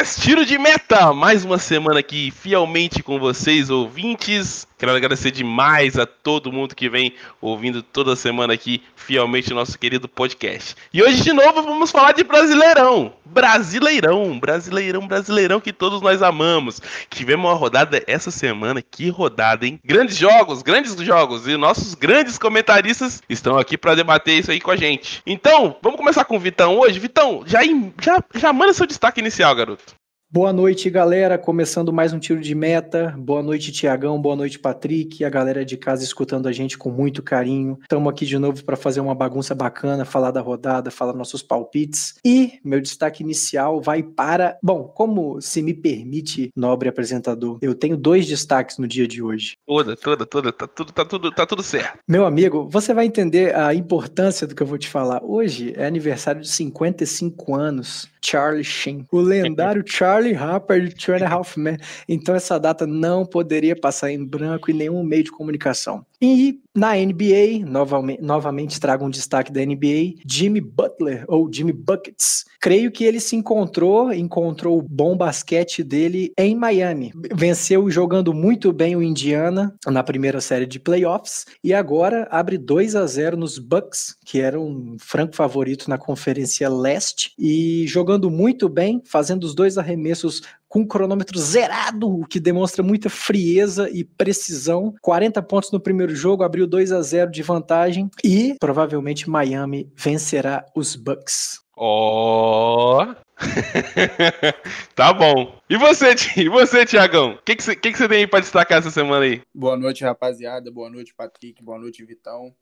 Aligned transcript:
podcast 0.00 0.20
Tiro 0.22 0.46
de 0.46 0.56
Meta. 0.56 1.12
Mais 1.12 1.44
uma 1.44 1.58
semana 1.58 2.00
aqui, 2.00 2.30
fielmente 2.30 3.02
com 3.02 3.18
vocês, 3.18 3.68
ouvintes. 3.68 4.66
Quero 4.80 4.92
agradecer 4.92 5.30
demais 5.30 5.98
a 5.98 6.06
todo 6.06 6.50
mundo 6.50 6.74
que 6.74 6.88
vem 6.88 7.12
ouvindo 7.38 7.82
toda 7.82 8.16
semana 8.16 8.54
aqui, 8.54 8.82
fielmente, 8.96 9.52
o 9.52 9.54
nosso 9.54 9.78
querido 9.78 10.08
podcast. 10.08 10.74
E 10.90 11.02
hoje, 11.02 11.22
de 11.22 11.34
novo, 11.34 11.62
vamos 11.62 11.90
falar 11.90 12.12
de 12.12 12.24
Brasileirão. 12.24 13.12
Brasileirão, 13.26 14.38
Brasileirão, 14.40 15.06
Brasileirão 15.06 15.60
que 15.60 15.70
todos 15.70 16.00
nós 16.00 16.22
amamos. 16.22 16.80
Tivemos 17.10 17.44
uma 17.44 17.54
rodada 17.54 18.02
essa 18.06 18.30
semana, 18.30 18.80
que 18.80 19.10
rodada, 19.10 19.66
hein? 19.66 19.78
Grandes 19.84 20.16
jogos, 20.16 20.62
grandes 20.62 20.96
jogos. 20.96 21.46
E 21.46 21.58
nossos 21.58 21.94
grandes 21.94 22.38
comentaristas 22.38 23.22
estão 23.28 23.58
aqui 23.58 23.76
para 23.76 23.94
debater 23.94 24.38
isso 24.38 24.50
aí 24.50 24.62
com 24.62 24.70
a 24.70 24.76
gente. 24.76 25.20
Então, 25.26 25.76
vamos 25.82 25.98
começar 25.98 26.24
com 26.24 26.36
o 26.36 26.40
Vitão 26.40 26.78
hoje. 26.78 26.98
Vitão, 26.98 27.42
já, 27.44 27.60
já, 28.00 28.24
já 28.34 28.50
manda 28.50 28.72
seu 28.72 28.86
destaque 28.86 29.20
inicial, 29.20 29.54
garoto. 29.54 29.99
Boa 30.32 30.52
noite, 30.52 30.88
galera. 30.88 31.36
Começando 31.36 31.92
mais 31.92 32.12
um 32.12 32.18
tiro 32.20 32.40
de 32.40 32.54
meta. 32.54 33.12
Boa 33.18 33.42
noite, 33.42 33.72
Tiagão. 33.72 34.22
Boa 34.22 34.36
noite, 34.36 34.60
Patrick. 34.60 35.24
A 35.24 35.28
galera 35.28 35.64
de 35.64 35.76
casa 35.76 36.04
escutando 36.04 36.46
a 36.46 36.52
gente 36.52 36.78
com 36.78 36.88
muito 36.88 37.20
carinho. 37.20 37.76
Estamos 37.82 38.08
aqui 38.08 38.24
de 38.24 38.38
novo 38.38 38.64
para 38.64 38.76
fazer 38.76 39.00
uma 39.00 39.12
bagunça 39.12 39.56
bacana, 39.56 40.04
falar 40.04 40.30
da 40.30 40.40
rodada, 40.40 40.88
falar 40.88 41.14
nossos 41.14 41.42
palpites. 41.42 42.14
E 42.24 42.60
meu 42.64 42.80
destaque 42.80 43.24
inicial 43.24 43.80
vai 43.80 44.04
para. 44.04 44.56
Bom, 44.62 44.84
como 44.84 45.40
se 45.40 45.60
me 45.62 45.74
permite, 45.74 46.52
nobre 46.54 46.88
apresentador, 46.88 47.58
eu 47.60 47.74
tenho 47.74 47.96
dois 47.96 48.24
destaques 48.28 48.78
no 48.78 48.86
dia 48.86 49.08
de 49.08 49.20
hoje. 49.20 49.56
Toda, 49.66 49.96
toda, 49.96 50.24
toda. 50.24 50.52
Tá 50.52 50.68
tudo, 50.68 50.92
tá 50.92 51.04
tudo, 51.04 51.32
tá 51.32 51.44
tudo 51.44 51.62
certo. 51.64 51.98
Meu 52.06 52.24
amigo, 52.24 52.68
você 52.70 52.94
vai 52.94 53.04
entender 53.04 53.52
a 53.56 53.74
importância 53.74 54.46
do 54.46 54.54
que 54.54 54.62
eu 54.62 54.66
vou 54.68 54.78
te 54.78 54.88
falar. 54.88 55.24
Hoje 55.24 55.74
é 55.76 55.86
aniversário 55.86 56.40
de 56.40 56.48
55 56.48 57.52
anos 57.52 58.08
Charlie 58.22 58.62
Sheen, 58.62 59.06
o 59.10 59.20
lendário 59.20 59.82
Charlie 59.86 60.19
Harper 60.34 60.88
de 60.88 60.94
Two 60.94 61.14
and. 61.14 61.76
Então 62.08 62.34
essa 62.34 62.58
data 62.58 62.86
não 62.86 63.24
poderia 63.24 63.74
passar 63.74 64.10
em 64.10 64.24
branco 64.24 64.70
em 64.70 64.74
nenhum 64.74 65.02
meio 65.02 65.24
de 65.24 65.30
comunicação. 65.30 66.04
E 66.22 66.60
na 66.76 66.94
NBA, 66.94 67.64
novamente, 67.66 68.22
novamente 68.22 68.78
trago 68.78 69.04
um 69.06 69.10
destaque 69.10 69.50
da 69.50 69.64
NBA, 69.64 70.20
Jimmy 70.26 70.60
Butler, 70.60 71.24
ou 71.26 71.50
Jimmy 71.52 71.72
Buckets. 71.72 72.44
Creio 72.60 72.92
que 72.92 73.04
ele 73.04 73.18
se 73.18 73.34
encontrou, 73.34 74.12
encontrou 74.12 74.78
o 74.78 74.82
bom 74.82 75.16
basquete 75.16 75.82
dele 75.82 76.30
em 76.38 76.54
Miami. 76.54 77.10
Venceu 77.34 77.90
jogando 77.90 78.34
muito 78.34 78.70
bem 78.72 78.94
o 78.94 79.02
Indiana 79.02 79.74
na 79.86 80.02
primeira 80.02 80.40
série 80.42 80.66
de 80.66 80.78
playoffs 80.78 81.46
e 81.64 81.72
agora 81.72 82.28
abre 82.30 82.58
2 82.58 82.94
a 82.96 83.06
0 83.06 83.38
nos 83.38 83.58
Bucks, 83.58 84.14
que 84.24 84.40
era 84.40 84.60
um 84.60 84.96
franco 85.00 85.34
favorito 85.34 85.88
na 85.88 85.96
Conferência 85.96 86.68
Leste, 86.68 87.32
e 87.38 87.86
jogando 87.86 88.30
muito 88.30 88.68
bem, 88.68 89.02
fazendo 89.06 89.44
os 89.44 89.54
dois 89.54 89.78
arremessos 89.78 90.42
com 90.70 90.80
um 90.82 90.86
cronômetro 90.86 91.36
zerado, 91.36 92.08
o 92.08 92.24
que 92.24 92.38
demonstra 92.38 92.80
muita 92.80 93.10
frieza 93.10 93.90
e 93.90 94.04
precisão. 94.04 94.94
40 95.02 95.42
pontos 95.42 95.72
no 95.72 95.80
primeiro 95.80 96.14
jogo, 96.14 96.44
abriu 96.44 96.64
2 96.64 96.92
a 96.92 97.02
0 97.02 97.30
de 97.32 97.42
vantagem 97.42 98.08
e 98.24 98.54
provavelmente 98.60 99.28
Miami 99.28 99.92
vencerá 99.96 100.64
os 100.74 100.94
Bucks. 100.94 101.60
Ó. 101.76 103.02
Oh. 103.02 103.14
tá 104.94 105.12
bom. 105.12 105.58
E 105.68 105.76
você, 105.76 106.14
e 106.36 106.48
você 106.48 106.86
Tiagão? 106.86 107.32
O 107.32 107.42
que, 107.42 107.56
que, 107.56 107.64
você, 107.64 107.74
que, 107.74 107.90
que 107.90 107.98
você 107.98 108.08
tem 108.08 108.18
aí 108.18 108.26
pra 108.26 108.38
destacar 108.38 108.78
essa 108.78 108.90
semana 108.92 109.24
aí? 109.24 109.42
Boa 109.52 109.76
noite, 109.76 110.04
rapaziada. 110.04 110.70
Boa 110.70 110.88
noite, 110.88 111.12
Patrick. 111.16 111.64
Boa 111.64 111.78
noite, 111.78 112.04
Vitão. 112.04 112.54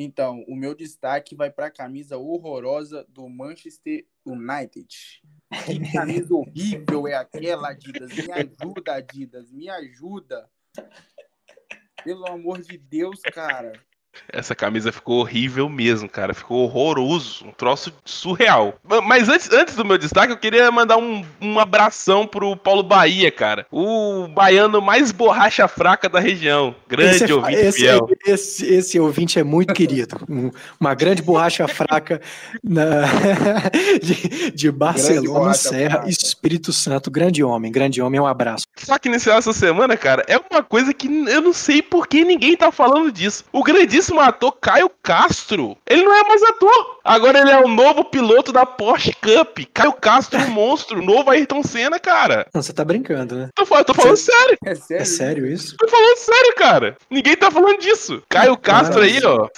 Então, 0.00 0.44
o 0.46 0.54
meu 0.54 0.76
destaque 0.76 1.34
vai 1.34 1.50
para 1.50 1.66
a 1.66 1.70
camisa 1.72 2.16
horrorosa 2.16 3.04
do 3.08 3.28
Manchester 3.28 4.06
United. 4.24 4.86
Que 5.66 5.90
camisa 5.92 6.32
horrível 6.32 7.08
é 7.08 7.14
aquela, 7.14 7.70
Adidas? 7.70 8.12
Me 8.12 8.30
ajuda, 8.30 8.94
Adidas, 8.94 9.50
me 9.50 9.68
ajuda. 9.68 10.48
Pelo 12.04 12.28
amor 12.28 12.62
de 12.62 12.78
Deus, 12.78 13.20
cara. 13.22 13.72
Essa 14.30 14.54
camisa 14.54 14.92
ficou 14.92 15.20
horrível 15.20 15.68
mesmo, 15.68 16.08
cara. 16.08 16.34
Ficou 16.34 16.64
horroroso. 16.64 17.46
Um 17.46 17.52
troço 17.52 17.92
surreal. 18.04 18.74
Mas 19.04 19.28
antes, 19.28 19.50
antes 19.52 19.74
do 19.74 19.84
meu 19.84 19.98
destaque, 19.98 20.32
eu 20.32 20.36
queria 20.36 20.70
mandar 20.70 20.96
um, 20.96 21.24
um 21.40 21.58
abração 21.58 22.26
pro 22.26 22.56
Paulo 22.56 22.82
Bahia, 22.82 23.30
cara. 23.30 23.66
O 23.70 24.28
baiano 24.28 24.80
mais 24.80 25.12
borracha 25.12 25.66
fraca 25.66 26.08
da 26.08 26.20
região. 26.20 26.74
Grande 26.88 27.16
esse, 27.16 27.30
é 27.30 27.34
ouvinte 27.34 27.58
esse, 27.58 27.78
fiel. 27.78 28.08
Esse, 28.26 28.74
esse, 28.74 29.00
ouvinte 29.00 29.38
é 29.38 29.44
muito 29.44 29.72
querido. 29.74 30.16
uma 30.80 30.94
grande 30.94 31.22
borracha 31.22 31.66
fraca 31.68 32.20
na, 32.62 33.04
de, 34.02 34.50
de 34.50 34.70
Barcelona, 34.70 35.54
Serra, 35.54 35.90
fraca. 35.96 36.10
Espírito 36.10 36.72
Santo. 36.72 37.10
Grande 37.10 37.42
homem, 37.42 37.70
grande 37.70 38.00
homem. 38.00 38.20
Um 38.20 38.26
abraço. 38.26 38.66
Só 38.76 38.98
que 38.98 39.08
iniciar 39.08 39.36
essa 39.36 39.52
semana, 39.52 39.96
cara, 39.96 40.24
é 40.28 40.38
uma 40.50 40.62
coisa 40.62 40.92
que 40.92 41.06
eu 41.06 41.40
não 41.40 41.52
sei 41.52 41.82
por 41.82 42.06
que 42.06 42.24
ninguém 42.24 42.56
tá 42.56 42.70
falando 42.70 43.10
disso. 43.10 43.44
O 43.52 43.62
grandíssimo 43.62 44.07
ator 44.20 44.52
Caio 44.52 44.90
Castro. 45.02 45.76
Ele 45.86 46.02
não 46.02 46.14
é 46.14 46.22
mais 46.28 46.42
ator. 46.42 46.98
Agora 47.04 47.38
ele 47.40 47.50
é 47.50 47.58
o 47.58 47.68
novo 47.68 48.04
piloto 48.04 48.52
da 48.52 48.66
Porsche 48.66 49.12
Cup. 49.12 49.58
Caio 49.72 49.92
Castro, 49.92 50.38
um 50.40 50.50
monstro. 50.50 51.02
Novo 51.02 51.30
Ayrton 51.30 51.62
Senna, 51.62 51.98
cara. 51.98 52.46
Não, 52.54 52.62
você 52.62 52.72
tá 52.72 52.84
brincando, 52.84 53.34
né? 53.34 53.48
Tô, 53.54 53.64
tô 53.84 53.94
falando 53.94 54.16
você... 54.16 54.32
sério. 54.32 54.58
É 54.64 54.74
sério? 54.74 55.02
É 55.02 55.04
sério 55.04 55.46
isso? 55.46 55.76
Tô 55.76 55.88
falando 55.88 56.16
sério, 56.16 56.54
cara. 56.56 56.96
Ninguém 57.10 57.36
tá 57.36 57.50
falando 57.50 57.78
disso. 57.78 58.22
Caio 58.28 58.56
Castro 58.56 59.00
aí, 59.00 59.20
ó. 59.24 59.48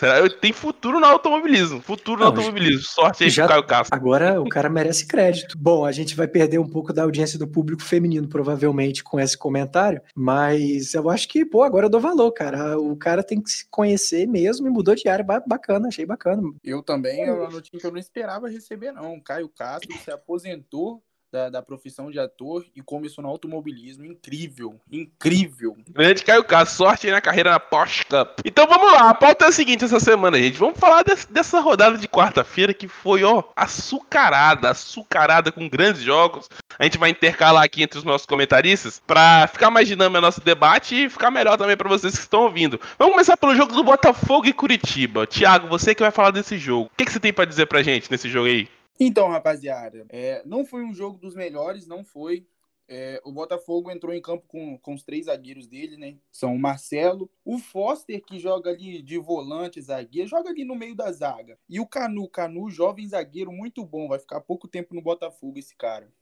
Tem 0.40 0.52
futuro 0.52 1.00
no 1.00 1.06
automobilismo. 1.06 1.80
Futuro 1.80 2.20
não, 2.20 2.32
no 2.32 2.38
automobilismo. 2.38 2.82
Sorte 2.82 3.24
aí 3.24 3.30
já... 3.30 3.44
pro 3.44 3.54
Caio 3.54 3.66
Castro. 3.66 3.96
Agora 3.96 4.40
o 4.40 4.48
cara 4.48 4.68
merece 4.68 5.06
crédito. 5.06 5.56
Bom, 5.58 5.84
a 5.84 5.92
gente 5.92 6.14
vai 6.14 6.28
perder 6.28 6.58
um 6.58 6.68
pouco 6.68 6.92
da 6.92 7.02
audiência 7.02 7.38
do 7.38 7.48
público 7.48 7.82
feminino, 7.82 8.28
provavelmente, 8.28 9.02
com 9.02 9.18
esse 9.18 9.36
comentário. 9.36 10.00
Mas 10.14 10.94
eu 10.94 11.10
acho 11.10 11.28
que, 11.28 11.44
pô, 11.44 11.62
agora 11.62 11.86
eu 11.86 11.90
dou 11.90 12.00
valor, 12.00 12.30
cara. 12.32 12.78
O 12.78 12.96
cara 12.96 13.22
tem 13.22 13.40
que 13.40 13.50
se 13.50 13.66
conhecer 13.70 14.26
mesmo 14.30 14.66
e 14.66 14.70
mudou 14.70 14.94
de 14.94 15.08
área. 15.08 15.24
Bacana, 15.24 15.88
achei 15.88 16.06
bacana. 16.06 16.42
Eu 16.62 16.82
também, 16.82 17.24
é 17.24 17.32
uma 17.32 17.50
notícia 17.50 17.78
que 17.78 17.86
eu 17.86 17.90
não 17.90 17.98
esperava 17.98 18.48
receber, 18.48 18.92
não. 18.92 19.20
Caio 19.20 19.48
Castro 19.48 19.92
se 19.98 20.10
aposentou 20.10 21.02
da, 21.32 21.48
da, 21.48 21.62
profissão 21.62 22.10
de 22.10 22.18
ator 22.18 22.64
e 22.74 22.82
começou 22.82 23.22
no 23.22 23.28
automobilismo. 23.28 24.04
Incrível, 24.04 24.80
incrível. 24.90 25.76
Grande 25.88 26.24
Caio 26.24 26.44
Castro, 26.44 26.76
sorte 26.76 27.06
aí 27.06 27.12
na 27.12 27.20
carreira 27.20 27.50
na 27.50 27.60
Porsche 27.60 28.04
Cup. 28.04 28.40
Então 28.44 28.66
vamos 28.66 28.92
lá, 28.92 29.10
a 29.10 29.14
pauta 29.14 29.44
é 29.44 29.48
a 29.48 29.52
seguinte 29.52 29.84
essa 29.84 30.00
semana, 30.00 30.38
gente. 30.38 30.58
Vamos 30.58 30.78
falar 30.78 31.04
dessa 31.30 31.60
rodada 31.60 31.96
de 31.96 32.08
quarta-feira 32.08 32.74
que 32.74 32.88
foi, 32.88 33.22
ó, 33.24 33.44
açucarada, 33.54 34.70
açucarada 34.70 35.52
com 35.52 35.68
grandes 35.68 36.02
jogos. 36.02 36.48
A 36.78 36.84
gente 36.84 36.98
vai 36.98 37.10
intercalar 37.10 37.62
aqui 37.62 37.82
entre 37.82 37.98
os 37.98 38.04
nossos 38.04 38.26
comentaristas 38.26 39.00
para 39.06 39.46
ficar 39.46 39.70
mais 39.70 39.86
dinâmico 39.86 40.18
o 40.18 40.20
nosso 40.20 40.40
debate 40.40 41.04
e 41.04 41.08
ficar 41.08 41.30
melhor 41.30 41.56
também 41.56 41.76
para 41.76 41.88
vocês 41.88 42.14
que 42.14 42.20
estão 42.20 42.42
ouvindo. 42.42 42.80
Vamos 42.98 43.12
começar 43.12 43.36
pelo 43.36 43.54
jogo 43.54 43.72
do 43.72 43.84
Botafogo 43.84 44.46
e 44.46 44.52
Curitiba. 44.52 45.26
Tiago, 45.26 45.68
você 45.68 45.94
que 45.94 46.02
vai 46.02 46.10
falar 46.10 46.30
desse 46.30 46.58
jogo. 46.58 46.90
O 46.92 46.96
que, 46.96 47.04
que 47.04 47.12
você 47.12 47.20
tem 47.20 47.32
para 47.32 47.44
dizer 47.44 47.66
pra 47.66 47.82
gente 47.82 48.10
nesse 48.10 48.28
jogo 48.28 48.46
aí? 48.46 48.68
Então, 49.02 49.28
rapaziada, 49.28 50.04
é, 50.10 50.42
não 50.44 50.62
foi 50.62 50.84
um 50.84 50.92
jogo 50.92 51.16
dos 51.16 51.34
melhores, 51.34 51.86
não 51.86 52.04
foi. 52.04 52.46
É, 52.86 53.18
o 53.24 53.32
Botafogo 53.32 53.90
entrou 53.90 54.12
em 54.12 54.20
campo 54.20 54.44
com, 54.46 54.76
com 54.78 54.92
os 54.92 55.02
três 55.02 55.24
zagueiros 55.26 55.66
dele, 55.66 55.96
né? 55.96 56.18
São 56.30 56.54
o 56.54 56.58
Marcelo, 56.58 57.30
o 57.44 57.56
Foster, 57.58 58.20
que 58.22 58.38
joga 58.38 58.70
ali 58.70 59.00
de 59.00 59.16
volante, 59.16 59.80
zagueiro, 59.80 60.28
joga 60.28 60.50
ali 60.50 60.64
no 60.64 60.74
meio 60.74 60.94
da 60.94 61.10
zaga. 61.12 61.58
E 61.68 61.80
o 61.80 61.86
Canu, 61.86 62.28
Canu, 62.28 62.68
jovem 62.68 63.08
zagueiro, 63.08 63.50
muito 63.50 63.86
bom, 63.86 64.08
vai 64.08 64.18
ficar 64.18 64.40
pouco 64.40 64.68
tempo 64.68 64.94
no 64.94 65.00
Botafogo 65.00 65.58
esse 65.58 65.74
cara. 65.76 66.12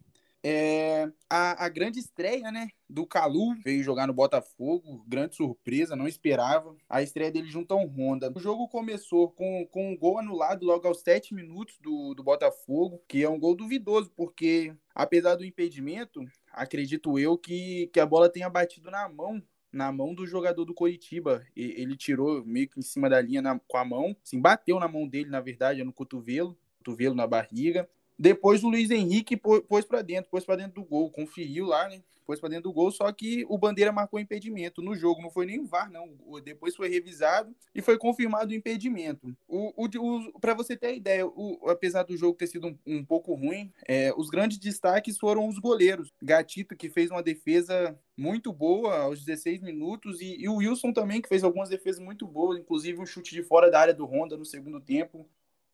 É, 0.50 1.12
a, 1.28 1.66
a, 1.66 1.68
grande 1.68 1.98
estreia, 1.98 2.50
né, 2.50 2.68
do 2.88 3.06
Calu, 3.06 3.54
veio 3.62 3.82
jogar 3.82 4.06
no 4.06 4.14
Botafogo, 4.14 5.04
grande 5.06 5.36
surpresa, 5.36 5.94
não 5.94 6.08
esperava. 6.08 6.74
A 6.88 7.02
estreia 7.02 7.30
dele 7.30 7.50
junto 7.50 7.74
ao 7.74 7.86
Honda. 7.86 8.32
O 8.34 8.40
jogo 8.40 8.66
começou 8.66 9.30
com, 9.30 9.66
com 9.70 9.92
um 9.92 9.96
gol 9.96 10.18
anulado 10.18 10.64
logo 10.64 10.88
aos 10.88 11.02
7 11.02 11.34
minutos 11.34 11.76
do, 11.82 12.14
do 12.14 12.22
Botafogo, 12.22 13.02
que 13.06 13.22
é 13.22 13.28
um 13.28 13.38
gol 13.38 13.54
duvidoso, 13.54 14.10
porque 14.16 14.74
apesar 14.94 15.34
do 15.34 15.44
impedimento, 15.44 16.24
acredito 16.50 17.18
eu 17.18 17.36
que, 17.36 17.90
que 17.92 18.00
a 18.00 18.06
bola 18.06 18.30
tenha 18.30 18.48
batido 18.48 18.90
na 18.90 19.06
mão 19.06 19.42
na 19.70 19.92
mão 19.92 20.14
do 20.14 20.26
jogador 20.26 20.64
do 20.64 20.72
Coritiba. 20.72 21.44
Ele 21.54 21.94
tirou 21.94 22.42
meio 22.42 22.70
que 22.70 22.78
em 22.78 22.82
cima 22.82 23.10
da 23.10 23.20
linha 23.20 23.42
na, 23.42 23.60
com 23.68 23.76
a 23.76 23.84
mão, 23.84 24.16
assim, 24.24 24.40
bateu 24.40 24.80
na 24.80 24.88
mão 24.88 25.06
dele, 25.06 25.28
na 25.28 25.42
verdade, 25.42 25.84
no 25.84 25.92
cotovelo, 25.92 26.58
cotovelo 26.78 27.14
na 27.14 27.26
barriga. 27.26 27.86
Depois 28.18 28.64
o 28.64 28.68
Luiz 28.68 28.90
Henrique 28.90 29.36
pôs 29.36 29.84
para 29.84 30.02
dentro, 30.02 30.30
pôs 30.30 30.44
para 30.44 30.56
dentro 30.56 30.82
do 30.82 30.84
gol, 30.84 31.10
conferiu 31.10 31.66
lá, 31.66 31.88
né? 31.88 32.02
Pôs 32.26 32.38
para 32.38 32.50
dentro 32.50 32.64
do 32.64 32.72
gol, 32.74 32.90
só 32.90 33.10
que 33.10 33.46
o 33.48 33.56
Bandeira 33.56 33.90
marcou 33.90 34.20
impedimento 34.20 34.82
no 34.82 34.94
jogo, 34.94 35.22
não 35.22 35.30
foi 35.30 35.46
nem 35.46 35.58
o 35.58 35.66
VAR, 35.66 35.90
não. 35.90 36.10
Depois 36.44 36.76
foi 36.76 36.90
revisado 36.90 37.56
e 37.74 37.80
foi 37.80 37.96
confirmado 37.96 38.50
o 38.50 38.54
impedimento. 38.54 39.34
O, 39.48 39.72
o, 39.82 39.86
o 39.86 40.38
para 40.38 40.52
você 40.52 40.76
ter 40.76 40.94
ideia, 40.94 41.26
o, 41.26 41.58
apesar 41.70 42.02
do 42.02 42.18
jogo 42.18 42.36
ter 42.36 42.48
sido 42.48 42.66
um, 42.66 42.78
um 42.86 43.02
pouco 43.02 43.32
ruim, 43.32 43.72
é, 43.86 44.12
os 44.14 44.28
grandes 44.28 44.58
destaques 44.58 45.16
foram 45.16 45.48
os 45.48 45.58
goleiros. 45.58 46.12
Gatito, 46.20 46.76
que 46.76 46.90
fez 46.90 47.10
uma 47.10 47.22
defesa 47.22 47.98
muito 48.14 48.52
boa 48.52 48.98
aos 48.98 49.24
16 49.24 49.62
minutos, 49.62 50.20
e, 50.20 50.36
e 50.38 50.48
o 50.50 50.56
Wilson 50.56 50.92
também, 50.92 51.22
que 51.22 51.28
fez 51.30 51.42
algumas 51.42 51.70
defesas 51.70 52.04
muito 52.04 52.26
boas, 52.26 52.58
inclusive 52.58 53.00
um 53.00 53.06
chute 53.06 53.34
de 53.34 53.42
fora 53.42 53.70
da 53.70 53.80
área 53.80 53.94
do 53.94 54.04
Honda 54.04 54.36
no 54.36 54.44
segundo 54.44 54.80
tempo. 54.80 55.26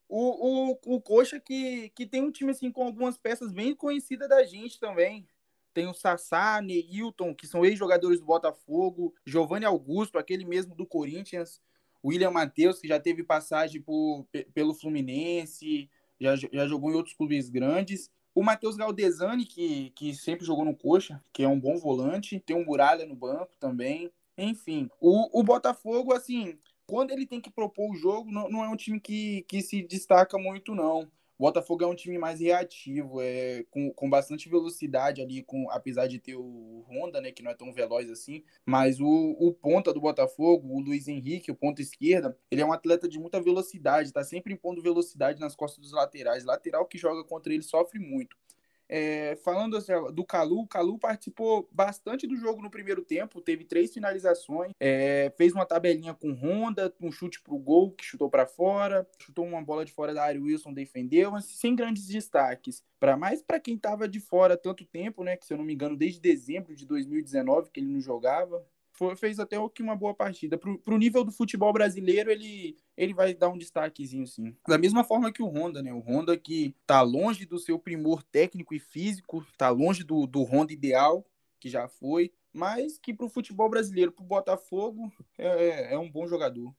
O, 0.07 0.71
o, 0.71 0.95
o 0.95 1.01
Coxa 1.01 1.39
que, 1.39 1.89
que 1.89 2.05
tem 2.05 2.21
um 2.21 2.31
time 2.31 2.51
assim 2.51 2.71
com 2.71 2.85
algumas 2.85 3.17
peças 3.17 3.51
bem 3.51 3.75
conhecidas 3.75 4.29
da 4.29 4.43
gente 4.43 4.79
também. 4.79 5.27
Tem 5.73 5.87
o 5.87 5.93
Sassá, 5.93 6.61
Neilton, 6.61 7.35
que 7.35 7.47
são 7.47 7.65
ex-jogadores 7.65 8.19
do 8.19 8.25
Botafogo, 8.25 9.13
Giovanni 9.25 9.65
Augusto, 9.65 10.17
aquele 10.17 10.45
mesmo 10.45 10.73
do 10.73 10.85
Corinthians, 10.85 11.61
William 12.03 12.31
Matheus, 12.31 12.79
que 12.79 12.87
já 12.87 12.99
teve 12.99 13.23
passagem 13.23 13.81
por, 13.81 14.25
pelo 14.53 14.73
Fluminense, 14.73 15.89
já, 16.19 16.35
já 16.35 16.67
jogou 16.67 16.91
em 16.91 16.95
outros 16.95 17.15
clubes 17.15 17.49
grandes. 17.49 18.09
O 18.33 18.43
Matheus 18.43 18.75
Galdesani, 18.75 19.45
que, 19.45 19.89
que 19.91 20.13
sempre 20.13 20.45
jogou 20.45 20.63
no 20.63 20.75
Coxa, 20.75 21.21
que 21.33 21.43
é 21.43 21.47
um 21.47 21.59
bom 21.59 21.77
volante. 21.77 22.39
Tem 22.39 22.55
um 22.55 22.65
Muralha 22.65 23.05
no 23.05 23.15
banco 23.15 23.55
também. 23.59 24.11
Enfim, 24.37 24.89
o, 24.99 25.39
o 25.39 25.43
Botafogo, 25.43 26.13
assim, 26.13 26.57
quando 26.87 27.11
ele 27.11 27.25
tem 27.25 27.41
que 27.41 27.49
propor 27.49 27.91
o 27.91 27.95
jogo, 27.95 28.31
não, 28.31 28.49
não 28.49 28.63
é 28.63 28.69
um 28.69 28.75
time 28.75 28.99
que, 28.99 29.43
que 29.47 29.61
se 29.61 29.81
destaca 29.81 30.37
muito, 30.37 30.75
não. 30.75 31.09
O 31.37 31.43
Botafogo 31.43 31.83
é 31.83 31.87
um 31.87 31.95
time 31.95 32.17
mais 32.17 32.39
reativo, 32.39 33.21
é, 33.21 33.65
com, 33.69 33.91
com 33.91 34.09
bastante 34.09 34.47
velocidade 34.47 35.21
ali, 35.21 35.43
com, 35.43 35.69
apesar 35.69 36.07
de 36.07 36.17
ter 36.17 36.35
o 36.35 36.85
Honda, 36.87 37.19
né, 37.19 37.29
que 37.29 37.43
não 37.43 37.51
é 37.51 37.53
tão 37.53 37.73
veloz 37.73 38.09
assim. 38.09 38.41
Mas 38.65 39.01
o, 39.01 39.35
o 39.37 39.53
ponta 39.53 39.93
do 39.93 39.99
Botafogo, 39.99 40.73
o 40.73 40.79
Luiz 40.79 41.09
Henrique, 41.09 41.51
o 41.51 41.55
ponta 41.55 41.81
esquerda, 41.81 42.37
ele 42.49 42.61
é 42.61 42.65
um 42.65 42.71
atleta 42.71 43.07
de 43.07 43.19
muita 43.19 43.41
velocidade, 43.41 44.13
tá 44.13 44.23
sempre 44.23 44.53
impondo 44.53 44.81
velocidade 44.81 45.41
nas 45.41 45.55
costas 45.55 45.81
dos 45.81 45.91
laterais. 45.91 46.45
Lateral 46.45 46.85
que 46.85 46.97
joga 46.97 47.21
contra 47.25 47.53
ele 47.53 47.63
sofre 47.63 47.99
muito. 47.99 48.37
É, 48.87 49.35
falando 49.37 49.75
assim, 49.77 49.91
do 50.13 50.23
Calu, 50.23 50.61
o 50.61 50.67
Calu 50.67 50.99
participou 50.99 51.67
bastante 51.71 52.27
do 52.27 52.35
jogo 52.35 52.61
no 52.61 52.69
primeiro 52.69 53.01
tempo, 53.01 53.41
teve 53.41 53.63
três 53.63 53.93
finalizações, 53.93 54.71
é, 54.79 55.33
fez 55.37 55.53
uma 55.53 55.65
tabelinha 55.65 56.13
com 56.13 56.31
Honda, 56.33 56.93
um 57.01 57.11
chute 57.11 57.41
pro 57.41 57.57
gol, 57.57 57.91
que 57.91 58.05
chutou 58.05 58.29
para 58.29 58.45
fora, 58.45 59.07
chutou 59.19 59.45
uma 59.45 59.61
bola 59.61 59.83
de 59.83 59.91
fora 59.91 60.13
da 60.13 60.23
área, 60.23 60.41
Wilson 60.41 60.73
defendeu, 60.73 61.31
mas 61.31 61.45
sem 61.45 61.75
grandes 61.75 62.07
destaques. 62.07 62.83
Para 62.99 63.17
mais 63.17 63.41
para 63.41 63.59
quem 63.59 63.75
estava 63.75 64.07
de 64.07 64.19
fora 64.19 64.55
tanto 64.57 64.85
tempo, 64.85 65.23
né, 65.23 65.35
que 65.35 65.45
se 65.45 65.53
eu 65.53 65.57
não 65.57 65.65
me 65.65 65.73
engano, 65.73 65.97
desde 65.97 66.19
dezembro 66.19 66.75
de 66.75 66.85
2019 66.85 67.71
que 67.71 67.79
ele 67.79 67.87
não 67.87 67.99
jogava, 67.99 68.65
foi, 68.97 69.15
fez 69.15 69.39
até 69.39 69.57
que 69.69 69.83
uma 69.83 69.95
boa 69.95 70.13
partida. 70.13 70.57
Pro, 70.57 70.77
pro 70.79 70.97
nível 70.97 71.23
do 71.23 71.31
futebol 71.31 71.71
brasileiro, 71.71 72.31
ele, 72.31 72.77
ele 72.95 73.13
vai 73.13 73.33
dar 73.33 73.49
um 73.49 73.57
destaquezinho, 73.57 74.25
sim. 74.25 74.55
Da 74.67 74.77
mesma 74.77 75.03
forma 75.03 75.31
que 75.31 75.43
o 75.43 75.47
Honda, 75.47 75.81
né? 75.81 75.93
O 75.93 75.99
Honda 75.99 76.37
que 76.37 76.75
tá 76.85 77.01
longe 77.01 77.45
do 77.45 77.59
seu 77.59 77.77
primor 77.77 78.23
técnico 78.23 78.73
e 78.73 78.79
físico, 78.79 79.45
tá 79.57 79.69
longe 79.69 80.03
do, 80.03 80.25
do 80.25 80.43
Honda 80.43 80.73
ideal, 80.73 81.25
que 81.59 81.69
já 81.69 81.87
foi, 81.87 82.31
mas 82.53 82.97
que 82.97 83.13
pro 83.13 83.29
futebol 83.29 83.69
brasileiro, 83.69 84.11
pro 84.11 84.23
Botafogo, 84.23 85.11
é, 85.37 85.47
é, 85.47 85.93
é 85.93 85.97
um 85.97 86.09
bom 86.09 86.27
jogador. 86.27 86.73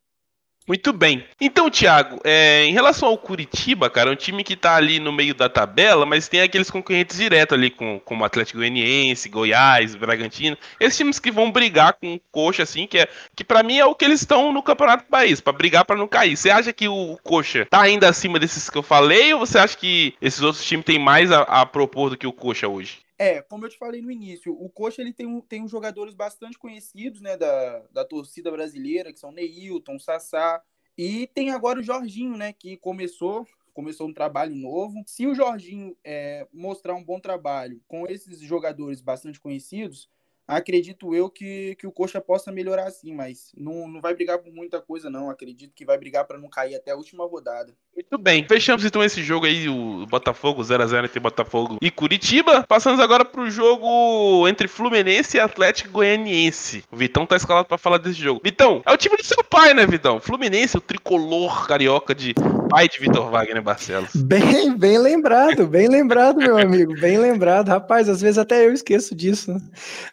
Muito 0.66 0.92
bem. 0.92 1.24
Então, 1.40 1.70
Thiago, 1.70 2.20
é, 2.24 2.64
em 2.64 2.72
relação 2.72 3.08
ao 3.08 3.16
Curitiba, 3.16 3.88
cara, 3.88 4.10
é 4.10 4.12
um 4.12 4.16
time 4.16 4.42
que 4.42 4.56
tá 4.56 4.74
ali 4.74 4.98
no 4.98 5.12
meio 5.12 5.32
da 5.32 5.48
tabela, 5.48 6.04
mas 6.04 6.26
tem 6.26 6.40
aqueles 6.40 6.70
concorrentes 6.70 7.18
diretos 7.18 7.56
ali, 7.56 7.70
com, 7.70 8.00
como 8.00 8.24
Atlético 8.24 8.58
Goianiense, 8.58 9.28
Goiás, 9.28 9.94
Bragantino. 9.94 10.58
Esses 10.80 10.96
times 10.96 11.20
que 11.20 11.30
vão 11.30 11.52
brigar 11.52 11.92
com 11.92 12.14
o 12.14 12.20
Coxa, 12.32 12.64
assim, 12.64 12.84
que, 12.88 12.98
é, 12.98 13.08
que 13.36 13.44
para 13.44 13.62
mim 13.62 13.78
é 13.78 13.86
o 13.86 13.94
que 13.94 14.04
eles 14.04 14.20
estão 14.20 14.52
no 14.52 14.60
Campeonato 14.60 15.04
do 15.04 15.10
País, 15.10 15.40
para 15.40 15.52
brigar 15.52 15.84
para 15.84 15.96
não 15.96 16.08
cair. 16.08 16.36
Você 16.36 16.50
acha 16.50 16.72
que 16.72 16.88
o 16.88 17.16
Coxa 17.22 17.64
tá 17.70 17.82
ainda 17.82 18.08
acima 18.08 18.40
desses 18.40 18.68
que 18.68 18.76
eu 18.76 18.82
falei, 18.82 19.32
ou 19.34 19.40
você 19.40 19.58
acha 19.58 19.76
que 19.76 20.14
esses 20.20 20.42
outros 20.42 20.64
times 20.64 20.84
têm 20.84 20.98
mais 20.98 21.30
a, 21.30 21.42
a 21.42 21.64
propor 21.64 22.10
do 22.10 22.16
que 22.16 22.26
o 22.26 22.32
Coxa 22.32 22.66
hoje? 22.66 23.06
É, 23.18 23.40
como 23.40 23.64
eu 23.64 23.70
te 23.70 23.78
falei 23.78 24.02
no 24.02 24.10
início, 24.10 24.52
o 24.52 24.68
Coxa 24.68 25.00
ele 25.00 25.12
tem, 25.12 25.40
tem 25.42 25.62
uns 25.62 25.70
jogadores 25.70 26.14
bastante 26.14 26.58
conhecidos, 26.58 27.20
né, 27.20 27.36
da, 27.36 27.80
da 27.90 28.04
torcida 28.04 28.50
brasileira, 28.50 29.12
que 29.12 29.18
são 29.18 29.32
Neilton, 29.32 29.98
Sassá, 29.98 30.62
e 30.98 31.26
tem 31.28 31.50
agora 31.50 31.80
o 31.80 31.82
Jorginho, 31.82 32.36
né, 32.36 32.52
que 32.52 32.76
começou 32.76 33.46
começou 33.76 34.08
um 34.08 34.14
trabalho 34.14 34.56
novo. 34.56 35.02
Se 35.06 35.26
o 35.26 35.34
Jorginho 35.34 35.94
é, 36.02 36.48
mostrar 36.50 36.94
um 36.94 37.04
bom 37.04 37.20
trabalho 37.20 37.78
com 37.86 38.06
esses 38.06 38.40
jogadores 38.40 39.02
bastante 39.02 39.38
conhecidos, 39.38 40.08
acredito 40.46 41.14
eu 41.14 41.28
que, 41.28 41.75
que 41.76 41.87
o 41.87 41.93
Coxa 41.93 42.20
possa 42.20 42.52
melhorar 42.52 42.90
sim, 42.90 43.14
mas 43.14 43.52
não, 43.56 43.88
não 43.88 44.00
vai 44.00 44.14
brigar 44.14 44.38
por 44.38 44.52
muita 44.52 44.81
coisa, 44.81 45.10
não. 45.10 45.31
Acredito 45.31 45.75
que 45.75 45.84
vai 45.84 45.98
brigar 45.98 46.25
para 46.25 46.38
não 46.38 46.48
cair 46.48 46.75
até 46.75 46.93
a 46.93 46.96
última 46.96 47.26
rodada. 47.26 47.75
Muito 47.94 48.19
bem, 48.19 48.46
fechamos 48.46 48.84
então 48.84 49.02
esse 49.02 49.22
jogo 49.22 49.46
aí, 49.46 49.69
o 49.69 50.06
Botafogo 50.06 50.62
0x0 50.62 51.04
entre 51.04 51.19
Botafogo 51.19 51.78
e 51.81 51.90
Curitiba. 51.90 52.64
Passamos 52.69 53.00
agora 53.00 53.25
pro 53.25 53.50
jogo 53.50 54.46
entre 54.46 54.69
Fluminense 54.69 55.37
e 55.37 55.40
Atlético 55.40 55.93
Goianiense. 55.93 56.84
O 56.90 56.96
Vitão 56.96 57.26
tá 57.26 57.37
escalado 57.37 57.66
para 57.66 57.78
falar 57.78 57.99
desse 57.99 58.20
jogo. 58.20 58.40
Vitão, 58.44 58.82
é 58.84 58.92
o 58.92 58.96
time 58.96 59.16
do 59.16 59.25
seu 59.25 59.42
pai, 59.42 59.72
né, 59.72 59.87
Vitão? 59.87 60.20
Fluminense, 60.20 60.76
o 60.76 60.81
tricolor 60.81 61.66
carioca 61.66 62.14
de 62.14 62.34
pai 62.69 62.88
de 62.88 62.99
Vitor 62.99 63.31
Wagner 63.31 63.62
Barcelos. 63.62 64.14
Bem, 64.14 64.76
bem 64.76 64.99
lembrado, 64.99 65.66
bem 65.66 65.88
lembrado, 65.88 66.37
meu 66.38 66.58
amigo, 66.58 66.94
bem 67.00 67.19
lembrado. 67.19 67.69
Rapaz, 67.69 68.08
às 68.08 68.20
vezes 68.20 68.38
até 68.38 68.66
eu 68.66 68.72
esqueço 68.72 69.14
disso, 69.14 69.52
né? 69.52 69.60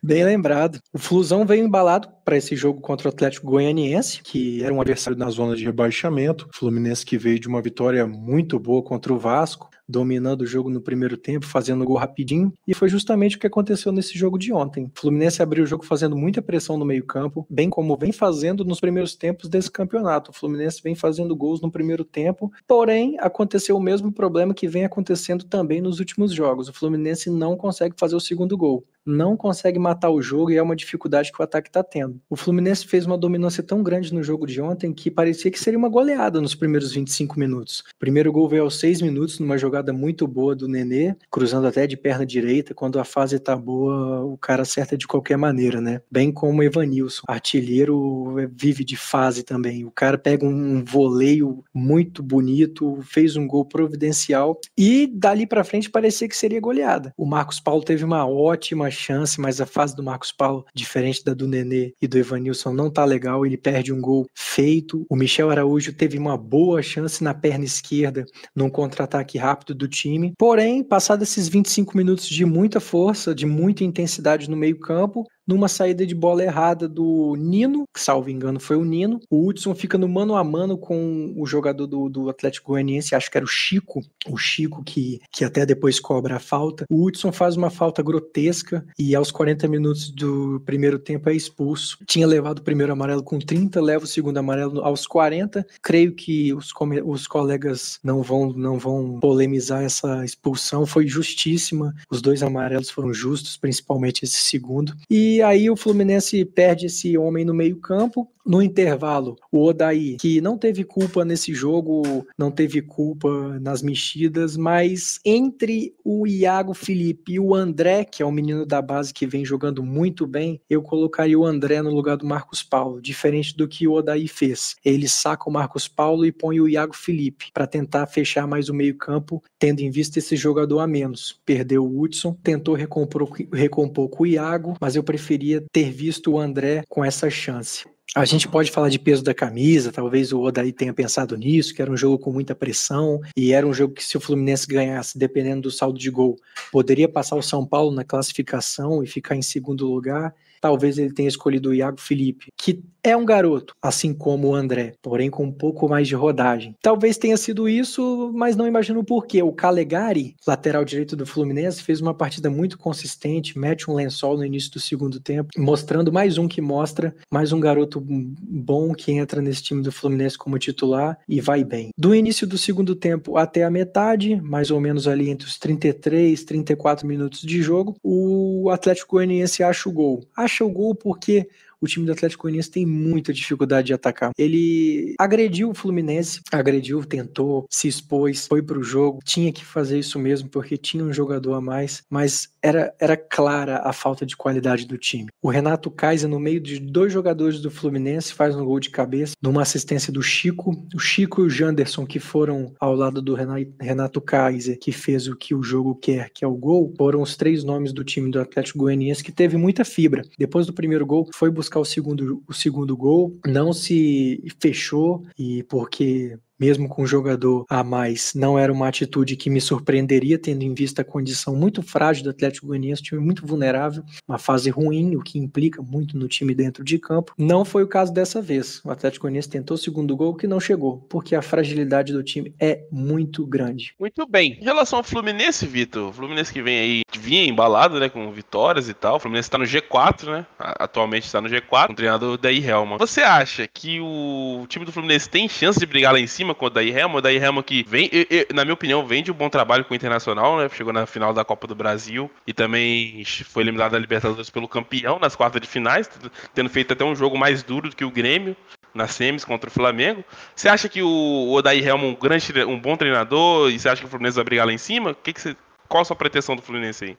Bem 0.01 0.22
lembrado. 0.25 0.79
O 0.93 0.97
Flusão 0.97 1.45
veio 1.45 1.65
embalado 1.65 2.07
para 2.23 2.37
esse 2.37 2.55
jogo 2.55 2.81
contra 2.81 3.07
o 3.07 3.11
Atlético 3.11 3.47
Goianiense, 3.47 4.21
que 4.23 4.63
era 4.63 4.73
um 4.73 4.81
adversário 4.81 5.17
na 5.17 5.29
zona 5.29 5.55
de 5.55 5.65
rebaixamento. 5.65 6.47
O 6.53 6.57
Fluminense 6.57 7.05
que 7.05 7.17
veio 7.17 7.39
de 7.39 7.47
uma 7.47 7.61
vitória 7.61 8.05
muito 8.07 8.59
boa 8.59 8.81
contra 8.81 9.13
o 9.13 9.19
Vasco, 9.19 9.69
dominando 9.87 10.41
o 10.41 10.45
jogo 10.45 10.69
no 10.69 10.81
primeiro 10.81 11.17
tempo, 11.17 11.45
fazendo 11.45 11.85
gol 11.85 11.97
rapidinho, 11.97 12.53
e 12.67 12.73
foi 12.73 12.89
justamente 12.89 13.35
o 13.35 13.39
que 13.39 13.47
aconteceu 13.47 13.91
nesse 13.91 14.17
jogo 14.17 14.37
de 14.37 14.53
ontem. 14.53 14.85
O 14.85 14.99
Fluminense 14.99 15.41
abriu 15.41 15.63
o 15.63 15.67
jogo 15.67 15.85
fazendo 15.85 16.15
muita 16.15 16.41
pressão 16.41 16.77
no 16.77 16.85
meio-campo, 16.85 17.45
bem 17.49 17.69
como 17.69 17.97
vem 17.97 18.11
fazendo 18.11 18.63
nos 18.63 18.79
primeiros 18.79 19.15
tempos 19.15 19.49
desse 19.49 19.69
campeonato. 19.69 20.31
O 20.31 20.33
Fluminense 20.33 20.81
vem 20.83 20.95
fazendo 20.95 21.35
gols 21.35 21.61
no 21.61 21.71
primeiro 21.71 22.03
tempo, 22.03 22.51
porém 22.67 23.17
aconteceu 23.19 23.75
o 23.75 23.81
mesmo 23.81 24.11
problema 24.11 24.53
que 24.53 24.67
vem 24.67 24.85
acontecendo 24.85 25.45
também 25.45 25.81
nos 25.81 25.99
últimos 25.99 26.33
jogos. 26.33 26.69
O 26.69 26.73
Fluminense 26.73 27.29
não 27.29 27.55
consegue 27.57 27.95
fazer 27.97 28.15
o 28.15 28.19
segundo 28.19 28.57
gol 28.57 28.85
não 29.05 29.35
consegue 29.35 29.77
matar 29.77 30.09
o 30.09 30.21
jogo 30.21 30.51
e 30.51 30.57
é 30.57 30.61
uma 30.61 30.75
dificuldade 30.75 31.31
que 31.31 31.41
o 31.41 31.43
ataque 31.43 31.69
está 31.69 31.83
tendo. 31.83 32.19
O 32.29 32.35
Fluminense 32.35 32.87
fez 32.87 33.05
uma 33.05 33.17
dominância 33.17 33.61
tão 33.61 33.83
grande 33.83 34.13
no 34.13 34.23
jogo 34.23 34.47
de 34.47 34.61
ontem 34.61 34.93
que 34.93 35.11
parecia 35.11 35.51
que 35.51 35.59
seria 35.59 35.77
uma 35.77 35.89
goleada 35.89 36.39
nos 36.39 36.55
primeiros 36.55 36.93
25 36.93 37.37
minutos. 37.39 37.79
O 37.79 37.99
primeiro 37.99 38.31
gol 38.31 38.47
veio 38.47 38.63
aos 38.63 38.79
6 38.79 39.01
minutos, 39.01 39.39
numa 39.39 39.57
jogada 39.57 39.72
muito 39.93 40.27
boa 40.27 40.55
do 40.55 40.67
Nenê, 40.67 41.15
cruzando 41.31 41.67
até 41.67 41.87
de 41.87 41.97
perna 41.97 42.25
direita. 42.25 42.73
Quando 42.73 42.99
a 42.99 43.03
fase 43.03 43.39
tá 43.39 43.55
boa, 43.55 44.23
o 44.23 44.37
cara 44.37 44.63
acerta 44.63 44.97
de 44.97 45.07
qualquer 45.07 45.37
maneira, 45.37 45.79
né? 45.79 46.01
Bem 46.11 46.31
como 46.31 46.59
o 46.59 46.63
Evanilson. 46.63 47.23
Artilheiro 47.27 48.35
vive 48.53 48.83
de 48.83 48.97
fase 48.97 49.43
também. 49.43 49.85
O 49.85 49.91
cara 49.91 50.17
pega 50.17 50.45
um 50.45 50.83
voleio 50.83 51.63
muito 51.73 52.21
bonito, 52.21 52.99
fez 53.03 53.35
um 53.35 53.47
gol 53.47 53.65
providencial 53.65 54.59
e 54.77 55.07
dali 55.07 55.47
para 55.47 55.63
frente 55.63 55.89
parecia 55.89 56.27
que 56.27 56.35
seria 56.35 56.59
goleada. 56.59 57.13
O 57.17 57.25
Marcos 57.25 57.59
Paulo 57.59 57.83
teve 57.83 58.03
uma 58.03 58.27
ótima 58.27 58.91
chance, 58.91 59.39
mas 59.39 59.61
a 59.61 59.65
fase 59.65 59.95
do 59.95 60.03
Marcos 60.03 60.31
Paulo, 60.31 60.65
diferente 60.73 61.23
da 61.23 61.33
do 61.33 61.47
Nenê 61.47 61.93
e 62.01 62.07
do 62.07 62.17
Evanilson, 62.17 62.73
não 62.73 62.91
tá 62.91 63.05
legal. 63.05 63.45
Ele 63.45 63.57
perde 63.57 63.93
um 63.93 64.01
gol 64.01 64.27
feito. 64.35 65.05
O 65.09 65.15
Michel 65.15 65.49
Araújo 65.49 65.93
teve 65.93 66.17
uma 66.17 66.37
boa 66.37 66.81
chance 66.81 67.23
na 67.23 67.33
perna 67.33 67.65
esquerda 67.65 68.25
num 68.55 68.69
contra-ataque 68.69 69.37
rápido 69.37 69.62
do 69.71 69.87
time. 69.87 70.33
Porém, 70.35 70.83
passados 70.83 71.29
esses 71.29 71.47
25 71.47 71.95
minutos 71.95 72.27
de 72.27 72.43
muita 72.43 72.79
força, 72.79 73.35
de 73.35 73.45
muita 73.45 73.83
intensidade 73.83 74.49
no 74.49 74.57
meio-campo, 74.57 75.23
numa 75.47 75.67
saída 75.67 76.05
de 76.05 76.15
bola 76.15 76.43
errada 76.43 76.87
do 76.87 77.35
Nino, 77.37 77.85
que 77.93 77.99
salvo 77.99 78.29
engano 78.29 78.59
foi 78.59 78.75
o 78.75 78.85
Nino. 78.85 79.19
O 79.29 79.47
Hudson 79.47 79.75
fica 79.75 79.97
no 79.97 80.07
mano 80.07 80.35
a 80.35 80.43
mano 80.43 80.77
com 80.77 81.33
o 81.37 81.45
jogador 81.45 81.87
do, 81.87 82.09
do 82.09 82.29
Atlético 82.29 82.71
Goianiense, 82.71 83.15
acho 83.15 83.29
que 83.29 83.37
era 83.37 83.45
o 83.45 83.49
Chico, 83.49 84.01
o 84.27 84.37
Chico 84.37 84.83
que, 84.83 85.19
que 85.31 85.43
até 85.43 85.65
depois 85.65 85.99
cobra 85.99 86.37
a 86.37 86.39
falta. 86.39 86.85
O 86.89 87.05
Hudson 87.05 87.31
faz 87.31 87.55
uma 87.55 87.69
falta 87.69 88.01
grotesca 88.01 88.85
e 88.97 89.15
aos 89.15 89.31
40 89.31 89.67
minutos 89.67 90.09
do 90.09 90.61
primeiro 90.65 90.97
tempo 90.97 91.29
é 91.29 91.33
expulso. 91.33 91.97
Tinha 92.07 92.27
levado 92.27 92.59
o 92.59 92.63
primeiro 92.63 92.93
amarelo 92.93 93.23
com 93.23 93.39
30, 93.39 93.81
leva 93.81 94.05
o 94.05 94.07
segundo 94.07 94.37
amarelo 94.37 94.81
aos 94.81 95.05
40. 95.05 95.65
Creio 95.81 96.13
que 96.13 96.53
os, 96.53 96.71
os 97.05 97.27
colegas 97.27 97.99
não 98.03 98.21
vão, 98.21 98.53
não 98.53 98.77
vão 98.77 99.19
polemizar 99.19 99.83
essa 99.83 100.23
expulsão, 100.23 100.85
foi 100.85 101.07
justíssima. 101.07 101.93
Os 102.09 102.21
dois 102.21 102.43
amarelos 102.43 102.89
foram 102.89 103.13
justos, 103.13 103.57
principalmente 103.57 104.23
esse 104.23 104.41
segundo. 104.41 104.95
E 105.09 105.32
e 105.33 105.41
aí 105.41 105.69
o 105.69 105.75
Fluminense 105.75 106.45
perde 106.45 106.85
esse 106.85 107.17
homem 107.17 107.43
no 107.43 107.53
meio-campo. 107.53 108.27
No 108.45 108.61
intervalo, 108.61 109.37
o 109.49 109.63
Odaí, 109.63 110.17
que 110.17 110.41
não 110.41 110.57
teve 110.57 110.83
culpa 110.83 111.23
nesse 111.23 111.53
jogo, 111.53 112.27
não 112.37 112.51
teve 112.51 112.81
culpa 112.81 113.57
nas 113.61 113.81
mexidas, 113.81 114.57
mas 114.57 115.19
entre 115.23 115.95
o 116.03 116.27
Iago 116.27 116.73
Felipe 116.73 117.33
e 117.33 117.39
o 117.39 117.55
André, 117.55 118.03
que 118.03 118.21
é 118.21 118.25
um 118.25 118.31
menino 118.31 118.65
da 118.65 118.81
base 118.81 119.13
que 119.13 119.25
vem 119.25 119.45
jogando 119.45 119.81
muito 119.81 120.27
bem, 120.27 120.59
eu 120.69 120.81
colocaria 120.81 121.39
o 121.39 121.45
André 121.45 121.81
no 121.81 121.89
lugar 121.89 122.17
do 122.17 122.25
Marcos 122.25 122.61
Paulo, 122.61 123.01
diferente 123.01 123.55
do 123.55 123.67
que 123.67 123.87
o 123.87 123.93
Odaí 123.93 124.27
fez. 124.27 124.75
Ele 124.83 125.07
saca 125.07 125.49
o 125.49 125.53
Marcos 125.53 125.87
Paulo 125.87 126.25
e 126.25 126.31
põe 126.31 126.59
o 126.59 126.67
Iago 126.67 126.95
Felipe 126.95 127.49
para 127.53 127.65
tentar 127.65 128.07
fechar 128.07 128.45
mais 128.45 128.67
o 128.67 128.73
meio-campo, 128.73 129.41
tendo 129.57 129.79
em 129.79 129.89
vista 129.89 130.19
esse 130.19 130.35
jogador 130.35 130.79
a 130.79 130.87
menos. 130.87 131.39
Perdeu 131.45 131.85
o 131.85 132.01
Hudson, 132.01 132.33
tentou 132.43 132.75
recompor, 132.75 133.31
recompor 133.53 134.09
com 134.09 134.23
o 134.23 134.27
Iago, 134.27 134.75
mas 134.81 134.97
eu 134.97 135.03
preferia 135.03 135.63
ter 135.71 135.91
visto 135.91 136.31
o 136.31 136.39
André 136.39 136.83
com 136.89 137.05
essa 137.05 137.29
chance. 137.29 137.92
A 138.15 138.25
gente 138.25 138.47
pode 138.47 138.69
falar 138.69 138.89
de 138.89 138.99
peso 138.99 139.23
da 139.23 139.33
camisa, 139.33 139.91
talvez 139.91 140.31
o 140.31 140.39
Odaí 140.41 140.71
tenha 140.71 140.93
pensado 140.93 141.35
nisso, 141.35 141.73
que 141.73 141.81
era 141.81 141.91
um 141.91 141.97
jogo 141.97 142.19
com 142.19 142.31
muita 142.31 142.53
pressão, 142.53 143.19
e 143.35 143.53
era 143.53 143.65
um 143.65 143.73
jogo 143.73 143.95
que 143.95 144.03
se 144.03 144.15
o 144.15 144.21
Fluminense 144.21 144.67
ganhasse, 144.67 145.17
dependendo 145.17 145.63
do 145.63 145.71
saldo 145.71 145.97
de 145.97 146.11
gol, 146.11 146.35
poderia 146.71 147.09
passar 147.09 147.35
o 147.35 147.41
São 147.41 147.65
Paulo 147.65 147.91
na 147.91 148.03
classificação 148.03 149.03
e 149.03 149.07
ficar 149.07 149.35
em 149.35 149.41
segundo 149.41 149.91
lugar. 149.91 150.31
Talvez 150.61 150.99
ele 150.99 151.11
tenha 151.11 151.27
escolhido 151.27 151.69
o 151.69 151.73
Iago 151.73 151.99
Felipe, 151.99 152.49
que 152.55 152.83
é 153.03 153.15
um 153.17 153.25
garoto, 153.25 153.75
assim 153.81 154.13
como 154.13 154.47
o 154.47 154.55
André, 154.55 154.93
porém 155.01 155.29
com 155.29 155.43
um 155.43 155.51
pouco 155.51 155.89
mais 155.89 156.07
de 156.07 156.15
rodagem. 156.15 156.75
Talvez 156.81 157.17
tenha 157.17 157.35
sido 157.35 157.67
isso, 157.67 158.31
mas 158.33 158.55
não 158.55 158.65
imagino 158.65 159.03
porquê. 159.03 159.43
O 159.43 159.51
Calegari, 159.51 160.35
lateral 160.47 160.85
direito 160.85 161.15
do 161.15 161.25
Fluminense, 161.25 161.83
fez 161.83 161.99
uma 161.99 162.13
partida 162.13 162.49
muito 162.49 162.77
consistente, 162.77 163.59
mete 163.59 163.91
um 163.91 163.95
lençol 163.95 164.37
no 164.37 164.45
início 164.45 164.71
do 164.71 164.79
segundo 164.79 165.19
tempo, 165.19 165.49
mostrando 165.57 166.13
mais 166.13 166.37
um 166.37 166.47
que 166.47 166.61
mostra, 166.61 167.13
mais 167.29 167.51
um 167.51 167.59
garoto 167.59 168.01
bom 168.01 168.93
que 168.93 169.11
entra 169.11 169.41
nesse 169.41 169.61
time 169.63 169.83
do 169.83 169.91
Fluminense 169.91 170.37
como 170.37 170.57
titular 170.57 171.17
e 171.27 171.41
vai 171.41 171.63
bem. 171.63 171.89
Do 171.97 172.15
início 172.15 172.47
do 172.47 172.57
segundo 172.57 172.95
tempo 172.95 173.37
até 173.37 173.63
a 173.63 173.69
metade, 173.69 174.39
mais 174.41 174.71
ou 174.71 174.79
menos 174.79 175.07
ali 175.07 175.29
entre 175.29 175.47
os 175.47 175.57
33, 175.59 176.41
34 176.43 177.05
minutos 177.05 177.41
de 177.41 177.61
jogo, 177.61 177.97
o 178.01 178.69
Atlético 178.69 179.17
Goianiense 179.17 179.61
acha 179.61 179.89
o 179.89 179.91
gol. 179.91 180.23
Acha 180.35 180.63
o 180.63 180.69
gol 180.69 180.95
porque 180.95 181.49
o 181.83 181.87
time 181.87 182.05
do 182.05 182.13
Atlético 182.13 182.43
Goianiense 182.43 182.71
tem 182.71 182.85
muita 182.85 183.33
dificuldade 183.33 183.87
de 183.87 183.93
atacar. 183.93 184.31
Ele 184.37 185.15
agrediu 185.19 185.69
o 185.69 185.73
Fluminense, 185.73 186.39
agrediu, 186.51 187.03
tentou, 187.03 187.65
se 187.69 187.89
expôs, 187.89 188.47
foi 188.47 188.61
pro 188.61 188.81
jogo, 188.81 189.19
tinha 189.25 189.51
que 189.51 189.65
fazer 189.65 189.99
isso 189.99 190.17
mesmo 190.17 190.47
porque 190.47 190.77
tinha 190.77 191.03
um 191.03 191.11
jogador 191.11 191.55
a 191.55 191.61
mais, 191.61 192.03
mas 192.09 192.47
era, 192.61 192.93
era 192.99 193.17
clara 193.17 193.81
a 193.83 193.91
falta 193.91 194.25
de 194.25 194.37
qualidade 194.37 194.85
do 194.85 194.97
time. 194.97 195.27
O 195.41 195.49
Renato 195.49 195.91
Kaiser, 195.91 196.29
no 196.29 196.39
meio 196.39 196.61
de 196.61 196.79
dois 196.79 197.11
jogadores 197.11 197.59
do 197.59 197.69
Fluminense, 197.69 198.33
faz 198.33 198.55
um 198.55 198.63
gol 198.63 198.79
de 198.79 198.89
cabeça, 198.89 199.33
numa 199.41 199.61
assistência 199.61 200.13
do 200.13 200.21
Chico. 200.21 200.71
O 200.95 200.99
Chico 200.99 201.41
e 201.41 201.45
o 201.45 201.49
Janderson, 201.49 202.05
que 202.05 202.19
foram 202.19 202.73
ao 202.79 202.95
lado 202.95 203.21
do 203.21 203.35
Renato 203.35 204.21
Kaiser, 204.21 204.79
que 204.79 204.93
fez 204.93 205.27
o 205.27 205.35
que 205.35 205.53
o 205.53 205.61
jogo 205.61 205.95
quer, 205.95 206.29
que 206.33 206.45
é 206.45 206.47
o 206.47 206.55
gol, 206.55 206.93
foram 206.97 207.21
os 207.21 207.35
três 207.35 207.63
nomes 207.63 207.91
do 207.91 208.03
time 208.03 208.31
do 208.31 208.39
Atlético 208.39 208.79
Goianiense 208.79 209.23
que 209.23 209.31
teve 209.31 209.57
muita 209.57 209.83
fibra. 209.83 210.23
Depois 210.39 210.65
do 210.65 210.71
primeiro 210.73 211.05
gol, 211.05 211.27
foi 211.33 211.49
buscar 211.49 211.72
o 211.79 211.85
segundo, 211.85 212.43
o 212.47 212.53
segundo 212.53 212.95
gol, 212.95 213.37
não 213.45 213.73
se 213.73 214.43
fechou, 214.59 215.25
e 215.37 215.63
porque 215.63 216.37
mesmo 216.63 216.87
com 216.87 217.03
um 217.03 217.05
jogador 217.05 217.65
a 217.69 217.83
mais, 217.83 218.31
não 218.33 218.57
era 218.57 218.71
uma 218.71 218.87
atitude 218.87 219.35
que 219.35 219.49
me 219.49 219.59
surpreenderia, 219.59 220.39
tendo 220.39 220.63
em 220.63 220.73
vista 220.73 221.01
a 221.01 221.05
condição 221.05 221.53
muito 221.53 221.83
frágil 221.83 222.23
do 222.23 222.29
Atlético 222.29 222.67
Goianiense, 222.67 223.01
um 223.01 223.05
time 223.05 223.21
muito 223.21 223.45
vulnerável, 223.45 224.01
uma 224.25 224.37
fase 224.37 224.69
ruim, 224.69 225.17
o 225.17 225.21
que 225.21 225.37
implica 225.37 225.81
muito 225.81 226.17
no 226.17 226.25
time 226.25 226.55
dentro 226.55 226.81
de 226.81 226.97
campo. 226.97 227.33
Não 227.37 227.65
foi 227.65 227.83
o 227.83 227.87
caso 227.87 228.13
dessa 228.13 228.41
vez. 228.41 228.81
O 228.85 228.91
Atlético 228.91 229.23
Goianiense 229.23 229.49
tentou 229.49 229.75
o 229.75 229.77
segundo 229.77 230.15
gol 230.15 230.35
que 230.35 230.47
não 230.47 230.57
chegou, 230.57 230.99
porque 231.09 231.35
a 231.35 231.41
fragilidade 231.41 232.13
do 232.13 232.23
time 232.23 232.55
é 232.57 232.85
muito 232.89 233.45
grande. 233.45 233.93
Muito 233.99 234.25
bem. 234.25 234.57
Em 234.61 234.63
relação 234.63 234.99
ao 234.99 235.03
Fluminense, 235.03 235.65
Vitor, 235.67 236.11
o 236.11 236.13
Fluminense 236.13 236.53
que 236.53 236.61
vem 236.61 236.79
aí, 236.79 237.01
vinha 237.19 237.43
embalado, 237.43 237.99
né, 237.99 238.07
com 238.07 238.31
vitórias 238.31 238.87
e 238.87 238.93
tal. 238.93 239.17
O 239.17 239.19
Fluminense 239.19 239.47
está 239.47 239.57
no 239.57 239.65
G4, 239.65 240.31
né? 240.31 240.45
Atualmente 240.57 241.25
está 241.25 241.41
no 241.41 241.49
G4, 241.49 241.87
com 241.87 241.93
o 241.93 241.95
treinador 241.95 242.37
Daí 242.37 242.65
Helma. 242.65 242.97
Você 242.97 243.19
acha 243.19 243.67
que 243.67 243.99
o 243.99 244.65
time 244.69 244.85
do 244.85 244.93
Fluminense 244.93 245.29
tem 245.29 245.49
chance 245.49 245.77
de 245.77 245.85
brigar 245.85 246.13
lá 246.13 246.19
em 246.19 246.27
cima 246.27 246.52
com 246.55 246.65
o 246.65 246.69
Daí 246.69 246.91
Helma? 246.91 247.17
O 247.17 247.21
Daí 247.21 247.37
Helma 247.37 247.63
que 247.63 247.83
vem, 247.87 248.09
na 248.53 248.63
minha 248.63 248.73
opinião, 248.73 249.05
vem 249.05 249.23
de 249.23 249.31
um 249.31 249.35
bom 249.35 249.49
trabalho 249.49 249.85
com 249.85 249.93
o 249.93 249.95
Internacional, 249.95 250.57
né? 250.57 250.69
Chegou 250.69 250.93
na 250.93 251.05
final 251.05 251.33
da 251.33 251.43
Copa 251.45 251.67
do 251.67 251.75
Brasil 251.75 252.29
e 252.45 252.53
também 252.53 253.23
foi 253.45 253.63
eliminado 253.63 253.91
da 253.91 253.99
Libertadores 253.99 254.49
pelo 254.49 254.67
campeão 254.67 255.19
nas 255.19 255.35
quartas 255.35 255.61
de 255.61 255.67
finais, 255.67 256.09
tendo 256.53 256.69
feito 256.69 256.93
até 256.93 257.03
um 257.03 257.15
jogo 257.15 257.37
mais 257.37 257.63
duro 257.63 257.89
do 257.89 257.95
que 257.95 258.05
o 258.05 258.11
Grêmio 258.11 258.55
na 258.93 259.07
semis 259.07 259.43
contra 259.43 259.69
o 259.69 259.73
Flamengo. 259.73 260.23
Você 260.55 260.69
acha 260.69 260.87
que 260.87 261.01
o 261.01 261.51
Odair 261.51 261.87
Helma 261.87 262.03
é 262.03 262.07
um 262.07 262.15
grande, 262.15 262.63
um 262.65 262.79
bom 262.79 262.95
treinador 262.95 263.71
e 263.71 263.79
você 263.79 263.89
acha 263.89 264.01
que 264.01 264.07
o 264.07 264.09
Fluminense 264.09 264.35
vai 264.35 264.45
brigar 264.45 264.67
lá 264.67 264.73
em 264.73 264.77
cima? 264.77 265.11
O 265.11 265.15
que, 265.15 265.33
que 265.33 265.41
você 265.41 265.55
qual 265.93 266.01
a 266.01 266.05
sua 266.05 266.15
pretensão 266.15 266.55
do 266.55 266.61
Fluminense 266.63 267.05
aí? 267.05 267.17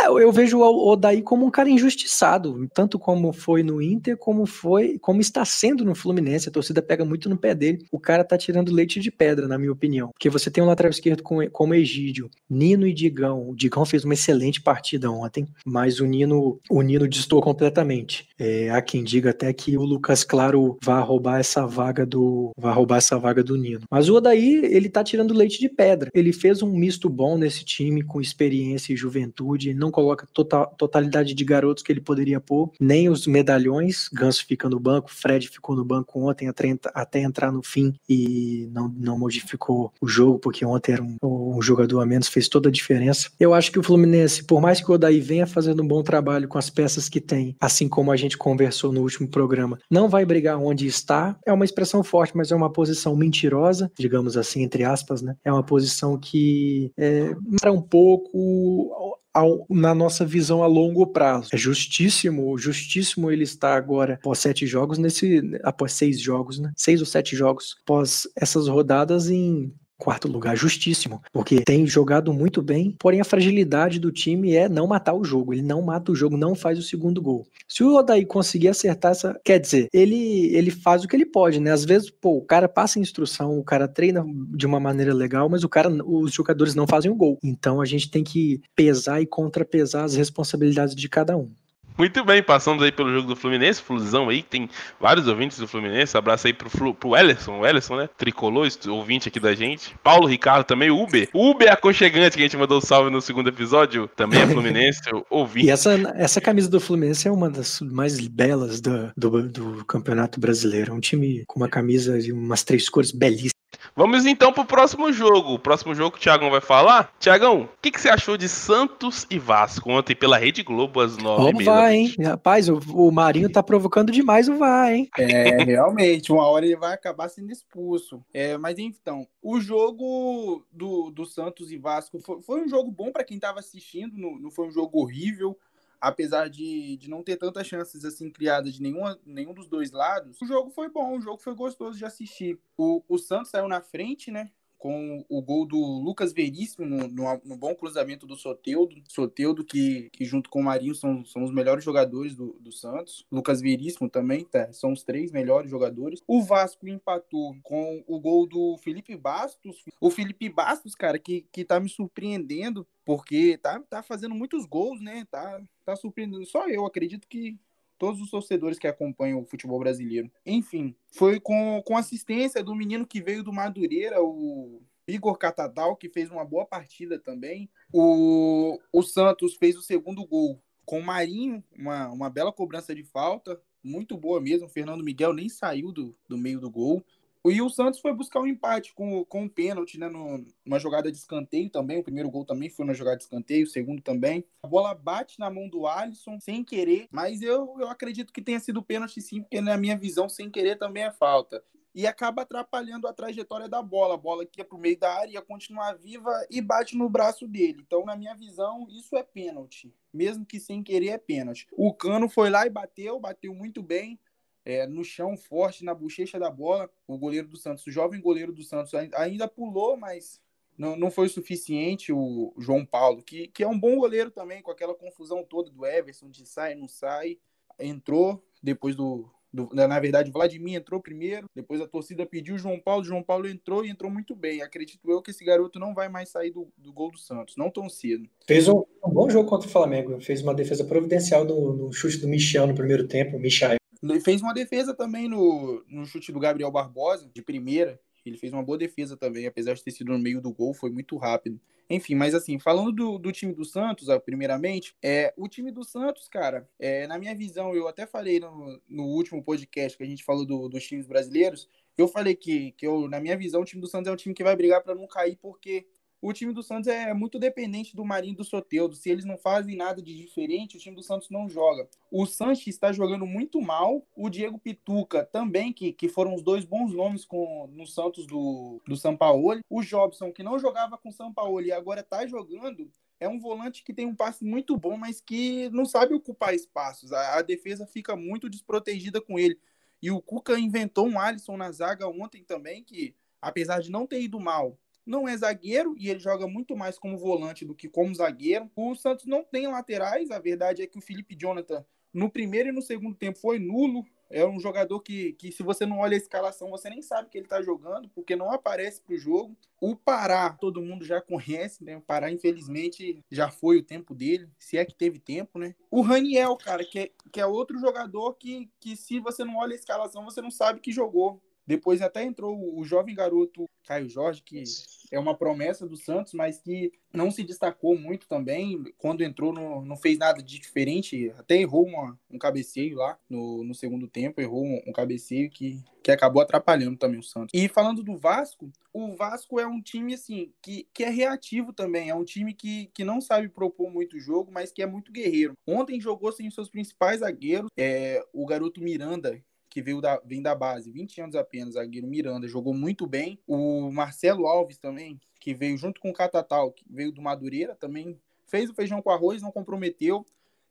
É, 0.00 0.08
eu 0.08 0.32
vejo 0.32 0.58
o 0.58 0.88
Odaí 0.88 1.22
como 1.22 1.46
um 1.46 1.50
cara 1.50 1.70
injustiçado, 1.70 2.68
tanto 2.74 2.98
como 2.98 3.32
foi 3.32 3.62
no 3.62 3.80
Inter, 3.80 4.16
como 4.16 4.46
foi, 4.46 4.98
como 4.98 5.20
está 5.20 5.44
sendo 5.44 5.84
no 5.84 5.94
Fluminense. 5.94 6.48
A 6.48 6.52
torcida 6.52 6.82
pega 6.82 7.04
muito 7.04 7.28
no 7.28 7.36
pé 7.36 7.54
dele. 7.54 7.86
O 7.92 8.00
cara 8.00 8.24
tá 8.24 8.36
tirando 8.36 8.74
leite 8.74 8.98
de 8.98 9.12
pedra, 9.12 9.46
na 9.46 9.56
minha 9.56 9.70
opinião. 9.70 10.08
Porque 10.08 10.28
você 10.28 10.50
tem 10.50 10.60
um 10.60 10.66
lateral 10.66 10.90
esquerdo 10.90 11.22
como, 11.22 11.72
Egídio, 11.72 12.28
Nino 12.50 12.84
e 12.84 12.92
Digão. 12.92 13.48
O 13.48 13.54
Digão 13.54 13.86
fez 13.86 14.04
uma 14.04 14.14
excelente 14.14 14.60
partida 14.60 15.08
ontem, 15.08 15.46
mas 15.64 16.00
o 16.00 16.04
Nino, 16.04 16.58
o 16.68 16.82
Nino 16.82 17.06
distou 17.06 17.40
completamente. 17.40 18.26
É, 18.36 18.70
há 18.70 18.82
quem 18.82 19.04
diga 19.04 19.30
até 19.30 19.52
que 19.52 19.76
o 19.76 19.84
Lucas 19.84 20.24
Claro 20.24 20.76
vai 20.82 21.00
roubar 21.00 21.38
essa 21.38 21.64
vaga 21.64 22.04
do, 22.04 22.50
vai 22.58 22.74
roubar 22.74 22.96
essa 22.96 23.16
vaga 23.20 23.44
do 23.44 23.56
Nino. 23.56 23.82
Mas 23.88 24.08
o 24.08 24.16
Odaí, 24.16 24.64
ele 24.64 24.88
tá 24.88 25.04
tirando 25.04 25.32
leite 25.32 25.60
de 25.60 25.68
pedra. 25.68 26.10
Ele 26.12 26.32
fez 26.32 26.60
um 26.60 26.72
misto 26.72 27.08
bom 27.08 27.38
nesse 27.38 27.64
time 27.64 28.02
com 28.02 28.15
experiência 28.20 28.92
e 28.92 28.96
juventude, 28.96 29.74
não 29.74 29.90
coloca 29.90 30.26
total, 30.32 30.74
totalidade 30.76 31.34
de 31.34 31.44
garotos 31.44 31.82
que 31.82 31.92
ele 31.92 32.00
poderia 32.00 32.40
pôr, 32.40 32.70
nem 32.80 33.08
os 33.08 33.26
medalhões. 33.26 34.08
Ganso 34.12 34.44
fica 34.46 34.68
no 34.68 34.78
banco, 34.78 35.10
Fred 35.12 35.48
ficou 35.48 35.76
no 35.76 35.84
banco 35.84 36.20
ontem 36.20 36.48
até, 36.48 36.76
até 36.94 37.20
entrar 37.20 37.52
no 37.52 37.62
fim 37.62 37.94
e 38.08 38.68
não, 38.72 38.88
não 38.88 39.18
modificou 39.18 39.92
o 40.00 40.06
jogo, 40.06 40.38
porque 40.38 40.64
ontem 40.64 40.92
era 40.92 41.02
um, 41.02 41.16
um, 41.22 41.62
jogador 41.62 42.00
a 42.00 42.06
menos, 42.06 42.28
fez 42.28 42.48
toda 42.48 42.68
a 42.68 42.72
diferença. 42.72 43.30
Eu 43.38 43.54
acho 43.54 43.70
que 43.70 43.78
o 43.78 43.82
Fluminense, 43.82 44.44
por 44.44 44.60
mais 44.60 44.80
que 44.80 44.90
o 44.90 44.94
Odaí 44.94 45.20
venha 45.20 45.46
fazendo 45.46 45.82
um 45.82 45.88
bom 45.88 46.02
trabalho 46.02 46.48
com 46.48 46.58
as 46.58 46.70
peças 46.70 47.08
que 47.08 47.20
tem, 47.20 47.56
assim 47.60 47.88
como 47.88 48.12
a 48.12 48.16
gente 48.16 48.36
conversou 48.36 48.92
no 48.92 49.02
último 49.02 49.28
programa, 49.28 49.78
não 49.90 50.08
vai 50.08 50.24
brigar 50.24 50.58
onde 50.58 50.86
está. 50.86 51.36
É 51.44 51.52
uma 51.52 51.64
expressão 51.64 52.02
forte, 52.02 52.36
mas 52.36 52.50
é 52.50 52.56
uma 52.56 52.72
posição 52.72 53.16
mentirosa, 53.16 53.90
digamos 53.98 54.36
assim, 54.36 54.62
entre 54.62 54.84
aspas, 54.84 55.22
né? 55.22 55.36
É 55.44 55.52
uma 55.52 55.62
posição 55.62 56.18
que 56.18 56.90
é, 56.96 57.34
um 57.70 57.82
pouco 57.82 58.05
pouco 58.06 59.16
ao, 59.34 59.66
na 59.68 59.94
nossa 59.94 60.24
visão 60.24 60.62
a 60.62 60.66
longo 60.66 61.06
prazo. 61.08 61.50
É 61.52 61.56
justíssimo, 61.56 62.56
justíssimo 62.56 63.30
ele 63.30 63.42
estar 63.42 63.76
agora 63.76 64.14
após 64.14 64.38
sete 64.38 64.66
jogos 64.66 64.96
nesse, 64.96 65.42
após 65.64 65.92
seis 65.92 66.20
jogos, 66.20 66.58
né? 66.58 66.72
Seis 66.76 67.00
ou 67.00 67.06
sete 67.06 67.34
jogos 67.34 67.76
após 67.82 68.28
essas 68.36 68.68
rodadas 68.68 69.28
em 69.28 69.72
Quarto 69.98 70.28
lugar, 70.28 70.54
justíssimo, 70.54 71.22
porque 71.32 71.62
tem 71.62 71.86
jogado 71.86 72.32
muito 72.32 72.60
bem, 72.60 72.94
porém 72.98 73.20
a 73.20 73.24
fragilidade 73.24 73.98
do 73.98 74.12
time 74.12 74.54
é 74.54 74.68
não 74.68 74.86
matar 74.86 75.14
o 75.14 75.24
jogo. 75.24 75.54
Ele 75.54 75.62
não 75.62 75.80
mata 75.80 76.12
o 76.12 76.14
jogo, 76.14 76.36
não 76.36 76.54
faz 76.54 76.78
o 76.78 76.82
segundo 76.82 77.22
gol. 77.22 77.46
Se 77.66 77.82
o 77.82 77.94
Odaí 77.94 78.26
conseguir 78.26 78.68
acertar 78.68 79.12
essa. 79.12 79.40
Quer 79.42 79.58
dizer, 79.58 79.88
ele, 79.92 80.54
ele 80.54 80.70
faz 80.70 81.02
o 81.02 81.08
que 81.08 81.16
ele 81.16 81.24
pode, 81.24 81.58
né? 81.60 81.72
Às 81.72 81.84
vezes, 81.84 82.10
pô, 82.10 82.36
o 82.36 82.44
cara 82.44 82.68
passa 82.68 83.00
instrução, 83.00 83.58
o 83.58 83.64
cara 83.64 83.88
treina 83.88 84.24
de 84.50 84.66
uma 84.66 84.78
maneira 84.78 85.14
legal, 85.14 85.48
mas 85.48 85.64
o 85.64 85.68
cara, 85.68 85.88
os 86.04 86.32
jogadores 86.32 86.74
não 86.74 86.86
fazem 86.86 87.10
o 87.10 87.16
gol. 87.16 87.38
Então 87.42 87.80
a 87.80 87.86
gente 87.86 88.10
tem 88.10 88.22
que 88.22 88.60
pesar 88.74 89.22
e 89.22 89.26
contrapesar 89.26 90.04
as 90.04 90.14
responsabilidades 90.14 90.94
de 90.94 91.08
cada 91.08 91.36
um. 91.36 91.50
Muito 91.98 92.22
bem, 92.24 92.42
passamos 92.42 92.82
aí 92.82 92.92
pelo 92.92 93.12
jogo 93.12 93.28
do 93.28 93.36
Fluminense, 93.36 93.80
Flusão 93.80 94.28
aí, 94.28 94.42
tem 94.42 94.68
vários 95.00 95.26
ouvintes 95.26 95.58
do 95.58 95.66
Fluminense. 95.66 96.16
Abraço 96.16 96.46
aí 96.46 96.52
pro, 96.52 96.68
Flu, 96.68 96.92
pro 96.92 97.16
Ellerson, 97.16 97.60
o 97.60 97.66
Ellerson, 97.66 97.96
né? 97.96 98.08
Tricolor, 98.18 98.68
ouvinte 98.88 99.28
aqui 99.28 99.40
da 99.40 99.54
gente. 99.54 99.94
Paulo 100.02 100.26
Ricardo 100.26 100.66
também, 100.66 100.90
o 100.90 101.02
Uber. 101.02 101.28
Uber 101.32 101.72
aconchegante, 101.72 102.36
que 102.36 102.42
a 102.42 102.46
gente 102.46 102.56
mandou 102.56 102.80
salve 102.80 103.10
no 103.10 103.20
segundo 103.22 103.48
episódio, 103.48 104.08
também 104.14 104.42
é 104.42 104.46
Fluminense, 104.46 105.00
ouvinte. 105.30 105.66
E 105.66 105.70
essa, 105.70 105.94
essa 106.16 106.40
camisa 106.40 106.68
do 106.68 106.80
Fluminense 106.80 107.28
é 107.28 107.30
uma 107.30 107.48
das 107.48 107.80
mais 107.80 108.18
belas 108.28 108.80
do, 108.80 109.12
do, 109.16 109.48
do 109.48 109.84
Campeonato 109.86 110.38
Brasileiro. 110.38 110.92
É 110.92 110.94
um 110.94 111.00
time 111.00 111.44
com 111.46 111.58
uma 111.58 111.68
camisa 111.68 112.20
de 112.20 112.32
umas 112.32 112.62
três 112.62 112.88
cores 112.88 113.10
belíssimas. 113.10 113.55
Vamos 113.96 114.26
então 114.26 114.52
pro 114.52 114.66
próximo 114.66 115.10
jogo. 115.10 115.54
O 115.54 115.58
próximo 115.58 115.94
jogo 115.94 116.10
que 116.10 116.18
o 116.18 116.20
Thiagão 116.20 116.50
vai 116.50 116.60
falar. 116.60 117.10
Thiagão, 117.18 117.62
o 117.62 117.68
que, 117.80 117.90
que, 117.90 117.98
você 117.98 118.10
achou 118.10 118.36
de 118.36 118.46
Santos 118.46 119.26
e 119.30 119.38
Vasco 119.38 119.90
ontem 119.90 120.14
pela 120.14 120.36
Rede 120.36 120.62
Globo 120.62 121.00
às 121.00 121.16
nove 121.16 121.44
Vamos 121.44 121.64
vai, 121.64 121.94
hein? 121.94 122.14
Rapaz, 122.22 122.68
o, 122.68 122.78
o, 122.92 123.10
Marinho 123.10 123.50
tá 123.50 123.62
provocando 123.62 124.12
demais 124.12 124.50
o 124.50 124.58
VAR, 124.58 124.92
hein? 124.92 125.08
É, 125.18 125.48
realmente. 125.64 126.30
Uma 126.30 126.46
hora 126.46 126.66
ele 126.66 126.76
vai 126.76 126.92
acabar 126.92 127.30
sendo 127.30 127.50
expulso. 127.50 128.22
É, 128.34 128.58
mas 128.58 128.78
então, 128.78 129.26
o 129.42 129.58
jogo 129.58 130.62
do, 130.70 131.10
do 131.10 131.24
Santos 131.24 131.72
e 131.72 131.78
Vasco 131.78 132.20
foi, 132.20 132.42
foi 132.42 132.60
um 132.62 132.68
jogo 132.68 132.90
bom 132.90 133.10
para 133.10 133.24
quem 133.24 133.38
tava 133.38 133.60
assistindo. 133.60 134.14
Não, 134.18 134.38
não 134.38 134.50
foi 134.50 134.66
um 134.66 134.72
jogo 134.72 135.00
horrível 135.00 135.56
apesar 136.00 136.48
de, 136.48 136.96
de 136.96 137.08
não 137.08 137.22
ter 137.22 137.36
tantas 137.36 137.66
chances 137.66 138.04
assim 138.04 138.30
criadas 138.30 138.74
de 138.74 138.82
nenhuma, 138.82 139.18
nenhum 139.24 139.54
dos 139.54 139.68
dois 139.68 139.90
lados, 139.90 140.40
o 140.40 140.46
jogo 140.46 140.70
foi 140.70 140.88
bom, 140.88 141.16
o 141.16 141.20
jogo 141.20 141.38
foi 141.38 141.54
gostoso 141.54 141.98
de 141.98 142.04
assistir. 142.04 142.58
O, 142.76 143.02
o 143.08 143.18
Santos 143.18 143.50
saiu 143.50 143.68
na 143.68 143.80
frente, 143.80 144.30
né? 144.30 144.50
Com 144.86 145.24
o 145.28 145.42
gol 145.42 145.66
do 145.66 145.76
Lucas 145.76 146.32
Veríssimo 146.32 146.86
no, 146.86 147.08
no, 147.08 147.40
no, 147.44 147.56
bom 147.56 147.74
cruzamento 147.74 148.24
do 148.24 148.36
Soteudo. 148.36 149.02
Soteudo, 149.08 149.64
que, 149.64 150.08
que 150.12 150.24
junto 150.24 150.48
com 150.48 150.60
o 150.60 150.62
Marinho 150.62 150.94
são, 150.94 151.24
são 151.24 151.42
os 151.42 151.50
melhores 151.50 151.82
jogadores 151.82 152.36
do, 152.36 152.52
do 152.60 152.70
Santos. 152.70 153.26
Lucas 153.28 153.60
Veríssimo 153.60 154.08
também, 154.08 154.44
tá? 154.44 154.72
São 154.72 154.92
os 154.92 155.02
três 155.02 155.32
melhores 155.32 155.68
jogadores. 155.68 156.22
O 156.24 156.40
Vasco 156.40 156.86
empatou 156.86 157.56
com 157.64 158.04
o 158.06 158.20
gol 158.20 158.46
do 158.46 158.78
Felipe 158.78 159.16
Bastos. 159.16 159.84
O 160.00 160.08
Felipe 160.08 160.48
Bastos, 160.48 160.94
cara, 160.94 161.18
que, 161.18 161.44
que 161.50 161.64
tá 161.64 161.80
me 161.80 161.88
surpreendendo, 161.88 162.86
porque 163.04 163.58
tá, 163.58 163.80
tá 163.90 164.04
fazendo 164.04 164.36
muitos 164.36 164.66
gols, 164.66 165.00
né? 165.00 165.26
Tá, 165.28 165.60
tá 165.84 165.96
surpreendendo. 165.96 166.46
Só 166.46 166.68
eu 166.68 166.86
acredito 166.86 167.26
que 167.26 167.58
todos 167.98 168.20
os 168.20 168.30
torcedores 168.30 168.78
que 168.78 168.86
acompanham 168.86 169.40
o 169.40 169.44
futebol 169.44 169.78
brasileiro. 169.78 170.30
Enfim, 170.44 170.94
foi 171.12 171.40
com, 171.40 171.82
com 171.84 171.96
assistência 171.96 172.62
do 172.62 172.74
menino 172.74 173.06
que 173.06 173.20
veio 173.20 173.42
do 173.42 173.52
Madureira, 173.52 174.22
o 174.22 174.82
Igor 175.06 175.38
Catadal, 175.38 175.96
que 175.96 176.08
fez 176.08 176.30
uma 176.30 176.44
boa 176.44 176.66
partida 176.66 177.18
também. 177.18 177.70
O, 177.92 178.78
o 178.92 179.02
Santos 179.02 179.54
fez 179.54 179.76
o 179.76 179.82
segundo 179.82 180.26
gol 180.26 180.60
com 180.84 181.00
o 181.00 181.04
Marinho, 181.04 181.62
uma, 181.76 182.08
uma 182.08 182.30
bela 182.30 182.52
cobrança 182.52 182.94
de 182.94 183.02
falta, 183.02 183.60
muito 183.82 184.16
boa 184.16 184.40
mesmo. 184.40 184.68
Fernando 184.68 185.04
Miguel 185.04 185.32
nem 185.32 185.48
saiu 185.48 185.92
do, 185.92 186.16
do 186.28 186.38
meio 186.38 186.60
do 186.60 186.70
gol. 186.70 187.04
E 187.50 187.62
o 187.62 187.68
Santos 187.68 188.00
foi 188.00 188.12
buscar 188.12 188.40
um 188.40 188.46
empate 188.46 188.94
com, 188.94 189.24
com 189.24 189.42
um 189.42 189.48
pênalti, 189.48 189.98
né? 189.98 190.08
Numa 190.08 190.78
jogada 190.78 191.10
de 191.10 191.18
escanteio 191.18 191.70
também. 191.70 191.98
O 191.98 192.02
primeiro 192.02 192.30
gol 192.30 192.44
também 192.44 192.68
foi 192.68 192.84
na 192.86 192.92
jogada 192.92 193.16
de 193.16 193.24
escanteio, 193.24 193.64
o 193.64 193.68
segundo 193.68 194.02
também. 194.02 194.44
A 194.62 194.68
bola 194.68 194.94
bate 194.94 195.38
na 195.38 195.50
mão 195.50 195.68
do 195.68 195.86
Alisson 195.86 196.40
sem 196.40 196.64
querer, 196.64 197.06
mas 197.10 197.42
eu, 197.42 197.76
eu 197.78 197.88
acredito 197.88 198.32
que 198.32 198.42
tenha 198.42 198.60
sido 198.60 198.82
pênalti 198.82 199.20
sim, 199.20 199.42
porque 199.42 199.60
na 199.60 199.76
minha 199.76 199.96
visão, 199.96 200.28
sem 200.28 200.50
querer 200.50 200.76
também 200.78 201.04
é 201.04 201.10
falta. 201.10 201.62
E 201.94 202.06
acaba 202.06 202.42
atrapalhando 202.42 203.08
a 203.08 203.12
trajetória 203.12 203.70
da 203.70 203.82
bola. 203.82 204.14
A 204.14 204.18
bola 204.18 204.44
que 204.44 204.60
ia 204.60 204.64
para 204.66 204.76
o 204.76 204.80
meio 204.80 204.98
da 204.98 205.10
área 205.14 205.32
ia 205.32 205.40
continuar 205.40 205.94
viva 205.94 206.30
e 206.50 206.60
bate 206.60 206.94
no 206.94 207.08
braço 207.08 207.48
dele. 207.48 207.82
Então, 207.86 208.04
na 208.04 208.14
minha 208.14 208.34
visão, 208.34 208.86
isso 208.90 209.16
é 209.16 209.22
pênalti. 209.22 209.94
Mesmo 210.12 210.44
que 210.44 210.60
sem 210.60 210.82
querer, 210.82 211.08
é 211.08 211.18
pênalti. 211.18 211.66
O 211.72 211.94
Cano 211.94 212.28
foi 212.28 212.50
lá 212.50 212.66
e 212.66 212.70
bateu, 212.70 213.18
bateu 213.18 213.54
muito 213.54 213.82
bem 213.82 214.18
é, 214.66 214.84
no 214.84 215.04
chão, 215.04 215.36
forte, 215.36 215.84
na 215.84 215.94
bochecha 215.94 216.40
da 216.40 216.50
bola. 216.50 216.90
O 217.06 217.16
goleiro 217.16 217.46
do 217.46 217.56
Santos, 217.56 217.86
o 217.86 217.90
jovem 217.90 218.20
goleiro 218.20 218.52
do 218.52 218.64
Santos, 218.64 218.92
ainda 219.14 219.46
pulou, 219.46 219.96
mas 219.96 220.40
não, 220.76 220.96
não 220.96 221.08
foi 221.08 221.26
o 221.26 221.30
suficiente. 221.30 222.12
O 222.12 222.52
João 222.58 222.84
Paulo, 222.84 223.22
que, 223.22 223.46
que 223.46 223.62
é 223.62 223.68
um 223.68 223.78
bom 223.78 223.96
goleiro 223.96 224.30
também, 224.30 224.60
com 224.60 224.72
aquela 224.72 224.94
confusão 224.94 225.44
toda 225.44 225.70
do 225.70 225.86
Everson, 225.86 226.28
de 226.28 226.44
sai, 226.44 226.74
não 226.74 226.88
sai, 226.88 227.38
entrou 227.78 228.44
depois 228.60 228.96
do, 228.96 229.30
do, 229.52 229.70
na 229.72 230.00
verdade, 230.00 230.30
o 230.30 230.32
Vladimir 230.32 230.74
entrou 230.74 231.00
primeiro, 231.00 231.48
depois 231.54 231.80
a 231.80 231.86
torcida 231.86 232.26
pediu 232.26 232.56
o 232.56 232.58
João 232.58 232.80
Paulo, 232.80 233.02
o 233.02 233.04
João 233.04 233.22
Paulo 233.22 233.46
entrou 233.46 233.84
e 233.84 233.88
entrou 233.88 234.10
muito 234.10 234.34
bem. 234.34 234.62
Acredito 234.62 235.08
eu 235.08 235.22
que 235.22 235.30
esse 235.30 235.44
garoto 235.44 235.78
não 235.78 235.94
vai 235.94 236.08
mais 236.08 236.30
sair 236.30 236.50
do, 236.50 236.66
do 236.76 236.92
gol 236.92 237.12
do 237.12 237.18
Santos, 237.18 237.56
não 237.56 237.70
tão 237.70 237.88
cedo. 237.88 238.28
Fez 238.48 238.66
um, 238.66 238.84
um, 239.04 239.10
bom 239.10 239.30
jogo 239.30 239.48
contra 239.48 239.68
o 239.68 239.70
Flamengo, 239.70 240.20
fez 240.20 240.42
uma 240.42 240.54
defesa 240.54 240.84
providencial 240.84 241.44
no, 241.44 241.72
no 241.72 241.92
chute 241.92 242.18
do 242.18 242.26
Michel 242.26 242.66
no 242.66 242.74
primeiro 242.74 243.06
tempo, 243.06 243.38
Michel. 243.38 243.76
Fez 244.22 244.42
uma 244.42 244.52
defesa 244.52 244.94
também 244.94 245.28
no, 245.28 245.84
no 245.88 246.04
chute 246.06 246.32
do 246.32 246.40
Gabriel 246.40 246.70
Barbosa, 246.70 247.30
de 247.32 247.42
primeira. 247.42 248.00
Ele 248.24 248.36
fez 248.36 248.52
uma 248.52 248.62
boa 248.62 248.76
defesa 248.76 249.16
também, 249.16 249.46
apesar 249.46 249.74
de 249.74 249.84
ter 249.84 249.92
sido 249.92 250.12
no 250.12 250.18
meio 250.18 250.40
do 250.40 250.52
gol, 250.52 250.74
foi 250.74 250.90
muito 250.90 251.16
rápido. 251.16 251.60
Enfim, 251.88 252.16
mas 252.16 252.34
assim, 252.34 252.58
falando 252.58 252.90
do, 252.90 253.18
do 253.18 253.30
time 253.30 253.54
do 253.54 253.64
Santos, 253.64 254.08
primeiramente, 254.24 254.96
é, 255.00 255.32
o 255.36 255.48
time 255.48 255.70
do 255.70 255.84
Santos, 255.84 256.26
cara, 256.28 256.68
é, 256.80 257.06
na 257.06 257.16
minha 257.16 257.34
visão, 257.34 257.74
eu 257.74 257.86
até 257.86 258.04
falei 258.04 258.40
no, 258.40 258.80
no 258.88 259.04
último 259.04 259.42
podcast 259.42 259.96
que 259.96 260.02
a 260.02 260.06
gente 260.06 260.24
falou 260.24 260.44
do, 260.44 260.68
dos 260.68 260.84
times 260.84 261.06
brasileiros, 261.06 261.68
eu 261.96 262.08
falei 262.08 262.34
que, 262.34 262.72
que 262.72 262.86
eu, 262.86 263.08
na 263.08 263.20
minha 263.20 263.36
visão, 263.36 263.60
o 263.62 263.64
time 263.64 263.80
do 263.80 263.86
Santos 263.86 264.08
é 264.08 264.12
um 264.12 264.16
time 264.16 264.34
que 264.34 264.42
vai 264.42 264.56
brigar 264.56 264.82
para 264.82 264.96
não 264.96 265.06
cair, 265.06 265.36
porque 265.40 265.86
o 266.20 266.32
time 266.32 266.52
do 266.52 266.62
Santos 266.62 266.88
é 266.88 267.12
muito 267.12 267.38
dependente 267.38 267.94
do 267.94 268.04
Marinho 268.04 268.36
do 268.36 268.44
Soteudo. 268.44 268.96
Se 268.96 269.10
eles 269.10 269.24
não 269.24 269.36
fazem 269.36 269.76
nada 269.76 270.00
de 270.00 270.16
diferente, 270.16 270.76
o 270.76 270.80
time 270.80 270.96
do 270.96 271.02
Santos 271.02 271.30
não 271.30 271.48
joga. 271.48 271.88
O 272.10 272.26
Sanches 272.26 272.68
está 272.68 272.92
jogando 272.92 273.26
muito 273.26 273.60
mal. 273.60 274.06
O 274.16 274.30
Diego 274.30 274.58
Pituca 274.58 275.24
também, 275.24 275.72
que, 275.72 275.92
que 275.92 276.08
foram 276.08 276.34
os 276.34 276.42
dois 276.42 276.64
bons 276.64 276.92
nomes 276.92 277.24
com, 277.24 277.68
no 277.72 277.86
Santos 277.86 278.26
do, 278.26 278.80
do 278.86 278.96
Sampaoli. 278.96 279.60
O 279.68 279.82
Jobson, 279.82 280.32
que 280.32 280.42
não 280.42 280.58
jogava 280.58 280.96
com 280.96 281.10
o 281.10 281.12
Sampaoli 281.12 281.68
e 281.68 281.72
agora 281.72 282.00
está 282.00 282.26
jogando, 282.26 282.90
é 283.20 283.28
um 283.28 283.38
volante 283.38 283.84
que 283.84 283.94
tem 283.94 284.06
um 284.06 284.14
passe 284.14 284.44
muito 284.44 284.76
bom, 284.76 284.96
mas 284.96 285.20
que 285.20 285.68
não 285.70 285.84
sabe 285.84 286.14
ocupar 286.14 286.54
espaços. 286.54 287.12
A, 287.12 287.38
a 287.38 287.42
defesa 287.42 287.86
fica 287.86 288.16
muito 288.16 288.48
desprotegida 288.48 289.20
com 289.20 289.38
ele. 289.38 289.58
E 290.02 290.10
o 290.10 290.20
Cuca 290.20 290.58
inventou 290.58 291.06
um 291.06 291.18
Alisson 291.18 291.56
na 291.56 291.70
zaga 291.70 292.08
ontem 292.08 292.42
também, 292.42 292.82
que 292.82 293.14
apesar 293.40 293.80
de 293.80 293.90
não 293.90 294.06
ter 294.06 294.20
ido 294.20 294.40
mal, 294.40 294.78
não 295.06 295.28
é 295.28 295.36
zagueiro 295.36 295.94
e 295.96 296.10
ele 296.10 296.18
joga 296.18 296.46
muito 296.46 296.76
mais 296.76 296.98
como 296.98 297.16
volante 297.16 297.64
do 297.64 297.74
que 297.74 297.88
como 297.88 298.14
zagueiro. 298.14 298.70
O 298.74 298.94
Santos 298.94 299.26
não 299.26 299.44
tem 299.44 299.68
laterais, 299.68 300.30
a 300.30 300.38
verdade 300.38 300.82
é 300.82 300.86
que 300.86 300.98
o 300.98 301.02
Felipe 301.02 301.36
Jonathan 301.36 301.84
no 302.16 302.30
primeiro 302.30 302.70
e 302.70 302.72
no 302.72 302.80
segundo 302.80 303.14
tempo 303.14 303.38
foi 303.38 303.58
nulo. 303.58 304.04
É 304.28 304.44
um 304.44 304.58
jogador 304.58 305.00
que, 305.00 305.34
que 305.34 305.52
se 305.52 305.62
você 305.62 305.86
não 305.86 305.98
olha 305.98 306.14
a 306.14 306.16
escalação, 306.16 306.70
você 306.70 306.90
nem 306.90 307.00
sabe 307.00 307.28
que 307.28 307.38
ele 307.38 307.44
está 307.44 307.62
jogando, 307.62 308.08
porque 308.08 308.34
não 308.34 308.50
aparece 308.50 309.00
para 309.00 309.14
o 309.14 309.18
jogo. 309.18 309.56
O 309.80 309.94
Pará, 309.94 310.50
todo 310.50 310.82
mundo 310.82 311.04
já 311.04 311.20
conhece, 311.20 311.84
né? 311.84 311.96
O 311.96 312.00
Pará, 312.00 312.30
infelizmente, 312.30 313.22
já 313.30 313.50
foi 313.50 313.78
o 313.78 313.84
tempo 313.84 314.14
dele, 314.14 314.48
se 314.58 314.76
é 314.78 314.84
que 314.84 314.94
teve 314.94 315.20
tempo, 315.20 315.58
né? 315.58 315.76
O 315.90 316.00
Raniel, 316.00 316.56
cara, 316.56 316.84
que 316.84 316.98
é, 316.98 317.10
que 317.30 317.40
é 317.40 317.46
outro 317.46 317.78
jogador 317.78 318.32
que, 318.34 318.68
que 318.80 318.96
se 318.96 319.20
você 319.20 319.44
não 319.44 319.58
olha 319.58 319.74
a 319.74 319.78
escalação, 319.78 320.24
você 320.24 320.40
não 320.40 320.50
sabe 320.50 320.80
que 320.80 320.90
jogou. 320.90 321.40
Depois 321.66 322.00
até 322.00 322.22
entrou 322.22 322.78
o 322.78 322.84
jovem 322.84 323.14
garoto 323.14 323.68
Caio 323.86 324.08
Jorge, 324.08 324.42
que 324.42 324.64
é 325.10 325.18
uma 325.18 325.36
promessa 325.36 325.86
do 325.86 325.96
Santos, 325.96 326.32
mas 326.32 326.58
que 326.60 326.92
não 327.12 327.30
se 327.30 327.42
destacou 327.42 327.98
muito 327.98 328.28
também. 328.28 328.84
Quando 328.98 329.22
entrou, 329.22 329.52
não, 329.52 329.82
não 329.82 329.96
fez 329.96 330.18
nada 330.18 330.42
de 330.42 330.58
diferente. 330.58 331.32
Até 331.38 331.56
errou 331.56 331.86
uma, 331.86 332.18
um 332.30 332.38
cabeceio 332.38 332.96
lá 332.96 333.18
no, 333.28 333.64
no 333.64 333.74
segundo 333.74 334.06
tempo, 334.06 334.40
errou 334.40 334.64
um, 334.64 334.80
um, 334.86 334.92
cabeceio 334.92 335.48
que, 335.50 335.82
que 336.02 336.10
acabou 336.10 336.42
atrapalhando 336.42 336.96
também 336.96 337.18
o 337.18 337.22
Santos. 337.22 337.50
E 337.54 337.68
falando 337.68 338.02
do 338.02 338.16
Vasco, 338.16 338.70
o 338.92 339.14
Vasco 339.14 339.58
é 339.58 339.66
um 339.66 339.80
time 339.80 340.14
assim 340.14 340.52
que, 340.62 340.86
que 340.92 341.04
é 341.04 341.10
reativo 341.10 341.72
também. 341.72 342.10
É 342.10 342.14
um 342.14 342.24
time 342.24 342.52
que, 342.52 342.90
que 342.94 343.04
não 343.04 343.20
sabe 343.20 343.48
propor 343.48 343.90
muito 343.90 344.18
jogo, 344.18 344.50
mas 344.52 344.72
que 344.72 344.82
é 344.82 344.86
muito 344.86 345.12
guerreiro. 345.12 345.54
Ontem 345.66 346.00
jogou 346.00 346.32
sem 346.32 346.48
os 346.48 346.54
seus 346.54 346.68
principais 346.68 347.20
zagueiros, 347.20 347.70
é, 347.76 348.22
o 348.32 348.44
garoto 348.46 348.80
Miranda, 348.80 349.42
que 349.76 349.82
veio 349.82 350.00
da, 350.00 350.18
vem 350.24 350.40
da 350.40 350.54
base, 350.54 350.90
20 350.90 351.20
anos 351.20 351.36
apenas, 351.36 351.74
zagueiro 351.74 352.06
Miranda, 352.06 352.48
jogou 352.48 352.72
muito 352.72 353.06
bem. 353.06 353.38
O 353.46 353.92
Marcelo 353.92 354.46
Alves 354.46 354.78
também, 354.78 355.20
que 355.38 355.52
veio 355.52 355.76
junto 355.76 356.00
com 356.00 356.08
o 356.08 356.14
Catatal, 356.14 356.72
que 356.72 356.82
veio 356.88 357.12
do 357.12 357.20
Madureira, 357.20 357.74
também 357.74 358.18
fez 358.46 358.70
o 358.70 358.74
feijão 358.74 359.02
com 359.02 359.10
arroz, 359.10 359.42
não 359.42 359.52
comprometeu. 359.52 360.24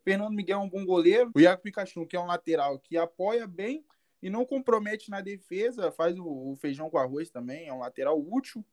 Fernando 0.03 0.33
Miguel 0.33 0.59
é 0.59 0.63
um 0.63 0.67
bom 0.67 0.83
goleiro. 0.83 1.31
O 1.35 1.39
Iago 1.39 1.61
Pikachu, 1.61 2.07
que 2.07 2.15
é 2.15 2.19
um 2.19 2.25
lateral 2.25 2.79
que 2.79 2.97
apoia 2.97 3.45
bem 3.45 3.85
e 4.23 4.27
não 4.27 4.43
compromete 4.43 5.11
na 5.11 5.21
defesa, 5.21 5.91
faz 5.91 6.17
o, 6.17 6.25
o 6.25 6.55
feijão 6.55 6.89
com 6.89 6.97
arroz 6.97 7.29
também, 7.29 7.67
é 7.67 7.73
um 7.73 7.81
lateral 7.81 8.19
útil. 8.19 8.65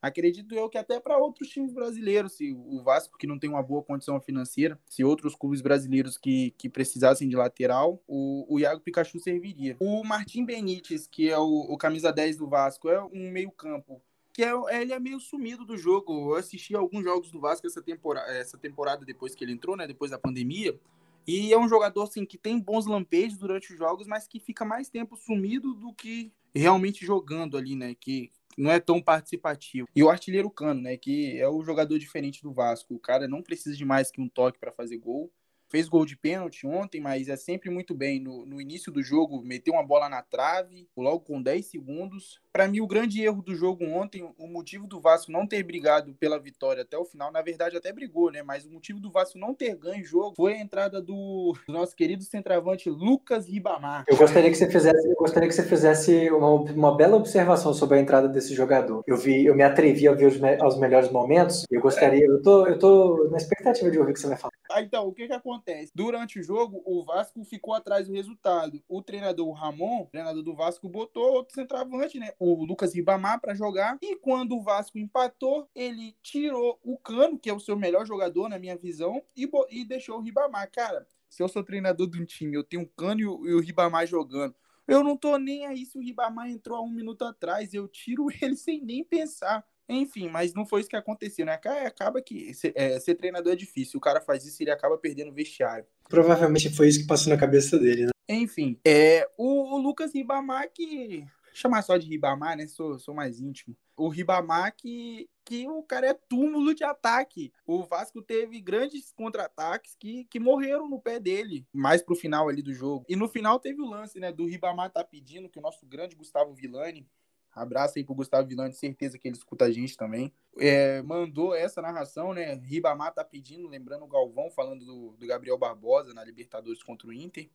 Acredito 0.00 0.54
eu 0.54 0.68
que 0.68 0.78
até 0.78 1.00
para 1.00 1.18
outros 1.18 1.48
times 1.48 1.72
brasileiros, 1.72 2.34
se 2.34 2.52
o 2.52 2.82
Vasco 2.82 3.18
que 3.18 3.26
não 3.26 3.38
tem 3.38 3.50
uma 3.50 3.62
boa 3.62 3.82
condição 3.82 4.20
financeira, 4.20 4.78
se 4.86 5.02
outros 5.02 5.34
clubes 5.34 5.60
brasileiros 5.60 6.16
que, 6.16 6.52
que 6.56 6.68
precisassem 6.68 7.28
de 7.28 7.34
lateral, 7.34 8.00
o, 8.06 8.46
o 8.48 8.60
Iago 8.60 8.80
Pikachu 8.80 9.18
serviria. 9.18 9.76
O 9.80 10.04
Martim 10.04 10.44
Benítez, 10.44 11.08
que 11.08 11.28
é 11.28 11.38
o, 11.38 11.66
o 11.68 11.76
camisa 11.76 12.12
10 12.12 12.36
do 12.36 12.48
Vasco, 12.48 12.88
é 12.88 13.02
um 13.02 13.30
meio-campo 13.30 14.00
que 14.38 14.44
é, 14.44 14.52
ele 14.80 14.92
é 14.92 15.00
meio 15.00 15.18
sumido 15.18 15.64
do 15.64 15.76
jogo. 15.76 16.30
Eu 16.30 16.36
assisti 16.36 16.72
alguns 16.76 17.02
jogos 17.02 17.28
do 17.32 17.40
Vasco 17.40 17.66
essa 17.66 17.82
temporada, 17.82 18.30
essa 18.30 18.56
temporada 18.56 19.04
depois 19.04 19.34
que 19.34 19.42
ele 19.42 19.50
entrou, 19.50 19.76
né, 19.76 19.84
depois 19.84 20.12
da 20.12 20.18
pandemia. 20.18 20.78
E 21.26 21.52
é 21.52 21.58
um 21.58 21.68
jogador 21.68 22.04
assim 22.04 22.24
que 22.24 22.38
tem 22.38 22.56
bons 22.56 22.86
lampejos 22.86 23.36
durante 23.36 23.72
os 23.72 23.76
jogos, 23.76 24.06
mas 24.06 24.28
que 24.28 24.38
fica 24.38 24.64
mais 24.64 24.88
tempo 24.88 25.16
sumido 25.16 25.74
do 25.74 25.92
que 25.92 26.32
realmente 26.54 27.04
jogando 27.04 27.56
ali, 27.56 27.74
né? 27.74 27.96
Que 27.98 28.30
não 28.58 28.70
é 28.70 28.80
tão 28.80 29.00
participativo. 29.00 29.88
E 29.94 30.02
o 30.02 30.10
artilheiro 30.10 30.50
Cano, 30.50 30.80
né, 30.80 30.96
que 30.96 31.38
é 31.38 31.48
o 31.48 31.62
jogador 31.62 31.98
diferente 31.98 32.42
do 32.42 32.52
Vasco. 32.52 32.94
O 32.94 32.98
cara 32.98 33.28
não 33.28 33.42
precisa 33.42 33.76
de 33.76 33.84
mais 33.84 34.10
que 34.10 34.20
um 34.20 34.28
toque 34.28 34.58
para 34.58 34.72
fazer 34.72 34.98
gol 34.98 35.32
fez 35.68 35.88
gol 35.88 36.04
de 36.04 36.16
pênalti 36.16 36.66
ontem, 36.66 37.00
mas 37.00 37.28
é 37.28 37.36
sempre 37.36 37.70
muito 37.70 37.94
bem. 37.94 38.20
No, 38.20 38.44
no 38.44 38.60
início 38.60 38.90
do 38.90 39.02
jogo, 39.02 39.42
meteu 39.42 39.74
uma 39.74 39.86
bola 39.86 40.08
na 40.08 40.22
trave, 40.22 40.88
logo 40.96 41.20
com 41.20 41.40
10 41.40 41.66
segundos. 41.66 42.40
Para 42.52 42.66
mim, 42.66 42.80
o 42.80 42.86
grande 42.86 43.22
erro 43.22 43.42
do 43.42 43.54
jogo 43.54 43.84
ontem, 43.84 44.28
o 44.36 44.46
motivo 44.48 44.86
do 44.86 45.00
Vasco 45.00 45.30
não 45.30 45.46
ter 45.46 45.62
brigado 45.62 46.14
pela 46.14 46.38
vitória 46.38 46.82
até 46.82 46.96
o 46.96 47.04
final, 47.04 47.30
na 47.30 47.42
verdade 47.42 47.76
até 47.76 47.92
brigou, 47.92 48.32
né? 48.32 48.42
Mas 48.42 48.64
o 48.64 48.70
motivo 48.70 48.98
do 48.98 49.10
Vasco 49.10 49.38
não 49.38 49.54
ter 49.54 49.76
ganho 49.76 50.02
o 50.02 50.06
jogo 50.06 50.34
foi 50.34 50.54
a 50.54 50.60
entrada 50.60 51.00
do, 51.00 51.54
nosso 51.68 51.94
querido 51.94 52.24
centroavante 52.24 52.90
Lucas 52.90 53.46
Ribamar. 53.48 54.04
Eu 54.08 54.16
gostaria 54.16 54.50
que 54.50 54.56
você 54.56 54.70
fizesse, 54.70 55.08
eu 55.08 55.16
gostaria 55.16 55.48
que 55.48 55.54
você 55.54 55.62
fizesse 55.62 56.30
uma, 56.30 56.50
uma 56.50 56.96
bela 56.96 57.16
observação 57.16 57.72
sobre 57.72 57.98
a 57.98 58.00
entrada 58.00 58.28
desse 58.28 58.54
jogador. 58.54 59.02
Eu 59.06 59.16
vi, 59.16 59.44
eu 59.44 59.54
me 59.54 59.62
atrevi 59.62 60.08
a 60.08 60.12
ver 60.12 60.26
os, 60.26 60.36
os 60.36 60.78
melhores 60.78 61.10
momentos. 61.10 61.64
Eu 61.70 61.80
gostaria, 61.80 62.24
eu 62.24 62.42
tô, 62.42 62.66
eu 62.66 62.78
tô 62.78 63.28
na 63.30 63.36
expectativa 63.36 63.90
de 63.90 63.98
ouvir 63.98 64.10
o 64.10 64.14
que 64.14 64.20
você 64.20 64.28
vai 64.28 64.36
falar. 64.36 64.57
Ah, 64.70 64.82
então, 64.82 65.06
o 65.08 65.12
que 65.14 65.26
que 65.26 65.32
acontece? 65.32 65.90
Durante 65.94 66.38
o 66.38 66.42
jogo, 66.42 66.82
o 66.84 67.02
Vasco 67.02 67.42
ficou 67.44 67.74
atrás 67.74 68.06
do 68.06 68.12
resultado. 68.12 68.82
O 68.86 69.02
treinador 69.02 69.50
Ramon, 69.52 70.06
treinador 70.06 70.42
do 70.42 70.54
Vasco, 70.54 70.88
botou 70.88 71.32
outro 71.32 71.54
centroavante, 71.54 72.18
né? 72.18 72.32
O 72.38 72.64
Lucas 72.64 72.94
Ribamar 72.94 73.40
para 73.40 73.54
jogar. 73.54 73.98
E 74.02 74.16
quando 74.16 74.56
o 74.56 74.62
Vasco 74.62 74.98
empatou, 74.98 75.68
ele 75.74 76.14
tirou 76.22 76.78
o 76.82 76.98
Cano, 76.98 77.38
que 77.38 77.48
é 77.48 77.52
o 77.54 77.60
seu 77.60 77.76
melhor 77.76 78.06
jogador, 78.06 78.48
na 78.48 78.58
minha 78.58 78.76
visão, 78.76 79.22
e, 79.36 79.48
e 79.70 79.84
deixou 79.84 80.18
o 80.18 80.22
Ribamar. 80.22 80.70
Cara, 80.70 81.06
se 81.28 81.42
eu 81.42 81.48
sou 81.48 81.64
treinador 81.64 82.08
de 82.08 82.20
um 82.20 82.24
time, 82.24 82.56
eu 82.56 82.64
tenho 82.64 82.82
o 82.82 82.88
Cano 82.88 83.20
e 83.20 83.26
o, 83.26 83.46
e 83.46 83.54
o 83.54 83.60
Ribamar 83.60 84.06
jogando. 84.06 84.54
Eu 84.86 85.02
não 85.02 85.16
tô 85.16 85.36
nem 85.36 85.66
aí 85.66 85.84
se 85.84 85.98
o 85.98 86.00
Ribamar 86.00 86.48
entrou 86.48 86.78
há 86.78 86.82
um 86.82 86.90
minuto 86.90 87.22
atrás. 87.22 87.72
Eu 87.72 87.88
tiro 87.88 88.26
ele 88.40 88.56
sem 88.56 88.82
nem 88.82 89.04
pensar 89.04 89.64
Enfim, 89.88 90.28
mas 90.28 90.52
não 90.52 90.66
foi 90.66 90.80
isso 90.80 90.90
que 90.90 90.96
aconteceu, 90.96 91.46
né? 91.46 91.52
Acaba 91.86 92.20
que 92.20 92.52
ser, 92.52 92.72
é, 92.74 93.00
ser 93.00 93.14
treinador 93.14 93.52
é 93.52 93.56
difícil. 93.56 93.98
O 93.98 94.00
cara 94.00 94.20
faz 94.20 94.44
isso 94.44 94.62
e 94.62 94.64
ele 94.64 94.70
acaba 94.70 94.98
perdendo 94.98 95.30
o 95.30 95.34
vestiário. 95.34 95.86
Provavelmente 96.08 96.68
foi 96.70 96.88
isso 96.88 97.00
que 97.00 97.06
passou 97.06 97.32
na 97.32 97.38
cabeça 97.38 97.78
dele, 97.78 98.06
né? 98.06 98.10
Enfim, 98.28 98.78
é, 98.84 99.26
o, 99.38 99.76
o 99.76 99.78
Lucas 99.78 100.12
Ribamar 100.12 100.70
que 100.72 101.26
chamar 101.58 101.82
só 101.82 101.96
de 101.96 102.06
Ribamar, 102.06 102.56
né? 102.56 102.66
Sou, 102.66 102.98
sou 102.98 103.14
mais 103.14 103.40
íntimo. 103.40 103.76
O 103.96 104.08
Ribamar 104.08 104.74
que, 104.76 105.28
que 105.44 105.66
o 105.68 105.82
cara 105.82 106.08
é 106.08 106.14
túmulo 106.14 106.74
de 106.74 106.84
ataque. 106.84 107.52
O 107.66 107.82
Vasco 107.82 108.22
teve 108.22 108.60
grandes 108.60 109.10
contra-ataques 109.12 109.96
que, 109.98 110.24
que 110.24 110.38
morreram 110.38 110.88
no 110.88 111.00
pé 111.00 111.18
dele, 111.18 111.66
mais 111.72 112.00
pro 112.00 112.14
final 112.14 112.48
ali 112.48 112.62
do 112.62 112.72
jogo. 112.72 113.04
E 113.08 113.16
no 113.16 113.28
final 113.28 113.58
teve 113.58 113.80
o 113.80 113.88
lance, 113.88 114.20
né? 114.20 114.30
Do 114.30 114.46
Ribamar 114.46 114.90
tá 114.90 115.02
pedindo 115.02 115.48
que 115.48 115.58
o 115.58 115.62
nosso 115.62 115.84
grande 115.84 116.14
Gustavo 116.14 116.54
Villani, 116.54 117.08
abraço 117.54 117.98
aí 117.98 118.04
pro 118.04 118.14
Gustavo 118.14 118.48
Villani, 118.48 118.72
certeza 118.72 119.18
que 119.18 119.28
ele 119.28 119.36
escuta 119.36 119.64
a 119.64 119.70
gente 119.70 119.96
também. 119.96 120.32
É, 120.58 121.02
mandou 121.02 121.54
essa 121.54 121.82
narração, 121.82 122.32
né? 122.32 122.54
Ribamar 122.54 123.12
tá 123.12 123.24
pedindo, 123.24 123.68
lembrando 123.68 124.04
o 124.04 124.08
Galvão 124.08 124.50
falando 124.50 124.84
do, 124.84 125.16
do 125.18 125.26
Gabriel 125.26 125.58
Barbosa 125.58 126.14
na 126.14 126.24
Libertadores 126.24 126.82
contra 126.82 127.08
o 127.08 127.12
Inter 127.12 127.48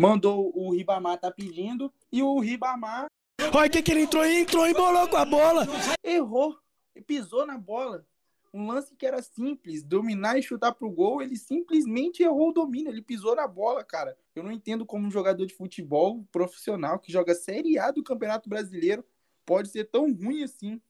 mandou 0.00 0.50
o 0.54 0.72
Ribamar 0.72 1.20
tá 1.20 1.30
pedindo 1.30 1.92
e 2.10 2.22
o 2.22 2.40
Ribamar 2.40 3.06
Olha 3.54 3.66
o 3.66 3.70
que, 3.70 3.82
que 3.82 3.90
ele 3.90 4.02
entrou 4.02 4.24
entrou 4.24 4.66
e 4.66 4.72
bolou 4.72 5.08
com 5.08 5.16
a 5.16 5.24
bola. 5.24 5.66
Errou, 6.04 6.56
pisou 7.06 7.46
na 7.46 7.58
bola. 7.58 8.06
Um 8.52 8.66
lance 8.66 8.94
que 8.96 9.06
era 9.06 9.22
simples, 9.22 9.82
dominar 9.82 10.38
e 10.38 10.42
chutar 10.42 10.72
pro 10.72 10.90
gol, 10.90 11.22
ele 11.22 11.36
simplesmente 11.36 12.22
errou 12.22 12.50
o 12.50 12.52
domínio, 12.52 12.90
ele 12.90 13.02
pisou 13.02 13.34
na 13.34 13.46
bola, 13.46 13.84
cara. 13.84 14.16
Eu 14.34 14.42
não 14.42 14.52
entendo 14.52 14.84
como 14.84 15.06
um 15.06 15.10
jogador 15.10 15.46
de 15.46 15.54
futebol 15.54 16.24
profissional 16.32 16.98
que 16.98 17.12
joga 17.12 17.34
Série 17.34 17.78
A 17.78 17.90
do 17.90 18.02
Campeonato 18.02 18.48
Brasileiro 18.48 19.04
pode 19.50 19.68
ser 19.68 19.84
tão 19.86 20.12
ruim 20.14 20.44
assim. 20.44 20.80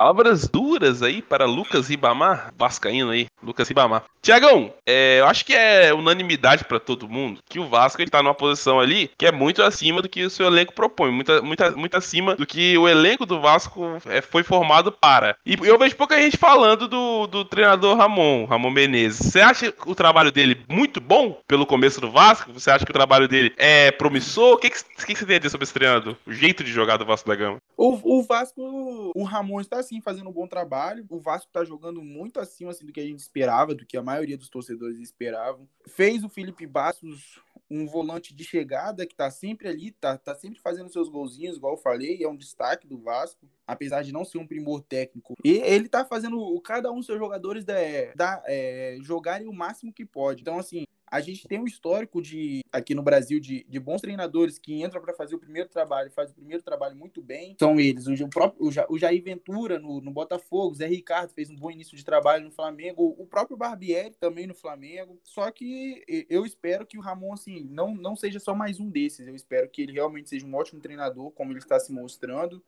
Palavras 0.00 0.48
duras 0.48 1.02
aí 1.02 1.20
para 1.20 1.44
Lucas 1.44 1.90
Ribamar, 1.90 2.54
vascaíno 2.56 3.10
aí, 3.10 3.26
Lucas 3.42 3.68
Ribamar. 3.68 4.02
Tiagão, 4.22 4.72
é, 4.86 5.20
eu 5.20 5.26
acho 5.26 5.44
que 5.44 5.54
é 5.54 5.92
unanimidade 5.92 6.64
para 6.64 6.80
todo 6.80 7.08
mundo 7.08 7.40
que 7.48 7.58
o 7.58 7.68
Vasco 7.68 8.00
ele 8.00 8.10
tá 8.10 8.22
numa 8.22 8.34
posição 8.34 8.80
ali 8.80 9.10
que 9.18 9.26
é 9.26 9.32
muito 9.32 9.62
acima 9.62 10.00
do 10.00 10.08
que 10.08 10.24
o 10.24 10.30
seu 10.30 10.46
elenco 10.46 10.74
propõe, 10.74 11.10
muito, 11.10 11.44
muito, 11.44 11.78
muito 11.78 11.96
acima 11.96 12.34
do 12.34 12.46
que 12.46 12.76
o 12.78 12.88
elenco 12.88 13.26
do 13.26 13.40
Vasco 13.40 13.98
é, 14.06 14.22
foi 14.22 14.42
formado 14.42 14.90
para. 14.90 15.36
E 15.44 15.56
eu 15.62 15.78
vejo 15.78 15.96
pouca 15.96 16.18
gente 16.18 16.38
falando 16.38 16.88
do, 16.88 17.26
do 17.26 17.44
treinador 17.44 17.96
Ramon, 17.96 18.46
Ramon 18.46 18.70
Menezes. 18.70 19.30
Você 19.30 19.40
acha 19.40 19.74
o 19.84 19.94
trabalho 19.94 20.32
dele 20.32 20.62
muito 20.66 20.98
bom 20.98 21.38
pelo 21.46 21.66
começo 21.66 22.00
do 22.00 22.10
Vasco? 22.10 22.52
Você 22.54 22.70
acha 22.70 22.86
que 22.86 22.90
o 22.90 22.94
trabalho 22.94 23.28
dele 23.28 23.54
é 23.58 23.90
promissor? 23.90 24.54
O 24.54 24.58
que, 24.58 24.70
que, 24.70 25.14
que 25.14 25.16
você 25.16 25.26
tem 25.26 25.36
a 25.36 25.38
dizer 25.38 25.50
sobre 25.50 25.64
esse 25.64 25.74
treinador? 25.74 26.16
O 26.26 26.32
jeito 26.32 26.64
de 26.64 26.72
jogar 26.72 26.96
do 26.96 27.06
Vasco 27.06 27.28
da 27.28 27.36
Gama? 27.36 27.58
O, 27.76 28.18
o 28.18 28.22
Vasco, 28.22 29.12
o 29.14 29.24
Ramon 29.24 29.60
está 29.60 29.78
sim 29.90 30.00
fazendo 30.00 30.30
um 30.30 30.32
bom 30.32 30.46
trabalho. 30.46 31.04
O 31.10 31.18
Vasco 31.18 31.50
tá 31.52 31.64
jogando 31.64 32.02
muito 32.02 32.38
acima 32.38 32.70
assim, 32.70 32.86
do 32.86 32.92
que 32.92 33.00
a 33.00 33.04
gente 33.04 33.18
esperava, 33.18 33.74
do 33.74 33.84
que 33.84 33.96
a 33.96 34.02
maioria 34.02 34.38
dos 34.38 34.48
torcedores 34.48 34.98
esperavam. 34.98 35.68
Fez 35.88 36.22
o 36.22 36.28
Felipe 36.28 36.66
Bastos 36.66 37.40
um 37.68 37.86
volante 37.86 38.34
de 38.34 38.42
chegada 38.42 39.06
que 39.06 39.14
tá 39.14 39.30
sempre 39.30 39.68
ali, 39.68 39.92
tá, 39.92 40.18
tá 40.18 40.34
sempre 40.34 40.60
fazendo 40.60 40.90
seus 40.90 41.08
golzinhos, 41.08 41.56
igual 41.56 41.74
eu 41.74 41.78
falei, 41.78 42.22
é 42.22 42.28
um 42.28 42.36
destaque 42.36 42.86
do 42.86 42.98
Vasco, 42.98 43.48
apesar 43.64 44.02
de 44.02 44.12
não 44.12 44.24
ser 44.24 44.38
um 44.38 44.46
primor 44.46 44.82
técnico. 44.82 45.36
E 45.44 45.58
ele 45.58 45.88
tá 45.88 46.04
fazendo 46.04 46.60
cada 46.62 46.90
um 46.90 46.96
dos 46.96 47.06
seus 47.06 47.18
jogadores 47.18 47.64
da, 47.64 47.74
da, 48.16 48.42
é, 48.46 48.98
jogarem 49.02 49.46
o 49.46 49.52
máximo 49.52 49.92
que 49.92 50.04
pode. 50.04 50.42
Então, 50.42 50.58
assim, 50.58 50.84
a 51.10 51.20
gente 51.20 51.48
tem 51.48 51.58
um 51.58 51.64
histórico 51.64 52.22
de 52.22 52.60
aqui 52.70 52.94
no 52.94 53.02
Brasil 53.02 53.40
de, 53.40 53.66
de 53.68 53.80
bons 53.80 54.00
treinadores 54.00 54.58
que 54.58 54.80
entram 54.80 55.02
para 55.02 55.12
fazer 55.12 55.34
o 55.34 55.38
primeiro 55.38 55.68
trabalho, 55.68 56.10
faz 56.12 56.30
o 56.30 56.34
primeiro 56.34 56.62
trabalho 56.62 56.94
muito 56.94 57.20
bem. 57.20 57.56
São 57.58 57.80
eles, 57.80 58.06
o, 58.06 58.28
próprio, 58.28 58.70
o 58.88 58.98
Jair 58.98 59.22
Ventura 59.22 59.78
no, 59.78 60.00
no 60.00 60.12
Botafogo, 60.12 60.70
o 60.70 60.74
Zé 60.74 60.86
Ricardo 60.86 61.32
fez 61.32 61.50
um 61.50 61.56
bom 61.56 61.70
início 61.70 61.96
de 61.96 62.04
trabalho 62.04 62.44
no 62.44 62.50
Flamengo, 62.52 63.16
o 63.18 63.26
próprio 63.26 63.56
Barbieri 63.56 64.14
também 64.20 64.46
no 64.46 64.54
Flamengo. 64.54 65.18
Só 65.24 65.50
que 65.50 66.04
eu 66.28 66.46
espero 66.46 66.86
que 66.86 66.96
o 66.96 67.00
Ramon 67.00 67.32
assim 67.32 67.66
não 67.68 67.92
não 67.94 68.14
seja 68.14 68.38
só 68.38 68.54
mais 68.54 68.78
um 68.78 68.88
desses. 68.88 69.26
Eu 69.26 69.34
espero 69.34 69.68
que 69.68 69.82
ele 69.82 69.92
realmente 69.92 70.28
seja 70.28 70.46
um 70.46 70.54
ótimo 70.54 70.80
treinador, 70.80 71.32
como 71.32 71.50
ele 71.50 71.58
está 71.58 71.80
se 71.80 71.92
mostrando, 71.92 72.62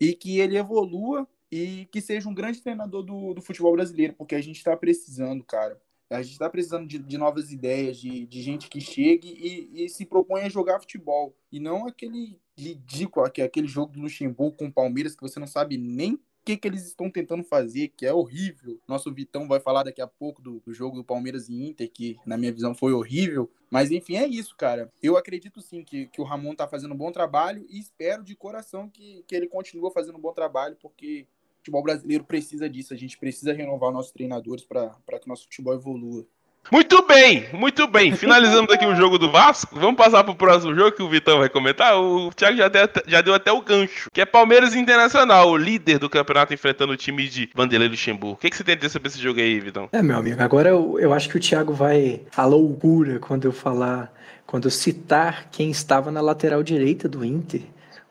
e 0.00 0.14
que 0.14 0.40
ele 0.40 0.56
evolua 0.56 1.28
e 1.50 1.86
que 1.92 2.00
seja 2.00 2.28
um 2.28 2.34
grande 2.34 2.62
treinador 2.62 3.02
do, 3.02 3.34
do 3.34 3.42
futebol 3.42 3.72
brasileiro, 3.72 4.14
porque 4.14 4.34
a 4.34 4.40
gente 4.40 4.56
está 4.56 4.76
precisando, 4.76 5.44
cara. 5.44 5.80
A 6.10 6.22
gente 6.22 6.32
está 6.32 6.50
precisando 6.50 6.86
de, 6.86 6.98
de, 6.98 7.18
novas 7.18 7.50
ideias, 7.50 7.98
de, 7.98 8.26
de 8.26 8.42
gente 8.42 8.68
que 8.68 8.80
chegue 8.80 9.28
e, 9.28 9.84
e, 9.84 9.88
se 9.88 10.04
propõe 10.04 10.42
a 10.42 10.48
jogar 10.48 10.80
futebol. 10.80 11.34
E 11.50 11.58
não 11.58 11.86
aquele 11.86 12.38
ridículo, 12.56 13.26
aquele 13.26 13.66
jogo 13.66 13.92
do 13.92 14.00
Luxemburgo 14.00 14.56
com 14.56 14.66
o 14.66 14.72
Palmeiras, 14.72 15.14
que 15.14 15.22
você 15.22 15.40
não 15.40 15.46
sabe 15.46 15.76
nem 15.76 16.14
o 16.14 16.20
que, 16.44 16.58
que 16.58 16.68
eles 16.68 16.86
estão 16.86 17.10
tentando 17.10 17.42
fazer, 17.42 17.88
que 17.96 18.04
é 18.04 18.12
horrível. 18.12 18.78
Nosso 18.86 19.12
Vitão 19.12 19.48
vai 19.48 19.60
falar 19.60 19.82
daqui 19.82 20.02
a 20.02 20.06
pouco 20.06 20.42
do, 20.42 20.60
do, 20.60 20.74
jogo 20.74 20.94
do 20.94 21.02
Palmeiras 21.02 21.48
e 21.48 21.54
Inter, 21.54 21.90
que 21.90 22.18
na 22.26 22.36
minha 22.36 22.52
visão 22.52 22.74
foi 22.74 22.92
horrível. 22.92 23.50
Mas 23.70 23.90
enfim, 23.90 24.16
é 24.16 24.26
isso, 24.26 24.54
cara. 24.54 24.92
Eu 25.02 25.16
acredito 25.16 25.62
sim 25.62 25.82
que, 25.82 26.06
que 26.08 26.20
o 26.20 26.24
Ramon 26.24 26.52
está 26.52 26.68
fazendo 26.68 26.92
um 26.92 26.98
bom 26.98 27.10
trabalho 27.10 27.64
e 27.68 27.78
espero 27.78 28.22
de 28.22 28.36
coração 28.36 28.90
que, 28.90 29.24
que 29.26 29.34
ele 29.34 29.48
continue 29.48 29.90
fazendo 29.90 30.18
um 30.18 30.20
bom 30.20 30.34
trabalho, 30.34 30.76
porque 30.80 31.26
futebol 31.64 31.82
brasileiro 31.82 32.24
precisa 32.24 32.68
disso. 32.68 32.92
A 32.92 32.96
gente 32.96 33.16
precisa 33.16 33.54
renovar 33.54 33.90
nossos 33.90 34.12
treinadores 34.12 34.64
para 34.64 35.18
que 35.20 35.26
nosso 35.26 35.44
futebol 35.44 35.72
evolua. 35.72 36.26
Muito 36.72 37.06
bem, 37.06 37.46
muito 37.52 37.86
bem. 37.86 38.16
Finalizamos 38.16 38.72
aqui 38.72 38.86
o 38.86 38.94
jogo 38.94 39.18
do 39.18 39.30
Vasco. 39.30 39.78
Vamos 39.78 39.96
passar 39.96 40.24
para 40.24 40.32
o 40.32 40.36
próximo 40.36 40.74
jogo 40.74 40.92
que 40.92 41.02
o 41.02 41.08
Vitão 41.08 41.38
vai 41.38 41.48
comentar. 41.50 41.98
O 41.98 42.30
Thiago 42.30 42.56
já, 42.56 42.68
deu, 42.68 42.88
já 43.06 43.20
deu 43.20 43.34
até 43.34 43.52
o 43.52 43.60
gancho, 43.60 44.08
que 44.10 44.20
é 44.20 44.24
Palmeiras 44.24 44.74
Internacional, 44.74 45.50
o 45.50 45.56
líder 45.58 45.98
do 45.98 46.08
campeonato 46.08 46.54
enfrentando 46.54 46.94
o 46.94 46.96
time 46.96 47.28
de 47.28 47.50
Vanderlei 47.54 47.88
Luxemburgo. 47.88 48.34
O 48.34 48.38
que, 48.38 48.48
que 48.48 48.56
você 48.56 48.64
tem 48.64 48.72
a 48.72 48.76
dizer 48.76 48.88
sobre 48.88 49.08
esse 49.08 49.20
jogo 49.20 49.40
aí, 49.40 49.60
Vitão? 49.60 49.90
É, 49.92 50.02
meu 50.02 50.16
amigo, 50.16 50.42
agora 50.42 50.70
eu, 50.70 50.98
eu 50.98 51.12
acho 51.12 51.28
que 51.28 51.36
o 51.36 51.40
Thiago 51.40 51.74
vai 51.74 52.22
à 52.34 52.46
loucura 52.46 53.18
quando 53.18 53.44
eu 53.44 53.52
falar, 53.52 54.10
quando 54.46 54.64
eu 54.64 54.70
citar 54.70 55.50
quem 55.50 55.70
estava 55.70 56.10
na 56.10 56.22
lateral 56.22 56.62
direita 56.62 57.06
do 57.06 57.22
Inter 57.22 57.60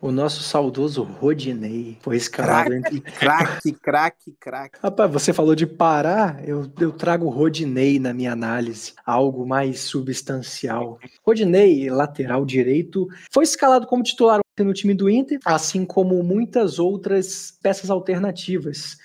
o 0.03 0.11
nosso 0.11 0.43
saudoso 0.43 1.01
Rodinei 1.01 1.97
foi 2.01 2.17
escalado 2.17 2.71
crack, 2.71 2.87
entre. 2.87 2.99
Craque, 2.99 3.71
craque, 3.71 4.35
craque. 4.37 4.79
Rapaz, 4.83 5.09
você 5.09 5.31
falou 5.31 5.55
de 5.55 5.65
parar, 5.65 6.45
eu, 6.45 6.69
eu 6.77 6.91
trago 6.91 7.29
Rodinei 7.29 7.97
na 7.99 8.13
minha 8.13 8.33
análise, 8.33 8.93
algo 9.05 9.47
mais 9.47 9.79
substancial. 9.79 10.99
Rodinei, 11.25 11.89
lateral 11.89 12.45
direito, 12.45 13.07
foi 13.31 13.45
escalado 13.45 13.87
como 13.87 14.03
titular 14.03 14.41
no 14.59 14.73
time 14.73 14.93
do 14.93 15.09
Inter, 15.09 15.39
assim 15.45 15.85
como 15.85 16.21
muitas 16.21 16.79
outras 16.79 17.57
peças 17.63 17.89
alternativas 17.89 18.97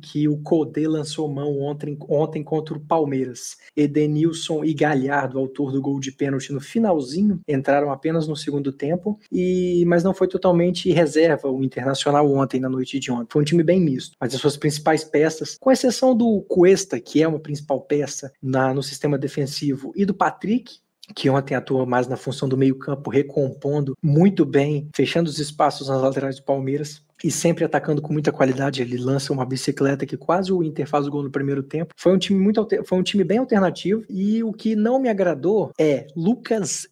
que 0.00 0.28
o 0.28 0.38
Codê 0.38 0.86
lançou 0.86 1.28
mão 1.28 1.58
ontem, 1.60 1.96
ontem 2.08 2.42
contra 2.42 2.76
o 2.76 2.80
Palmeiras. 2.80 3.56
Edenilson 3.76 4.64
e 4.64 4.72
Galhardo, 4.72 5.38
autor 5.38 5.72
do 5.72 5.80
gol 5.80 5.98
de 6.00 6.12
pênalti 6.12 6.52
no 6.52 6.60
finalzinho, 6.60 7.40
entraram 7.48 7.90
apenas 7.90 8.26
no 8.28 8.36
segundo 8.36 8.72
tempo, 8.72 9.18
e 9.30 9.84
mas 9.86 10.04
não 10.04 10.14
foi 10.14 10.28
totalmente 10.28 10.90
reserva 10.90 11.50
o 11.50 11.62
Internacional 11.62 12.30
ontem, 12.32 12.60
na 12.60 12.68
noite 12.68 12.98
de 12.98 13.10
ontem. 13.10 13.32
Foi 13.32 13.42
um 13.42 13.44
time 13.44 13.62
bem 13.62 13.80
misto, 13.80 14.16
mas 14.20 14.34
as 14.34 14.40
suas 14.40 14.56
principais 14.56 15.04
peças, 15.04 15.56
com 15.58 15.70
exceção 15.70 16.16
do 16.16 16.42
Cuesta, 16.42 17.00
que 17.00 17.22
é 17.22 17.28
uma 17.28 17.40
principal 17.40 17.80
peça 17.80 18.32
na, 18.42 18.72
no 18.72 18.82
sistema 18.82 19.18
defensivo, 19.18 19.92
e 19.96 20.04
do 20.04 20.14
Patrick, 20.14 20.83
que 21.14 21.28
ontem 21.28 21.54
atua 21.54 21.84
mais 21.84 22.06
na 22.06 22.16
função 22.16 22.48
do 22.48 22.56
meio-campo, 22.56 23.10
recompondo 23.10 23.96
muito 24.02 24.44
bem, 24.44 24.88
fechando 24.94 25.28
os 25.28 25.38
espaços 25.38 25.88
nas 25.88 26.00
laterais 26.00 26.36
do 26.36 26.44
Palmeiras 26.44 27.02
e 27.22 27.30
sempre 27.30 27.64
atacando 27.64 28.02
com 28.02 28.12
muita 28.12 28.32
qualidade. 28.32 28.82
Ele 28.82 28.98
lança 28.98 29.32
uma 29.32 29.46
bicicleta 29.46 30.06
que 30.06 30.16
quase 30.16 30.52
o 30.52 30.62
Inter 30.62 30.86
faz 30.86 31.06
o 31.06 31.10
gol 31.10 31.22
no 31.22 31.30
primeiro 31.30 31.62
tempo. 31.62 31.94
Foi 31.96 32.12
um 32.12 32.18
time 32.18 32.38
muito 32.38 32.66
foi 32.84 32.98
um 32.98 33.02
time 33.02 33.24
bem 33.24 33.38
alternativo 33.38 34.04
e 34.08 34.42
o 34.42 34.52
que 34.52 34.76
não 34.76 35.00
me 35.00 35.08
agradou 35.08 35.72
é 35.78 36.06
Lucas 36.16 36.86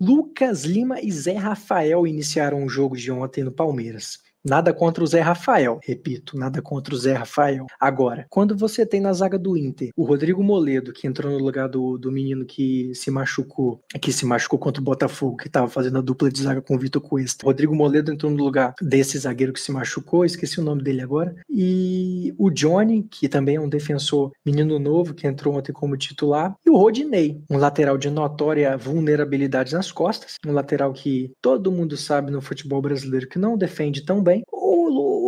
Lucas 0.00 0.64
Lima 0.64 1.00
e 1.00 1.10
Zé 1.10 1.34
Rafael 1.34 2.06
iniciaram 2.06 2.64
o 2.64 2.68
jogo 2.68 2.96
de 2.96 3.10
ontem 3.10 3.44
no 3.44 3.52
Palmeiras. 3.52 4.18
Nada 4.44 4.72
contra 4.74 5.04
o 5.04 5.06
Zé 5.06 5.20
Rafael, 5.20 5.78
repito, 5.82 6.36
nada 6.36 6.60
contra 6.60 6.94
o 6.94 6.98
Zé 6.98 7.14
Rafael. 7.14 7.66
Agora, 7.78 8.26
quando 8.28 8.56
você 8.56 8.84
tem 8.84 9.00
na 9.00 9.12
zaga 9.12 9.38
do 9.38 9.56
Inter 9.56 9.90
o 9.96 10.04
Rodrigo 10.04 10.42
Moledo, 10.42 10.92
que 10.92 11.06
entrou 11.06 11.30
no 11.30 11.38
lugar 11.38 11.68
do, 11.68 11.96
do 11.96 12.10
menino 12.10 12.44
que 12.44 12.92
se 12.94 13.10
machucou, 13.10 13.80
que 14.00 14.12
se 14.12 14.26
machucou 14.26 14.58
contra 14.58 14.80
o 14.80 14.84
Botafogo, 14.84 15.36
que 15.36 15.46
estava 15.46 15.68
fazendo 15.68 15.98
a 15.98 16.00
dupla 16.00 16.30
de 16.30 16.42
zaga 16.42 16.60
com 16.60 16.74
o 16.74 16.78
Vitor 16.78 17.00
Cuesta. 17.00 17.46
Rodrigo 17.46 17.74
Moledo 17.74 18.12
entrou 18.12 18.32
no 18.32 18.42
lugar 18.42 18.74
desse 18.80 19.16
zagueiro 19.18 19.52
que 19.52 19.60
se 19.60 19.70
machucou, 19.70 20.24
esqueci 20.24 20.60
o 20.60 20.64
nome 20.64 20.82
dele 20.82 21.02
agora. 21.02 21.34
E 21.48 22.34
o 22.36 22.50
Johnny, 22.50 23.04
que 23.04 23.28
também 23.28 23.56
é 23.56 23.60
um 23.60 23.68
defensor 23.68 24.32
menino 24.44 24.78
novo, 24.78 25.14
que 25.14 25.26
entrou 25.26 25.54
ontem 25.54 25.72
como 25.72 25.96
titular. 25.96 26.54
E 26.66 26.70
o 26.70 26.76
Rodinei, 26.76 27.40
um 27.48 27.56
lateral 27.56 27.96
de 27.96 28.10
notória 28.10 28.76
vulnerabilidade 28.76 29.72
nas 29.72 29.92
costas, 29.92 30.34
um 30.46 30.52
lateral 30.52 30.92
que 30.92 31.32
todo 31.40 31.70
mundo 31.70 31.96
sabe 31.96 32.32
no 32.32 32.40
futebol 32.40 32.82
brasileiro 32.82 33.28
que 33.28 33.38
não 33.38 33.56
defende 33.56 34.04
tão 34.04 34.22
bem. 34.22 34.31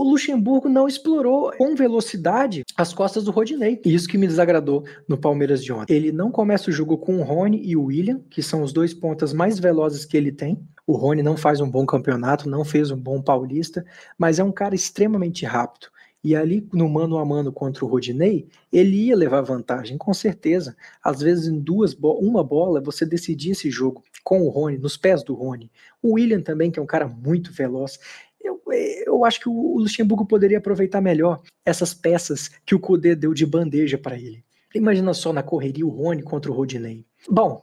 O, 0.04 0.10
Luxemburgo 0.10 0.68
não 0.68 0.86
explorou 0.86 1.50
com 1.56 1.74
velocidade 1.74 2.62
as 2.76 2.92
costas 2.92 3.24
do 3.24 3.30
Rodinei. 3.30 3.80
Isso 3.86 4.06
que 4.06 4.18
me 4.18 4.26
desagradou 4.26 4.84
no 5.08 5.16
Palmeiras 5.16 5.64
de 5.64 5.72
ontem. 5.72 5.94
Ele 5.94 6.12
não 6.12 6.30
começa 6.30 6.68
o 6.68 6.72
jogo 6.72 6.98
com 6.98 7.16
o 7.16 7.22
Rony 7.22 7.62
e 7.64 7.74
o 7.74 7.84
William, 7.84 8.20
que 8.28 8.42
são 8.42 8.62
os 8.62 8.70
dois 8.70 8.92
pontas 8.92 9.32
mais 9.32 9.58
velozes 9.58 10.04
que 10.04 10.14
ele 10.14 10.30
tem. 10.30 10.62
O 10.86 10.92
Rony 10.92 11.22
não 11.22 11.38
faz 11.38 11.58
um 11.62 11.70
bom 11.70 11.86
campeonato, 11.86 12.50
não 12.50 12.66
fez 12.66 12.90
um 12.90 12.98
bom 12.98 13.22
paulista, 13.22 13.82
mas 14.18 14.38
é 14.38 14.44
um 14.44 14.52
cara 14.52 14.74
extremamente 14.74 15.46
rápido. 15.46 15.86
E 16.22 16.34
ali, 16.34 16.66
no 16.72 16.88
mano 16.88 17.18
a 17.18 17.24
mano 17.24 17.52
contra 17.52 17.84
o 17.84 17.88
Rodinei, 17.88 18.48
ele 18.72 18.96
ia 19.06 19.16
levar 19.16 19.42
vantagem, 19.42 19.98
com 19.98 20.12
certeza. 20.14 20.74
Às 21.02 21.20
vezes, 21.20 21.48
em 21.48 21.58
duas 21.58 21.92
bo 21.92 22.12
uma 22.18 22.42
bola, 22.42 22.80
você 22.80 23.04
decidia 23.04 23.52
esse 23.52 23.70
jogo 23.70 24.02
com 24.22 24.40
o 24.40 24.48
Rony, 24.48 24.78
nos 24.78 24.96
pés 24.96 25.22
do 25.22 25.34
Rony. 25.34 25.70
O 26.02 26.14
William 26.14 26.40
também, 26.40 26.70
que 26.70 26.78
é 26.78 26.82
um 26.82 26.86
cara 26.86 27.06
muito 27.06 27.52
veloz. 27.52 27.98
Eu, 28.44 28.60
eu 29.06 29.24
acho 29.24 29.40
que 29.40 29.48
o 29.48 29.78
Luxemburgo 29.78 30.26
poderia 30.26 30.58
aproveitar 30.58 31.00
melhor 31.00 31.40
essas 31.64 31.94
peças 31.94 32.50
que 32.64 32.74
o 32.74 32.80
Kudê 32.80 33.14
deu 33.14 33.32
de 33.32 33.46
bandeja 33.46 33.96
para 33.96 34.16
ele. 34.16 34.44
Imagina 34.74 35.14
só 35.14 35.32
na 35.32 35.42
correria 35.42 35.86
o 35.86 35.90
Rony 35.90 36.22
contra 36.22 36.50
o 36.50 36.54
Rodinei. 36.54 37.06
Bom, 37.28 37.62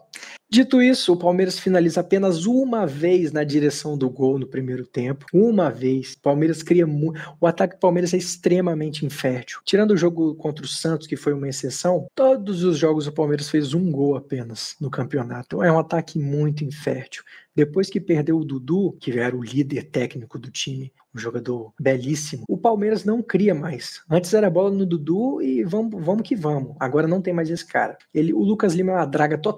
Dito 0.54 0.82
isso, 0.82 1.14
o 1.14 1.18
Palmeiras 1.18 1.58
finaliza 1.58 2.02
apenas 2.02 2.46
uma 2.46 2.86
vez 2.86 3.32
na 3.32 3.42
direção 3.42 3.98
do 3.98 4.10
gol 4.10 4.38
no 4.38 4.46
primeiro 4.46 4.86
tempo. 4.86 5.26
Uma 5.32 5.70
vez. 5.70 6.12
O 6.12 6.20
Palmeiras 6.20 6.62
cria 6.62 6.86
muito. 6.86 7.22
O 7.40 7.48
ataque 7.48 7.78
do 7.78 7.80
Palmeiras 7.80 8.14
é 8.14 8.18
extremamente 8.18 9.06
infértil. 9.06 9.62
Tirando 9.64 9.92
o 9.92 9.98
jogo 9.98 10.36
contra 10.36 10.66
o 10.66 10.68
Santos, 10.68 11.08
que 11.08 11.16
foi 11.16 11.32
uma 11.32 11.48
exceção, 11.48 12.06
todos 12.14 12.66
os 12.66 12.78
jogos 12.78 13.08
o 13.08 13.14
Palmeiras 13.14 13.50
fez 13.50 13.74
um 13.74 13.90
gol 13.90 14.18
apenas 14.18 14.76
no 14.78 14.90
campeonato. 14.90 15.64
É 15.64 15.72
um 15.72 15.80
ataque 15.80 16.20
muito 16.20 16.66
infértil. 16.66 17.24
Depois 17.56 17.90
que 17.90 18.00
perdeu 18.00 18.38
o 18.38 18.46
Dudu, 18.46 18.98
que 19.00 19.18
era 19.20 19.36
o 19.36 19.44
líder 19.44 19.84
técnico 19.84 20.40
do 20.40 20.50
time, 20.50 20.92
um 21.14 21.20
jogador 21.20 21.74
belíssimo, 21.78 22.46
o 22.48 22.58
Palmeiras 22.58 23.04
não 23.04 23.22
cria 23.22 23.54
mais. 23.54 24.02
Antes 24.10 24.34
era 24.34 24.50
bola 24.50 24.72
no 24.72 24.86
Dudu 24.86 25.42
e 25.42 25.62
vamos, 25.64 26.04
vamos 26.04 26.24
que 26.24 26.34
vamos. 26.34 26.76
Agora 26.80 27.08
não 27.08 27.22
tem 27.22 27.34
mais 27.34 27.50
esse 27.50 27.66
cara. 27.66 27.98
Ele, 28.14 28.34
o 28.34 28.40
Lucas 28.40 28.74
Lima 28.74 28.94
é 28.94 28.96
uma 28.96 29.06
draga 29.06 29.38
total. 29.38 29.51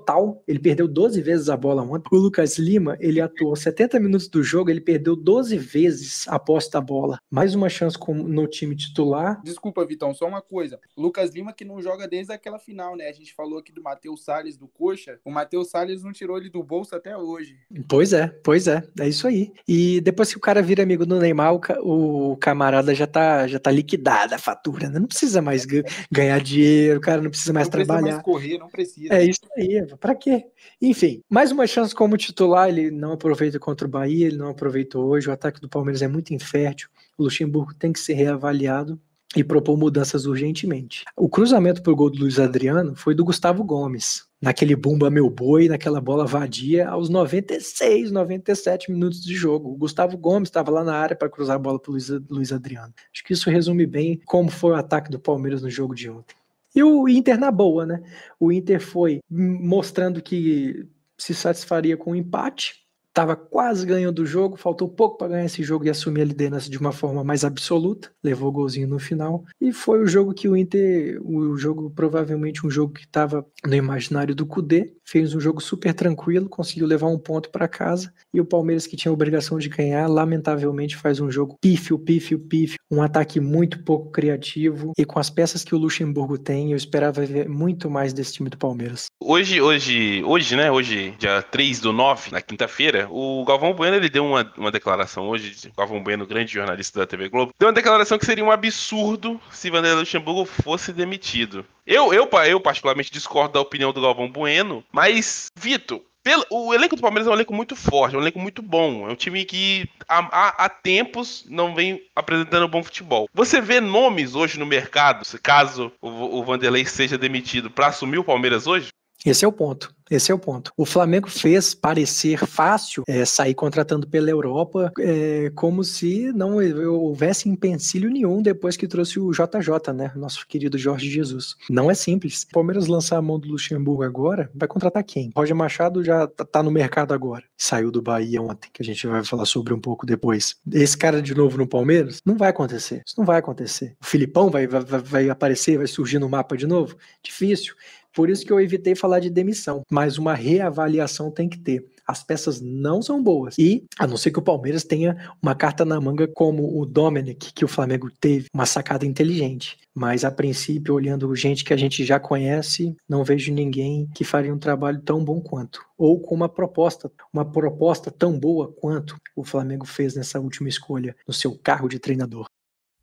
Ele 0.47 0.60
perdeu 0.60 0.88
12 0.88 1.21
vezes 1.21 1.49
a 1.49 1.58
bola 1.58 1.82
ontem. 1.82 2.08
O 2.12 2.17
Lucas 2.17 2.58
Lima, 2.58 2.97
ele 2.99 3.21
atuou 3.21 3.56
70 3.56 3.99
minutos 3.99 4.27
do 4.27 4.43
jogo, 4.43 4.69
ele 4.69 4.82
perdeu 4.82 5.15
12 5.15 5.58
vezes 5.58 6.27
a 6.27 6.39
posse 6.39 6.71
da 6.71 6.82
bola. 6.82 7.19
Mais 7.29 7.56
uma 7.56 7.69
chance 7.69 7.97
com, 7.97 8.13
no 8.13 8.47
time 8.47 8.75
titular. 8.75 9.41
Desculpa, 9.43 9.86
Vitão, 9.86 10.13
só 10.13 10.27
uma 10.27 10.41
coisa. 10.41 10.79
Lucas 10.97 11.32
Lima 11.32 11.53
que 11.53 11.65
não 11.65 11.82
joga 11.82 12.08
desde 12.08 12.34
aquela 12.34 12.60
final, 12.60 12.95
né? 12.95 13.08
A 13.08 13.13
gente 13.13 13.34
falou 13.34 13.60
aqui 13.60 13.71
do 13.71 13.82
Matheus 13.82 14.23
Salles 14.23 14.58
do 14.58 14.67
Coxa. 14.67 15.19
O 15.23 15.32
Matheus 15.32 15.69
Salles 15.69 16.03
não 16.03 16.12
tirou 16.12 16.38
ele 16.38 16.49
do 16.49 16.63
bolso 16.63 16.95
até 16.95 17.17
hoje. 17.17 17.58
Pois 17.88 18.13
é, 18.13 18.27
pois 18.43 18.67
é, 18.67 18.84
é 18.99 19.08
isso 19.08 19.27
aí. 19.27 19.51
E 19.67 20.01
depois 20.01 20.32
que 20.32 20.38
o 20.38 20.41
cara 20.41 20.62
vira 20.62 20.84
amigo 20.84 21.06
do 21.06 21.19
Neymar, 21.19 21.56
o, 21.56 22.32
o 22.32 22.38
camarada 22.38 22.93
já 22.93 23.08
tá, 23.08 23.47
já 23.47 23.60
tá 23.60 23.71
liquidada 23.71 24.36
a 24.36 24.39
fatura, 24.39 24.89
né? 24.89 24.99
Não 24.99 25.08
precisa 25.08 25.41
mais 25.41 25.65
ganhar 26.12 26.41
dinheiro, 26.41 26.99
o 26.99 27.01
cara 27.01 27.21
não 27.21 27.29
precisa 27.29 27.53
mais 27.53 27.67
não 27.67 27.71
trabalhar. 27.71 28.01
Não 28.01 28.08
precisa 28.08 28.23
mais 28.23 28.43
correr, 28.43 28.58
não 28.58 28.69
precisa. 28.69 29.13
É 29.13 29.23
isso 29.23 29.41
aí, 29.58 29.83
pra 29.86 30.15
quê? 30.15 30.46
Enfim, 30.82 31.22
mais 31.30 31.52
uma 31.52 31.67
chance 31.67 31.93
como 31.93 32.17
titular, 32.17 32.69
ele 32.69 32.91
não 32.91 33.12
aproveita 33.12 33.60
contra 33.60 33.88
o 33.88 33.89
Bahia, 33.89 34.28
ele 34.28 34.38
não 34.38 34.50
aproveitou 34.50 35.06
hoje, 35.06 35.30
o 35.30 35.32
ataque 35.32 35.60
do 35.60 35.69
Palmeiras 35.69 36.02
é 36.02 36.08
muito 36.08 36.34
infértil, 36.34 36.89
o 37.17 37.24
Luxemburgo 37.24 37.74
tem 37.74 37.91
que 37.91 38.00
ser 38.00 38.13
reavaliado, 38.13 39.00
e 39.36 39.43
propor 39.43 39.78
mudanças 39.78 40.26
urgentemente. 40.26 41.04
O 41.15 41.28
cruzamento 41.28 41.82
para 41.82 41.91
o 41.91 41.96
gol 41.96 42.10
do 42.10 42.19
Luiz 42.19 42.39
Adriano 42.39 42.96
foi 42.96 43.15
do 43.15 43.26
Gustavo 43.26 43.63
Gomes, 43.63 44.26
naquele 44.41 44.76
bumba 44.76 45.10
meu 45.10 45.30
boi, 45.30 45.67
naquela 45.67 46.00
bola 46.00 46.26
vadia, 46.26 46.88
aos 46.88 47.10
96, 47.10 48.12
97 48.12 48.91
minutos 48.91 49.24
de 49.24 49.34
jogo. 49.36 49.72
O 49.72 49.76
Gustavo 49.76 50.17
Gomes 50.17 50.50
estava 50.50 50.72
lá 50.72 50.84
na 50.84 50.96
área 50.96 51.15
para 51.15 51.30
cruzar 51.30 51.56
a 51.56 51.60
bola 51.60 51.80
para 51.80 51.91
o 51.91 51.98
Luiz 52.30 52.52
Adriano. 52.52 52.93
Acho 53.12 53.24
que 53.24 53.34
isso 53.34 53.50
resume 53.50 53.86
bem 53.86 54.22
como 54.26 54.52
foi 54.52 54.72
o 54.72 54.76
ataque 54.76 55.10
do 55.10 55.19
Palmeiras 55.19 55.62
no 55.62 55.69
jogo 55.69 55.96
de 55.96 56.10
ontem. 56.10 56.36
E 56.75 56.83
o 56.83 57.07
Inter 57.07 57.39
na 57.39 57.51
boa, 57.51 57.86
né? 57.86 58.01
O 58.39 58.51
Inter 58.51 58.79
foi 58.81 59.19
mostrando 59.29 60.21
que 60.21 60.88
se 61.17 61.33
satisfaria 61.33 61.95
com 61.95 62.12
o 62.12 62.13
um 62.13 62.15
empate, 62.15 62.83
estava 63.13 63.36
quase 63.36 63.86
ganhando 63.86 64.23
o 64.23 64.26
jogo, 64.26 64.58
faltou 64.58 64.89
pouco 64.89 65.19
para 65.19 65.28
ganhar 65.28 65.45
esse 65.45 65.62
jogo 65.62 65.86
e 65.86 65.89
assumir 65.89 66.21
a 66.21 66.26
liderança 66.26 66.67
de 66.67 66.80
uma 66.80 66.91
forma 66.91 67.23
mais 67.23 67.45
absoluta, 67.45 68.12
levou 68.23 68.49
o 68.49 68.52
golzinho 68.52 68.88
no 68.88 68.97
final, 68.97 69.45
e 69.62 69.71
foi 69.71 70.02
o 70.02 70.08
jogo 70.08 70.34
que 70.34 70.49
o 70.49 70.58
Inter, 70.58 71.21
o 71.23 71.56
jogo 71.56 71.91
provavelmente 71.95 72.65
um 72.65 72.71
jogo 72.71 72.93
que 72.93 73.06
estava 73.06 73.45
no 73.63 73.76
imaginário 73.76 74.34
do 74.34 74.47
Cudê, 74.47 74.93
fez 75.06 75.36
um 75.36 75.39
jogo 75.39 75.62
super 75.62 75.93
tranquilo, 75.93 76.49
conseguiu 76.49 76.88
levar 76.88 77.08
um 77.08 77.19
ponto 77.19 77.52
para 77.52 77.67
casa, 77.67 78.12
e 78.34 78.41
o 78.41 78.45
Palmeiras 78.45 78.88
que 78.88 78.97
tinha 78.97 79.12
a 79.12 79.13
obrigação 79.13 79.60
de 79.60 79.69
ganhar, 79.69 80.08
lamentavelmente 80.08 80.97
faz 80.97 81.19
um 81.19 81.30
jogo 81.30 81.56
pífio, 81.62 81.99
pífio, 81.99 82.39
pífio, 82.39 82.80
um 82.89 83.02
ataque 83.02 83.39
muito 83.39 83.84
pouco 83.84 84.10
criativo, 84.10 84.91
e 84.97 85.06
com 85.06 85.19
as 85.19 85.30
peças 85.30 85.63
que 85.63 85.76
o 85.76 85.78
Luxemburgo 85.78 86.39
tem, 86.39 86.71
eu 86.71 86.78
esperava 86.78 87.23
ver 87.23 87.47
muito 87.47 87.91
mais 87.91 88.12
desse 88.12 88.34
time 88.34 88.49
do 88.49 88.58
Palmeiras. 88.58 89.06
Hoje, 89.21 89.62
hoje, 89.62 90.23
hoje, 90.23 90.56
né, 90.56 90.71
hoje, 90.71 91.13
dia 91.19 91.43
3 91.43 91.80
do 91.80 91.93
9, 91.93 92.32
na 92.32 92.41
quinta-feira, 92.41 93.02
o 93.09 93.43
Galvão 93.45 93.73
Bueno 93.73 93.95
ele 93.95 94.09
deu 94.09 94.25
uma, 94.25 94.51
uma 94.57 94.71
declaração 94.71 95.27
hoje, 95.27 95.69
o 95.69 95.77
Galvão 95.77 96.03
Bueno, 96.03 96.25
grande 96.25 96.53
jornalista 96.53 96.99
da 96.99 97.07
TV 97.07 97.29
Globo, 97.29 97.53
deu 97.59 97.67
uma 97.67 97.73
declaração 97.73 98.17
que 98.17 98.25
seria 98.25 98.43
um 98.43 98.51
absurdo 98.51 99.39
se 99.51 99.69
Vanderlei 99.69 99.99
Luxemburgo 99.99 100.45
fosse 100.45 100.91
demitido. 100.91 101.65
Eu, 101.85 102.13
eu, 102.13 102.29
eu 102.47 102.59
particularmente 102.59 103.11
discordo 103.11 103.53
da 103.53 103.61
opinião 103.61 103.91
do 103.91 104.01
Galvão 104.01 104.31
Bueno, 104.31 104.83
mas, 104.91 105.47
Vitor, 105.55 106.01
pelo, 106.23 106.45
o 106.49 106.73
elenco 106.73 106.95
do 106.95 107.01
Palmeiras 107.01 107.27
é 107.27 107.29
um 107.29 107.33
elenco 107.33 107.53
muito 107.53 107.75
forte, 107.75 108.15
é 108.15 108.17
um 108.17 108.21
elenco 108.21 108.39
muito 108.39 108.61
bom. 108.61 109.09
É 109.09 109.11
um 109.11 109.15
time 109.15 109.43
que 109.43 109.89
há, 110.07 110.63
há, 110.65 110.69
tempos 110.69 111.45
não 111.49 111.75
vem 111.75 112.01
apresentando 112.15 112.67
bom 112.67 112.81
futebol. 112.81 113.27
Você 113.33 113.59
vê 113.59 113.81
nomes 113.81 114.33
hoje 114.33 114.57
no 114.57 114.65
mercado, 114.65 115.25
caso 115.41 115.91
o, 116.01 116.39
o 116.39 116.43
Vanderlei 116.45 116.85
seja 116.85 117.17
demitido, 117.17 117.69
para 117.69 117.87
assumir 117.87 118.17
o 118.17 118.23
Palmeiras 118.23 118.65
hoje? 118.65 118.87
Esse 119.25 119.43
é 119.43 119.47
o 119.47 119.51
ponto. 119.51 119.92
Esse 120.13 120.32
é 120.32 120.36
o 120.36 120.38
ponto. 120.38 120.71
O 120.78 120.86
Flamengo 120.86 121.28
fez 121.28 121.73
parecer 121.73 122.45
fácil 122.45 123.04
é, 123.08 123.26
sair 123.26 123.56
contratando 123.56 124.08
pela 124.08 124.30
Europa, 124.30 124.91
é, 124.99 125.52
como 125.56 125.84
se 125.84 126.32
não 126.34 126.58
houvesse 126.88 127.49
empecilho 127.49 128.12
nenhum 128.12 128.39
depois 128.39 128.78
que 128.78 128.88
trouxe 128.88 129.19
o 129.19 129.32
JJ, 129.32 129.91
né? 129.91 130.12
Nosso 130.15 130.47
querido 130.47 130.78
Jorge 130.78 131.10
Jesus. 131.10 131.56
Não 131.67 131.89
é 131.89 131.95
simples. 131.95 132.43
O 132.43 132.54
Palmeiras 132.54 132.86
lançar 132.86 133.17
a 133.17 133.23
mão 133.23 133.39
do 133.39 133.47
Luxemburgo 133.47 134.04
agora, 134.04 134.52
vai 134.54 134.67
contratar 134.67 135.04
quem? 135.04 135.32
Roger 135.36 135.56
Machado 135.56 136.04
já 136.04 136.28
tá, 136.28 136.45
tá 136.45 136.62
no 136.62 136.69
mercado 136.69 137.12
agora. 137.12 137.43
Saiu 137.58 137.89
do 137.89 137.99
Bahia 138.02 138.39
ontem, 138.39 138.69
que 138.71 138.84
a 138.84 138.86
gente 138.86 139.08
vai 139.08 139.23
falar 139.23 139.45
sobre 139.45 139.73
um 139.73 139.80
pouco 139.80 140.06
depois. 140.06 140.58
Esse 140.71 140.95
cara 140.95 141.23
de 141.23 141.34
novo 141.34 141.58
no 141.58 141.65
Palmeiras? 141.65 142.21
Não 142.23 142.38
vai 142.38 142.49
acontecer. 142.49 143.02
Isso 143.04 143.15
não 143.17 143.26
vai 143.26 143.39
acontecer. 143.39 143.95
O 143.99 144.06
Filipão 144.06 144.52
vai, 144.52 144.67
vai, 144.67 144.82
vai 144.84 145.30
aparecer, 145.30 145.80
vai 145.80 145.88
surgir 145.88 146.19
no 146.19 146.30
mapa 146.30 146.56
de 146.56 146.67
novo? 146.67 146.95
Difícil. 147.23 147.73
Por 148.13 148.30
isso 148.30 148.45
que 148.45 148.54
eu 148.54 148.60
evitei 148.60 148.95
falar 148.95 149.19
de 149.19 149.30
demissão, 149.30 149.82
mas 149.89 150.17
uma 150.17 150.34
reavaliação 150.34 151.32
tem 151.32 151.49
que 151.49 151.58
ter. 151.58 151.86
As 152.06 152.23
peças 152.23 152.60
não 152.62 153.02
são 153.02 153.23
boas. 153.23 153.58
E, 153.58 153.86
a 153.97 154.06
não 154.06 154.17
ser 154.17 154.32
que 154.32 154.39
o 154.39 154.43
Palmeiras 154.43 154.84
tenha 154.84 155.34
uma 155.41 155.56
carta 155.56 155.86
na 155.86 155.99
manga 155.99 156.28
como 156.28 156.80
o 156.80 156.86
Dominic, 156.86 157.54
que 157.54 157.63
o 157.63 157.67
Flamengo 157.67 158.12
teve, 158.19 158.47
uma 158.54 158.65
sacada 158.65 159.06
inteligente. 159.06 159.78
Mas, 159.95 160.26
a 160.26 160.32
princípio, 160.32 160.93
olhando 160.93 161.34
gente 161.36 161.63
que 161.63 161.73
a 161.73 161.78
gente 161.78 162.04
já 162.04 162.19
conhece, 162.19 162.95
não 163.08 163.23
vejo 163.23 163.54
ninguém 163.54 164.10
que 164.13 164.23
faria 164.23 164.54
um 164.54 164.60
trabalho 164.60 165.02
tão 165.02 165.23
bom 165.23 165.39
quanto. 165.39 165.80
Ou 165.97 166.19
com 166.19 166.36
uma 166.36 166.49
proposta, 166.49 167.12
uma 167.32 167.45
proposta 167.45 168.12
tão 168.12 168.38
boa 168.38 168.71
quanto 168.71 169.15
o 169.36 169.43
Flamengo 169.43 169.86
fez 169.86 170.15
nessa 170.15 170.39
última 170.39 170.67
escolha 170.67 171.15
no 171.28 171.34
seu 171.34 171.58
carro 171.58 171.88
de 171.88 171.99
treinador. 171.99 172.47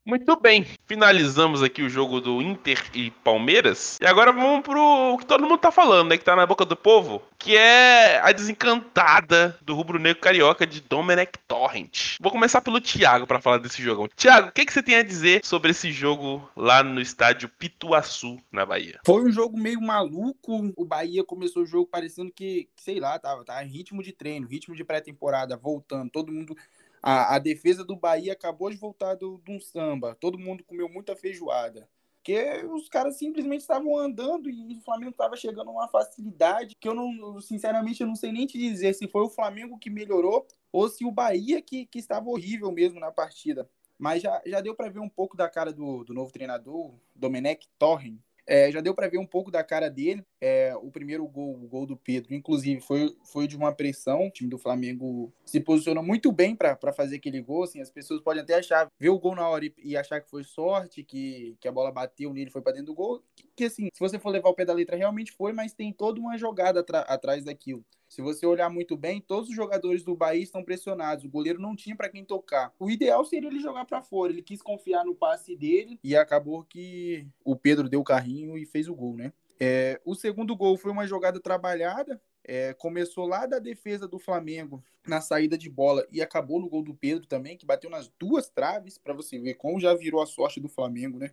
Muito 0.04 0.34
bem, 0.40 0.64
finalizamos 0.86 1.62
aqui 1.62 1.82
o 1.82 1.88
jogo 1.88 2.22
do 2.22 2.40
Inter 2.40 2.82
e 2.94 3.10
Palmeiras. 3.10 3.98
E 4.00 4.06
agora 4.06 4.32
vamos 4.32 4.62
pro 4.62 5.18
que 5.18 5.26
todo 5.26 5.42
mundo 5.42 5.58
tá 5.58 5.70
falando, 5.70 6.08
né? 6.08 6.16
Que 6.16 6.24
tá 6.24 6.34
na 6.34 6.46
boca 6.46 6.64
do 6.64 6.74
povo, 6.74 7.22
que 7.38 7.54
é 7.54 8.18
a 8.20 8.32
desencantada 8.32 9.58
do 9.60 9.74
rubro-negro 9.74 10.22
carioca 10.22 10.66
de 10.66 10.80
Domenech 10.80 11.32
Torrent. 11.46 12.16
Vou 12.18 12.32
começar 12.32 12.62
pelo 12.62 12.80
Thiago 12.80 13.26
para 13.26 13.42
falar 13.42 13.58
desse 13.58 13.82
jogão. 13.82 14.08
Thiago, 14.16 14.48
o 14.48 14.52
que, 14.52 14.64
que 14.64 14.72
você 14.72 14.82
tem 14.82 14.96
a 14.96 15.02
dizer 15.02 15.44
sobre 15.44 15.72
esse 15.72 15.92
jogo 15.92 16.50
lá 16.56 16.82
no 16.82 17.00
estádio 17.00 17.50
Pituaçu, 17.50 18.38
na 18.50 18.64
Bahia? 18.64 19.00
Foi 19.04 19.22
um 19.22 19.30
jogo 19.30 19.58
meio 19.58 19.82
maluco. 19.82 20.72
O 20.76 20.84
Bahia 20.84 21.22
começou 21.22 21.62
o 21.62 21.66
jogo 21.66 21.86
parecendo 21.86 22.32
que, 22.32 22.70
sei 22.74 22.98
lá, 22.98 23.18
tava, 23.18 23.44
tava 23.44 23.60
ritmo 23.60 24.02
de 24.02 24.12
treino, 24.12 24.48
ritmo 24.48 24.74
de 24.74 24.82
pré-temporada, 24.82 25.58
voltando, 25.58 26.10
todo 26.10 26.32
mundo 26.32 26.56
a, 27.02 27.36
a 27.36 27.38
defesa 27.38 27.84
do 27.84 27.96
Bahia 27.96 28.32
acabou 28.32 28.70
de 28.70 28.76
voltar 28.76 29.14
de 29.14 29.24
um 29.24 29.60
samba. 29.60 30.14
Todo 30.14 30.38
mundo 30.38 30.64
comeu 30.64 30.88
muita 30.88 31.16
feijoada. 31.16 31.88
Porque 32.20 32.62
os 32.66 32.86
caras 32.88 33.16
simplesmente 33.16 33.62
estavam 33.62 33.96
andando 33.96 34.50
e 34.50 34.76
o 34.76 34.80
Flamengo 34.82 35.12
estava 35.12 35.36
chegando 35.36 35.70
a 35.70 35.72
uma 35.72 35.88
facilidade 35.88 36.76
que 36.78 36.86
eu 36.86 36.94
não, 36.94 37.40
sinceramente, 37.40 38.02
eu 38.02 38.06
não 38.06 38.14
sei 38.14 38.30
nem 38.30 38.46
te 38.46 38.58
dizer 38.58 38.94
se 38.94 39.08
foi 39.08 39.22
o 39.22 39.30
Flamengo 39.30 39.78
que 39.78 39.88
melhorou 39.88 40.46
ou 40.70 40.88
se 40.88 41.04
o 41.04 41.10
Bahia 41.10 41.62
que, 41.62 41.86
que 41.86 41.98
estava 41.98 42.28
horrível 42.28 42.70
mesmo 42.70 43.00
na 43.00 43.10
partida. 43.10 43.68
Mas 43.98 44.22
já, 44.22 44.40
já 44.44 44.60
deu 44.60 44.74
para 44.74 44.90
ver 44.90 45.00
um 45.00 45.08
pouco 45.08 45.34
da 45.34 45.48
cara 45.48 45.72
do, 45.72 46.04
do 46.04 46.12
novo 46.12 46.30
treinador, 46.30 46.94
Domenech 47.14 47.66
Torren. 47.78 48.18
É, 48.46 48.70
já 48.70 48.80
deu 48.80 48.94
para 48.94 49.08
ver 49.08 49.18
um 49.18 49.26
pouco 49.26 49.50
da 49.50 49.64
cara 49.64 49.88
dele. 49.88 50.24
É, 50.40 50.74
o 50.76 50.90
primeiro 50.90 51.26
gol, 51.26 51.52
o 51.52 51.68
gol 51.68 51.86
do 51.86 51.96
Pedro, 51.96 52.34
inclusive, 52.34 52.80
foi, 52.80 53.14
foi 53.24 53.46
de 53.46 53.56
uma 53.56 53.72
pressão. 53.72 54.26
O 54.26 54.30
time 54.30 54.48
do 54.48 54.58
Flamengo 54.58 55.32
se 55.44 55.60
posicionou 55.60 56.02
muito 56.02 56.32
bem 56.32 56.56
para 56.56 56.92
fazer 56.92 57.16
aquele 57.16 57.42
gol. 57.42 57.64
Assim, 57.64 57.80
as 57.80 57.90
pessoas 57.90 58.22
podem 58.22 58.42
até 58.42 58.54
achar, 58.54 58.88
ver 58.98 59.10
o 59.10 59.18
gol 59.18 59.34
na 59.34 59.46
hora 59.46 59.66
e, 59.66 59.74
e 59.82 59.96
achar 59.96 60.20
que 60.20 60.30
foi 60.30 60.42
sorte, 60.42 61.04
que, 61.04 61.56
que 61.60 61.68
a 61.68 61.72
bola 61.72 61.92
bateu 61.92 62.32
nele 62.32 62.48
e 62.48 62.52
foi 62.52 62.62
para 62.62 62.72
dentro 62.72 62.86
do 62.86 62.94
gol. 62.94 63.22
Que, 63.36 63.48
que, 63.54 63.64
assim, 63.64 63.88
se 63.92 64.00
você 64.00 64.18
for 64.18 64.30
levar 64.30 64.48
o 64.48 64.54
pé 64.54 64.64
da 64.64 64.72
letra, 64.72 64.96
realmente 64.96 65.32
foi, 65.32 65.52
mas 65.52 65.74
tem 65.74 65.92
toda 65.92 66.18
uma 66.18 66.38
jogada 66.38 66.80
atrás 66.80 67.44
daquilo. 67.44 67.84
Se 68.08 68.20
você 68.20 68.44
olhar 68.44 68.68
muito 68.68 68.96
bem, 68.96 69.20
todos 69.20 69.50
os 69.50 69.54
jogadores 69.54 70.02
do 70.02 70.16
Bahia 70.16 70.42
estão 70.42 70.64
pressionados. 70.64 71.24
O 71.24 71.28
goleiro 71.28 71.60
não 71.60 71.76
tinha 71.76 71.94
para 71.94 72.08
quem 72.08 72.24
tocar. 72.24 72.74
O 72.76 72.90
ideal 72.90 73.24
seria 73.24 73.48
ele 73.48 73.60
jogar 73.60 73.84
para 73.84 74.02
fora. 74.02 74.32
Ele 74.32 74.42
quis 74.42 74.60
confiar 74.60 75.04
no 75.04 75.14
passe 75.14 75.54
dele 75.54 75.96
e 76.02 76.16
acabou 76.16 76.64
que 76.64 77.28
o 77.44 77.54
Pedro 77.54 77.88
deu 77.88 78.00
o 78.00 78.04
carrinho 78.04 78.58
e 78.58 78.66
fez 78.66 78.88
o 78.88 78.94
gol, 78.96 79.16
né? 79.16 79.32
É, 79.60 80.00
o 80.06 80.14
segundo 80.14 80.56
gol 80.56 80.78
foi 80.78 80.90
uma 80.90 81.06
jogada 81.06 81.38
trabalhada. 81.38 82.20
É, 82.42 82.72
começou 82.72 83.26
lá 83.26 83.44
da 83.44 83.58
defesa 83.58 84.08
do 84.08 84.18
Flamengo 84.18 84.82
na 85.06 85.20
saída 85.20 85.58
de 85.58 85.68
bola 85.68 86.06
e 86.10 86.22
acabou 86.22 86.58
no 86.58 86.68
gol 86.68 86.82
do 86.82 86.94
Pedro 86.94 87.26
também, 87.26 87.56
que 87.56 87.66
bateu 87.66 87.90
nas 87.90 88.08
duas 88.18 88.48
traves, 88.48 88.96
para 88.96 89.12
você 89.12 89.38
ver 89.38 89.54
como 89.54 89.78
já 89.78 89.94
virou 89.94 90.22
a 90.22 90.26
sorte 90.26 90.58
do 90.58 90.68
Flamengo, 90.68 91.18
né? 91.18 91.32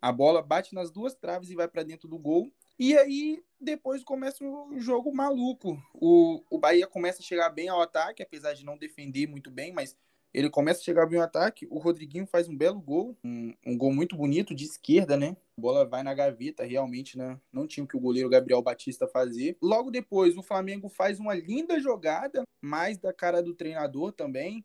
A 0.00 0.12
bola 0.12 0.42
bate 0.42 0.74
nas 0.74 0.90
duas 0.90 1.14
traves 1.14 1.50
e 1.50 1.56
vai 1.56 1.66
para 1.66 1.82
dentro 1.82 2.06
do 2.06 2.18
gol. 2.18 2.52
E 2.78 2.96
aí 2.96 3.42
depois 3.60 4.04
começa 4.04 4.44
o 4.44 4.78
jogo 4.78 5.12
maluco. 5.12 5.76
O, 5.94 6.42
o 6.50 6.58
Bahia 6.58 6.86
começa 6.86 7.20
a 7.20 7.24
chegar 7.24 7.48
bem 7.50 7.68
ao 7.68 7.80
ataque, 7.80 8.22
apesar 8.22 8.52
de 8.52 8.64
não 8.64 8.76
defender 8.76 9.26
muito 9.26 9.50
bem, 9.50 9.72
mas 9.72 9.96
ele 10.34 10.50
começa 10.50 10.80
a 10.80 10.84
chegar 10.84 11.06
bem 11.06 11.20
ao 11.20 11.24
ataque. 11.24 11.64
O 11.70 11.78
Rodriguinho 11.78 12.26
faz 12.26 12.48
um 12.48 12.56
belo 12.56 12.80
gol, 12.80 13.16
um, 13.24 13.54
um 13.64 13.78
gol 13.78 13.92
muito 13.92 14.16
bonito 14.16 14.52
de 14.52 14.64
esquerda, 14.64 15.16
né? 15.16 15.36
A 15.56 15.60
bola 15.60 15.86
vai 15.86 16.02
na 16.02 16.12
gaveta, 16.12 16.64
realmente, 16.64 17.16
né? 17.16 17.38
Não 17.52 17.68
tinha 17.68 17.84
o 17.84 17.86
que 17.86 17.96
o 17.96 18.00
goleiro 18.00 18.28
Gabriel 18.28 18.60
Batista 18.60 19.06
fazer. 19.06 19.56
Logo 19.62 19.92
depois, 19.92 20.36
o 20.36 20.42
Flamengo 20.42 20.88
faz 20.88 21.20
uma 21.20 21.34
linda 21.34 21.78
jogada, 21.78 22.42
mais 22.60 22.98
da 22.98 23.12
cara 23.12 23.40
do 23.40 23.54
treinador 23.54 24.10
também, 24.10 24.64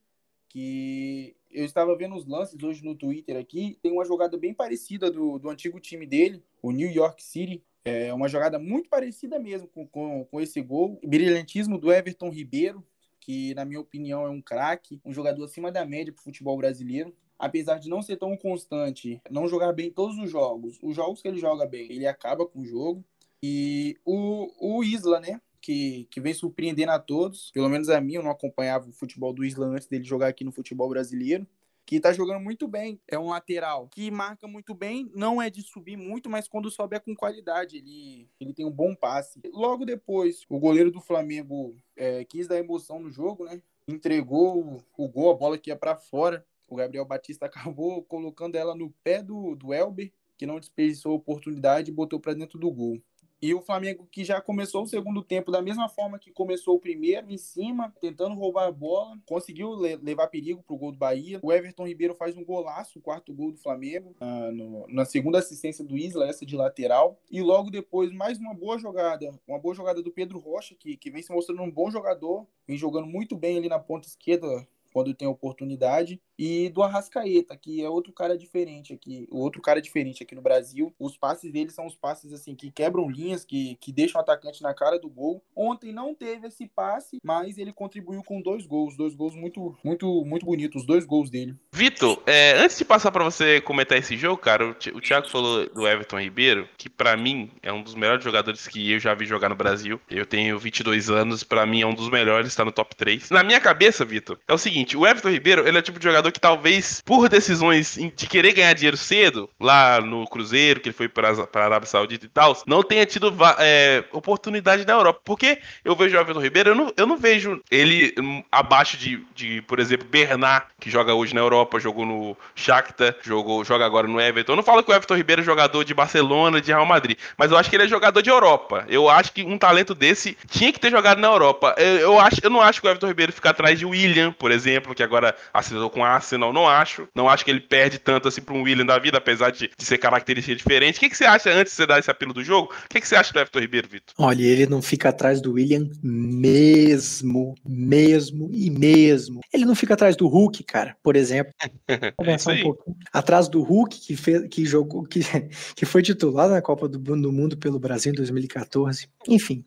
que 0.50 1.36
eu 1.52 1.64
estava 1.64 1.96
vendo 1.96 2.16
os 2.16 2.26
lances 2.26 2.62
hoje 2.64 2.84
no 2.84 2.96
Twitter 2.96 3.38
aqui. 3.38 3.78
Tem 3.84 3.92
uma 3.92 4.06
jogada 4.06 4.36
bem 4.38 4.56
parecida 4.56 5.12
do, 5.12 5.38
do 5.38 5.50
antigo 5.50 5.80
time 5.80 6.08
dele, 6.08 6.44
o 6.64 6.72
New 6.72 6.90
York 6.90 7.24
City. 7.24 7.64
É 7.86 8.14
uma 8.14 8.28
jogada 8.28 8.58
muito 8.60 8.90
parecida 8.90 9.40
mesmo 9.40 9.68
com, 9.68 9.88
com, 9.88 10.26
com 10.26 10.42
esse 10.42 10.62
gol. 10.62 11.00
Brilhantismo 11.06 11.78
do 11.78 11.94
Everton 11.94 12.30
Ribeiro, 12.30 12.84
que 13.30 13.54
na 13.54 13.64
minha 13.64 13.80
opinião 13.80 14.26
é 14.26 14.30
um 14.32 14.42
craque, 14.42 15.00
um 15.06 15.14
jogador 15.14 15.44
acima 15.44 15.72
da 15.72 15.86
média 15.86 16.12
para 16.12 16.20
o 16.20 16.24
futebol 16.24 16.58
brasileiro. 16.58 17.16
Apesar 17.38 17.78
de 17.78 17.88
não 17.88 18.02
ser 18.02 18.18
tão 18.18 18.36
constante, 18.36 19.22
não 19.30 19.48
jogar 19.48 19.72
bem 19.72 19.92
todos 19.92 20.18
os 20.18 20.32
jogos, 20.32 20.80
os 20.82 20.96
jogos 20.96 21.22
que 21.22 21.28
ele 21.28 21.38
joga 21.38 21.68
bem, 21.68 21.92
ele 21.92 22.08
acaba 22.08 22.44
com 22.44 22.62
o 22.62 22.66
jogo. 22.66 23.06
E 23.44 23.96
o, 24.04 24.50
o 24.60 24.84
Isla, 24.84 25.20
né? 25.20 25.40
Que, 25.62 26.08
que 26.10 26.20
vem 26.20 26.34
surpreendendo 26.34 26.92
a 26.92 26.98
todos. 26.98 27.52
Pelo 27.52 27.70
menos 27.70 27.88
a 27.90 28.02
mim, 28.02 28.16
eu 28.16 28.24
não 28.24 28.32
acompanhava 28.32 28.90
o 28.90 28.94
futebol 28.94 29.32
do 29.32 29.46
Isla 29.46 29.68
antes 29.68 29.88
dele 29.88 30.04
jogar 30.04 30.30
aqui 30.30 30.44
no 30.44 30.52
futebol 30.52 30.90
brasileiro 30.90 31.46
que 31.90 32.00
tá 32.00 32.14
jogando 32.14 32.40
muito 32.40 32.68
bem. 32.68 33.02
É 33.08 33.18
um 33.18 33.30
lateral 33.30 33.88
que 33.88 34.12
marca 34.12 34.48
muito 34.48 34.76
bem, 34.76 35.10
não 35.16 35.42
é 35.42 35.50
de 35.50 35.64
subir 35.64 35.98
muito, 35.98 36.30
mas 36.30 36.48
quando 36.48 36.70
sobe 36.70 36.96
é 36.96 37.00
com 37.00 37.16
qualidade. 37.16 37.78
Ele, 37.78 38.30
ele 38.40 38.54
tem 38.54 38.64
um 38.64 38.72
bom 38.72 38.94
passe. 38.94 39.42
Logo 39.52 39.86
depois, 39.86 40.46
o 40.48 40.60
goleiro 40.60 40.92
do 40.92 41.02
Flamengo 41.02 41.76
é, 41.98 42.24
quis 42.26 42.48
dar 42.48 42.60
emoção 42.60 43.00
no 43.00 43.10
jogo, 43.10 43.44
né? 43.44 43.60
Entregou 43.88 44.84
o, 44.96 45.08
gol, 45.08 45.32
a 45.32 45.34
bola 45.34 45.58
que 45.58 45.72
ia 45.72 45.76
para 45.76 45.96
fora. 45.96 46.46
O 46.68 46.76
Gabriel 46.76 47.06
Batista 47.06 47.48
acabou 47.50 48.04
colocando 48.04 48.56
ela 48.56 48.76
no 48.76 48.92
pé 49.04 49.24
do, 49.24 49.56
do 49.56 49.74
Elber, 49.74 50.12
que 50.38 50.46
não 50.46 50.60
desperdiçou 50.60 51.14
a 51.14 51.16
oportunidade 51.16 51.90
e 51.90 51.94
botou 51.94 52.20
para 52.20 52.36
dentro 52.36 52.60
do 52.60 52.70
gol. 52.70 53.02
E 53.42 53.54
o 53.54 53.62
Flamengo 53.62 54.08
que 54.12 54.24
já 54.26 54.42
começou 54.42 54.84
o 54.84 54.88
segundo 54.88 55.24
tempo 55.24 55.52
da 55.52 55.62
mesma 55.62 55.88
forma 55.88 56.20
que 56.20 56.32
começou 56.32 56.76
o 56.76 56.80
primeiro, 56.80 57.32
em 57.32 57.38
cima, 57.38 57.94
tentando 58.02 58.36
roubar 58.36 58.68
a 58.68 58.72
bola, 58.72 59.18
conseguiu 59.26 59.76
le 59.76 59.96
levar 59.96 60.28
perigo 60.28 60.62
pro 60.62 60.76
gol 60.76 60.92
do 60.92 60.98
Bahia. 60.98 61.40
O 61.42 61.52
Everton 61.52 61.88
Ribeiro 61.88 62.14
faz 62.14 62.36
um 62.36 62.44
golaço, 62.44 63.00
o 63.00 63.02
quarto 63.02 63.34
gol 63.34 63.52
do 63.52 63.58
Flamengo, 63.58 64.14
uh, 64.20 64.52
no, 64.52 64.86
na 64.90 65.06
segunda 65.06 65.40
assistência 65.40 65.86
do 65.86 65.98
Isla, 65.98 66.28
essa 66.28 66.46
de 66.46 66.56
lateral. 66.56 67.18
E 67.32 67.42
logo 67.42 67.70
depois, 67.72 68.12
mais 68.12 68.38
uma 68.38 68.54
boa 68.54 68.78
jogada, 68.78 69.32
uma 69.48 69.60
boa 69.60 69.74
jogada 69.74 70.02
do 70.02 70.12
Pedro 70.12 70.40
Rocha, 70.40 70.76
que, 70.78 70.98
que 70.98 71.10
vem 71.10 71.22
se 71.22 71.32
mostrando 71.32 71.62
um 71.62 71.72
bom 71.72 71.90
jogador, 71.90 72.46
vem 72.68 72.78
jogando 72.78 73.08
muito 73.08 73.38
bem 73.38 73.58
ali 73.58 73.70
na 73.70 73.80
ponta 73.80 74.08
esquerda, 74.08 74.68
quando 74.92 75.14
tem 75.14 75.28
oportunidade. 75.28 76.22
E 76.40 76.70
do 76.70 76.82
Arrascaeta, 76.82 77.58
que 77.58 77.84
é 77.84 77.90
outro 77.90 78.14
cara 78.14 78.38
diferente 78.38 78.94
aqui, 78.94 79.28
o 79.30 79.40
outro 79.40 79.62
cara 79.62 79.82
diferente 79.82 80.24
aqui 80.24 80.34
no 80.34 80.42
Brasil. 80.42 80.96
Os 80.98 81.18
passes 81.18 81.52
dele 81.52 81.70
são 81.70 81.86
os 81.86 81.96
passes 81.96 82.32
assim 82.32 82.56
que 82.56 82.72
quebram 82.72 83.10
linhas, 83.10 83.44
que, 83.44 83.76
que 83.82 83.92
deixam 83.92 84.22
o 84.22 84.24
atacante 84.24 84.64
na 84.64 84.74
cara 84.74 84.98
do 84.98 85.10
gol. 85.10 85.44
Ontem 85.54 85.92
não 85.92 86.16
teve 86.16 86.48
esse 86.48 86.66
passe, 86.66 87.18
mas 87.22 87.58
ele 87.58 87.74
contribuiu 87.74 88.24
com 88.24 88.42
dois 88.42 88.66
gols, 88.66 88.96
dois 88.96 89.14
gols 89.14 89.36
muito 89.36 89.78
muito 89.84 90.24
muito 90.24 90.46
bonitos, 90.46 90.82
os 90.82 90.88
dois 90.88 91.06
gols 91.06 91.30
dele. 91.30 91.58
Vitor, 91.74 92.24
é, 92.26 92.54
antes 92.54 92.78
de 92.78 92.86
passar 92.86 93.12
para 93.12 93.26
você 93.26 93.60
comentar 93.60 93.98
esse 93.98 94.16
jogo, 94.16 94.38
cara, 94.38 94.70
o, 94.70 95.02
Thiago 95.02 95.28
falou 95.28 95.70
do 95.70 95.86
Everton 95.86 96.22
Ribeiro, 96.22 96.70
que 96.78 96.90
para 96.90 97.18
mim 97.18 97.52
é 97.62 97.74
um 97.74 97.84
dos 97.84 97.96
melhores 97.96 98.24
jogadores 98.24 98.66
que 98.66 98.94
eu 98.94 99.00
já 99.00 99.14
vi 99.14 99.26
jogar 99.26 99.50
no 99.50 99.56
Brasil. 99.56 100.00
Eu 100.10 100.26
tenho 100.26 100.58
22 100.58 101.10
anos, 101.10 101.44
para 101.44 101.66
mim 101.66 101.82
é 101.82 101.86
um 101.86 101.94
dos 101.94 102.10
melhores, 102.10 102.48
está 102.48 102.64
no 102.64 102.72
top 102.72 102.96
3. 102.96 103.30
Na 103.30 103.44
minha 103.44 103.60
cabeça, 103.60 104.06
Vitor, 104.06 104.40
é 104.48 104.54
o 104.54 104.58
seguinte, 104.58 104.96
o 104.96 105.06
Everton 105.06 105.30
Ribeiro, 105.30 105.68
ele 105.68 105.78
é 105.78 105.82
tipo 105.82 106.00
de 106.00 106.06
jogador 106.06 106.29
jogador 106.30 106.32
que 106.32 106.40
talvez, 106.40 107.02
por 107.06 107.28
decisões 107.28 107.98
de 108.16 108.28
querer 108.28 108.54
ganhar 108.54 108.74
dinheiro 108.74 108.98
cedo, 108.98 109.50
lá 109.60 110.00
no 110.00 110.28
Cruzeiro, 110.28 110.80
que 110.80 110.90
ele 110.90 110.96
foi 110.96 111.10
para 111.10 111.30
a 111.30 111.60
Arábia 111.66 111.88
Saudita 111.88 112.26
e 112.26 112.30
tal, 112.30 112.56
não 112.66 112.84
tenha 112.84 113.06
tido 113.06 113.34
é, 113.60 114.04
oportunidade 114.12 114.86
na 114.86 114.94
Europa. 114.94 115.22
Porque 115.24 115.60
eu 115.84 115.96
vejo 115.96 116.16
o 116.16 116.20
Everton 116.20 116.40
Ribeiro, 116.40 116.70
eu 116.72 116.76
não, 116.76 116.94
eu 116.96 117.08
não 117.08 117.18
vejo 117.18 117.62
ele 117.70 118.14
hum, 118.18 118.44
abaixo 118.52 118.98
de, 118.98 119.24
de, 119.36 119.62
por 119.64 119.80
exemplo, 119.80 120.08
Bernard, 120.10 120.66
que 120.80 120.90
joga 120.90 121.14
hoje 121.14 121.34
na 121.34 121.42
Europa, 121.42 121.80
jogou 121.80 122.06
no 122.06 122.38
Shakhtar, 122.56 123.16
jogou, 123.22 123.64
joga 123.66 123.86
agora 123.86 124.08
no 124.08 124.20
Everton. 124.20 124.54
Eu 124.54 124.58
não 124.58 124.64
falo 124.64 124.84
que 124.84 124.92
o 124.92 124.94
Everton 124.94 125.16
Ribeiro 125.16 125.42
é 125.42 125.46
jogador 125.46 125.84
de 125.84 125.94
Barcelona, 125.94 126.62
de 126.62 126.72
Real 126.72 126.86
Madrid, 126.86 127.18
mas 127.38 127.52
eu 127.52 127.58
acho 127.58 127.70
que 127.70 127.76
ele 127.76 127.84
é 127.84 127.88
jogador 127.88 128.22
de 128.22 128.30
Europa. 128.30 128.86
Eu 128.88 129.10
acho 129.10 129.34
que 129.34 129.44
um 129.44 129.58
talento 129.58 129.96
desse 129.96 130.38
tinha 130.50 130.72
que 130.72 130.80
ter 130.80 130.92
jogado 130.92 131.20
na 131.20 131.28
Europa. 131.28 131.76
Eu, 131.78 131.98
eu, 132.00 132.20
acho, 132.20 132.38
eu 132.44 132.50
não 132.50 132.62
acho 132.62 132.82
que 132.82 132.88
o 132.88 132.90
Everton 132.90 133.08
Ribeiro 133.08 133.34
fica 133.34 133.50
atrás 133.50 133.78
de 133.78 133.86
William, 133.86 134.32
por 134.32 134.52
exemplo, 134.52 134.94
que 134.94 135.04
agora 135.04 135.36
assinou 135.54 135.90
com 135.90 136.04
a 136.04 136.19
Arsenal, 136.20 136.54
não 136.54 136.68
acho. 136.68 137.08
Não 137.16 137.28
acho 137.28 137.44
que 137.44 137.52
ele 137.52 137.62
perde 137.62 137.98
tanto 137.98 138.28
assim 138.28 138.42
para 138.42 138.54
um 138.54 138.64
William 138.64 138.86
da 138.86 139.00
vida, 139.00 139.18
apesar 139.18 139.52
de, 139.52 139.70
de 139.76 139.86
ser 139.86 139.98
característica 139.98 140.56
diferente. 140.56 140.98
O 140.98 141.00
que, 141.00 141.10
que 141.10 141.18
você 141.18 141.26
acha, 141.26 141.50
antes 141.50 141.74
de 141.74 141.78
você 141.78 141.88
dar 141.88 142.00
esse 142.00 142.12
apelo 142.12 142.34
do 142.34 142.44
jogo, 142.44 142.72
o 142.72 142.90
que, 142.90 143.02
que 143.02 143.08
você 143.08 143.16
acha 143.16 143.34
do 143.34 143.40
Everton 143.40 143.60
Ribeiro, 143.60 143.88
Vitor? 143.90 144.14
Olha, 144.18 144.44
ele 144.44 144.66
não 144.66 144.82
fica 144.82 145.10
atrás 145.10 145.42
do 145.42 145.54
William 145.54 145.90
mesmo, 146.04 147.56
mesmo 147.66 148.50
e 148.52 148.70
mesmo. 148.70 149.42
Ele 149.54 149.66
não 149.66 149.76
fica 149.76 149.94
atrás 149.94 150.16
do 150.16 150.28
Hulk, 150.28 150.64
cara, 150.64 150.96
por 151.02 151.16
exemplo. 151.16 151.54
Conversar 152.18 152.54
um 152.54 152.62
pouco. 152.62 152.96
Atrás 153.12 153.48
do 153.48 153.62
Hulk, 153.62 154.00
que, 154.00 154.16
fez, 154.16 154.48
que 154.50 154.66
jogou, 154.66 155.04
que, 155.04 155.22
que 155.76 155.86
foi 155.86 156.02
titular 156.02 156.50
na 156.50 156.62
Copa 156.62 156.88
do, 156.88 157.00
do 157.00 157.32
Mundo 157.32 157.58
pelo 157.58 157.80
Brasil 157.80 158.12
em 158.12 158.16
2014. 158.16 159.08
Enfim, 159.28 159.64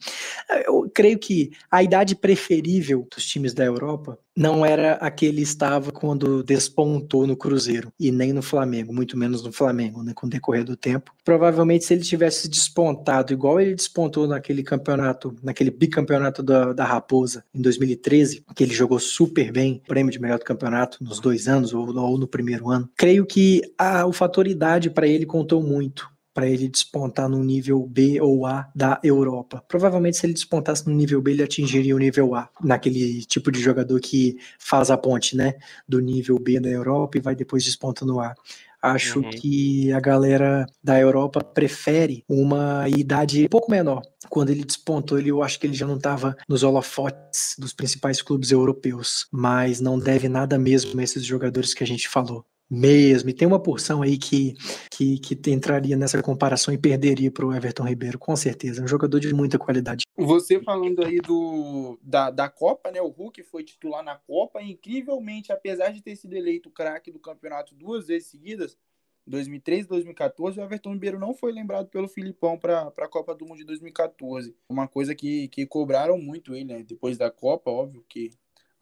eu 0.66 0.90
creio 0.94 1.18
que 1.18 1.50
a 1.70 1.82
idade 1.82 2.14
preferível 2.14 3.06
dos 3.14 3.24
times 3.24 3.54
da 3.54 3.64
Europa 3.64 4.18
não 4.36 4.64
era 4.64 4.94
a 4.94 5.10
que 5.10 5.26
ele 5.26 5.42
estava 5.42 5.92
quando 5.92 6.42
despontou 6.42 7.26
no 7.26 7.36
Cruzeiro 7.36 7.92
e 7.98 8.10
nem 8.10 8.32
no 8.32 8.42
Flamengo, 8.42 8.92
muito 8.92 9.16
menos 9.16 9.42
no 9.42 9.52
Flamengo, 9.52 10.02
né, 10.02 10.12
com 10.14 10.26
o 10.26 10.30
decorrer 10.30 10.64
do 10.64 10.76
tempo. 10.76 11.12
Provavelmente 11.24 11.84
se 11.84 11.94
ele 11.94 12.02
tivesse 12.02 12.48
despontado 12.48 13.32
igual 13.32 13.60
ele 13.60 13.74
despontou 13.74 14.26
naquele 14.26 14.62
campeonato, 14.62 15.34
naquele 15.42 15.70
bicampeonato 15.70 16.42
da, 16.42 16.72
da 16.72 16.84
Raposa 16.84 17.44
em 17.54 17.60
2013, 17.60 18.44
que 18.54 18.64
ele 18.64 18.74
jogou 18.74 18.98
super 18.98 19.52
bem, 19.52 19.82
prêmio 19.86 20.12
de 20.12 20.20
melhor 20.20 20.38
do 20.38 20.44
campeonato 20.44 20.98
nos 21.00 21.20
dois 21.20 21.48
anos 21.48 21.72
ou, 21.74 21.94
ou 21.96 22.18
no 22.18 22.26
primeiro 22.26 22.70
ano. 22.70 22.88
Creio 22.96 23.26
que 23.26 23.62
a, 23.76 24.06
o 24.06 24.12
fator 24.12 24.46
idade 24.46 24.90
para 24.90 25.06
ele 25.06 25.26
contou 25.26 25.62
muito 25.62 26.11
para 26.34 26.46
ele 26.46 26.68
despontar 26.68 27.28
no 27.28 27.42
nível 27.42 27.84
B 27.86 28.20
ou 28.20 28.46
A 28.46 28.70
da 28.74 29.00
Europa. 29.02 29.62
Provavelmente, 29.68 30.16
se 30.16 30.26
ele 30.26 30.32
despontasse 30.32 30.86
no 30.86 30.94
nível 30.94 31.20
B, 31.20 31.32
ele 31.32 31.42
atingiria 31.42 31.94
o 31.94 31.98
nível 31.98 32.34
A, 32.34 32.48
naquele 32.62 33.24
tipo 33.24 33.50
de 33.50 33.60
jogador 33.60 33.98
que 34.00 34.38
faz 34.58 34.90
a 34.90 34.96
ponte, 34.96 35.36
né? 35.36 35.54
Do 35.88 36.00
nível 36.00 36.38
B 36.38 36.60
da 36.60 36.68
Europa 36.68 37.18
e 37.18 37.20
vai 37.20 37.34
depois 37.34 37.64
desponta 37.64 38.04
no 38.04 38.20
A. 38.20 38.34
Acho 38.82 39.20
uhum. 39.20 39.30
que 39.30 39.92
a 39.92 40.00
galera 40.00 40.66
da 40.82 40.98
Europa 40.98 41.40
prefere 41.40 42.24
uma 42.28 42.88
idade 42.88 43.44
um 43.44 43.48
pouco 43.48 43.70
menor. 43.70 44.02
Quando 44.28 44.50
ele 44.50 44.64
despontou, 44.64 45.18
ele, 45.18 45.30
eu 45.30 45.40
acho 45.40 45.60
que 45.60 45.68
ele 45.68 45.74
já 45.74 45.86
não 45.86 45.96
estava 45.96 46.36
nos 46.48 46.64
holofotes 46.64 47.54
dos 47.56 47.72
principais 47.72 48.20
clubes 48.20 48.50
europeus, 48.50 49.28
mas 49.30 49.80
não 49.80 49.96
deve 49.96 50.28
nada 50.28 50.58
mesmo 50.58 50.98
a 50.98 51.04
esses 51.04 51.24
jogadores 51.24 51.72
que 51.72 51.84
a 51.84 51.86
gente 51.86 52.08
falou 52.08 52.44
mesmo. 52.72 53.28
E 53.28 53.34
tem 53.34 53.46
uma 53.46 53.60
porção 53.60 54.00
aí 54.00 54.16
que, 54.16 54.54
que, 54.90 55.18
que 55.18 55.50
entraria 55.50 55.94
nessa 55.94 56.22
comparação 56.22 56.72
e 56.72 56.78
perderia 56.78 57.30
para 57.30 57.44
o 57.44 57.54
Everton 57.54 57.84
Ribeiro, 57.84 58.18
com 58.18 58.34
certeza. 58.34 58.80
É 58.80 58.84
um 58.84 58.88
jogador 58.88 59.20
de 59.20 59.34
muita 59.34 59.58
qualidade. 59.58 60.04
Você 60.16 60.58
falando 60.62 61.04
aí 61.04 61.20
do, 61.20 61.98
da, 62.02 62.30
da 62.30 62.48
Copa, 62.48 62.90
né? 62.90 63.02
O 63.02 63.08
Hulk 63.08 63.42
foi 63.42 63.62
titular 63.62 64.02
na 64.02 64.16
Copa. 64.16 64.62
E, 64.62 64.72
incrivelmente, 64.72 65.52
apesar 65.52 65.92
de 65.92 66.00
ter 66.00 66.16
sido 66.16 66.32
eleito 66.32 66.70
craque 66.70 67.12
do 67.12 67.18
campeonato 67.18 67.74
duas 67.74 68.06
vezes 68.06 68.28
seguidas, 68.28 68.78
2013 69.26 69.88
2014, 69.88 70.58
o 70.58 70.64
Everton 70.64 70.94
Ribeiro 70.94 71.18
não 71.18 71.34
foi 71.34 71.52
lembrado 71.52 71.88
pelo 71.88 72.08
Filipão 72.08 72.58
para 72.58 72.92
a 72.96 73.08
Copa 73.08 73.34
do 73.34 73.44
Mundo 73.44 73.58
de 73.58 73.64
2014. 73.64 74.56
Uma 74.68 74.88
coisa 74.88 75.14
que, 75.14 75.46
que 75.48 75.66
cobraram 75.66 76.18
muito 76.18 76.54
ele, 76.54 76.64
né? 76.64 76.82
Depois 76.82 77.18
da 77.18 77.30
Copa, 77.30 77.70
óbvio 77.70 78.04
que 78.08 78.30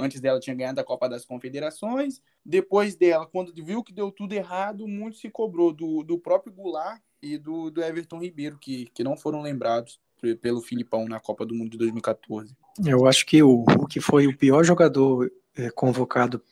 antes 0.00 0.20
dela 0.20 0.40
tinha 0.40 0.56
ganhado 0.56 0.80
a 0.80 0.84
Copa 0.84 1.08
das 1.08 1.24
Confederações. 1.24 2.20
Depois 2.44 2.96
dela, 2.96 3.26
quando 3.26 3.52
viu 3.54 3.84
que 3.84 3.92
deu 3.92 4.10
tudo 4.10 4.32
errado, 4.32 4.88
muito 4.88 5.18
se 5.18 5.30
cobrou 5.30 5.72
do, 5.72 6.02
do 6.02 6.18
próprio 6.18 6.52
Goulart 6.52 7.00
e 7.22 7.36
do, 7.36 7.70
do 7.70 7.82
Everton 7.82 8.18
Ribeiro, 8.18 8.58
que, 8.58 8.86
que 8.94 9.04
não 9.04 9.16
foram 9.16 9.42
lembrados 9.42 10.00
pelo 10.40 10.60
Filipão 10.60 11.08
na 11.08 11.18
Copa 11.18 11.46
do 11.46 11.54
Mundo 11.54 11.70
de 11.70 11.78
2014. 11.78 12.54
Eu 12.84 13.06
acho 13.06 13.24
que 13.24 13.42
o 13.42 13.64
Hulk 13.64 14.00
foi 14.00 14.26
o 14.26 14.36
pior 14.36 14.62
jogador 14.64 15.30
convocado 15.74 16.42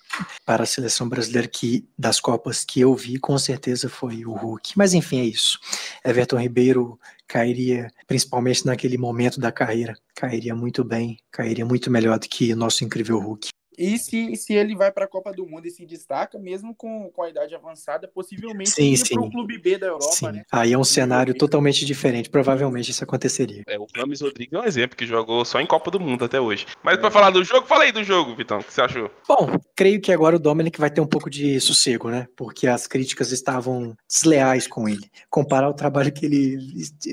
para 0.44 0.62
a 0.62 0.66
seleção 0.66 1.08
brasileira 1.08 1.48
que 1.48 1.88
das 1.98 2.20
Copas 2.20 2.64
que 2.64 2.80
eu 2.80 2.94
vi, 2.94 3.18
com 3.18 3.38
certeza 3.38 3.88
foi 3.88 4.24
o 4.24 4.32
Hulk. 4.32 4.72
Mas 4.76 4.94
enfim, 4.94 5.20
é 5.20 5.24
isso. 5.24 5.58
Everton 6.04 6.38
Ribeiro 6.38 6.98
cairia, 7.26 7.90
principalmente 8.06 8.66
naquele 8.66 8.98
momento 8.98 9.40
da 9.40 9.52
carreira, 9.52 9.94
cairia 10.14 10.54
muito 10.54 10.82
bem, 10.82 11.18
cairia 11.30 11.64
muito 11.64 11.90
melhor 11.90 12.18
do 12.18 12.28
que 12.28 12.52
o 12.52 12.56
nosso 12.56 12.84
incrível 12.84 13.18
Hulk. 13.18 13.48
E 13.78 13.96
se, 13.96 14.34
se 14.34 14.54
ele 14.54 14.74
vai 14.74 14.90
para 14.90 15.04
a 15.04 15.08
Copa 15.08 15.32
do 15.32 15.46
Mundo 15.46 15.66
e 15.66 15.70
se 15.70 15.86
destaca, 15.86 16.36
mesmo 16.36 16.74
com, 16.74 17.08
com 17.10 17.22
a 17.22 17.30
idade 17.30 17.54
avançada, 17.54 18.08
possivelmente 18.08 18.70
sim, 18.70 18.96
sim. 18.96 19.14
para 19.14 19.22
o 19.22 19.30
clube 19.30 19.56
B 19.56 19.78
da 19.78 19.86
Europa, 19.86 20.12
sim. 20.12 20.32
né? 20.32 20.42
Aí 20.50 20.72
é 20.72 20.78
um 20.78 20.84
cenário 20.84 21.32
totalmente 21.32 21.86
diferente. 21.86 22.28
Provavelmente 22.28 22.90
isso 22.90 23.04
aconteceria. 23.04 23.62
É, 23.68 23.78
o 23.78 23.86
Rames 23.94 24.20
Rodrigues 24.20 24.52
é 24.52 24.58
um 24.58 24.64
exemplo 24.64 24.96
que 24.96 25.06
jogou 25.06 25.44
só 25.44 25.60
em 25.60 25.66
Copa 25.66 25.92
do 25.92 26.00
Mundo 26.00 26.24
até 26.24 26.40
hoje. 26.40 26.66
Mas 26.82 26.96
é. 26.96 27.00
para 27.00 27.10
falar 27.10 27.30
do 27.30 27.44
jogo, 27.44 27.66
fala 27.66 27.84
aí 27.84 27.92
do 27.92 28.02
jogo, 28.02 28.34
Vitão. 28.34 28.58
O 28.58 28.64
que 28.64 28.72
você 28.72 28.80
achou? 28.80 29.08
Bom, 29.28 29.58
creio 29.76 30.00
que 30.00 30.12
agora 30.12 30.34
o 30.34 30.40
Dominic 30.40 30.80
vai 30.80 30.90
ter 30.90 31.00
um 31.00 31.06
pouco 31.06 31.30
de 31.30 31.60
sossego, 31.60 32.10
né? 32.10 32.26
Porque 32.36 32.66
as 32.66 32.88
críticas 32.88 33.30
estavam 33.30 33.96
desleais 34.08 34.66
com 34.66 34.88
ele. 34.88 35.08
Comparar 35.30 35.68
o 35.68 35.74
trabalho 35.74 36.12
que 36.12 36.26
ele 36.26 36.58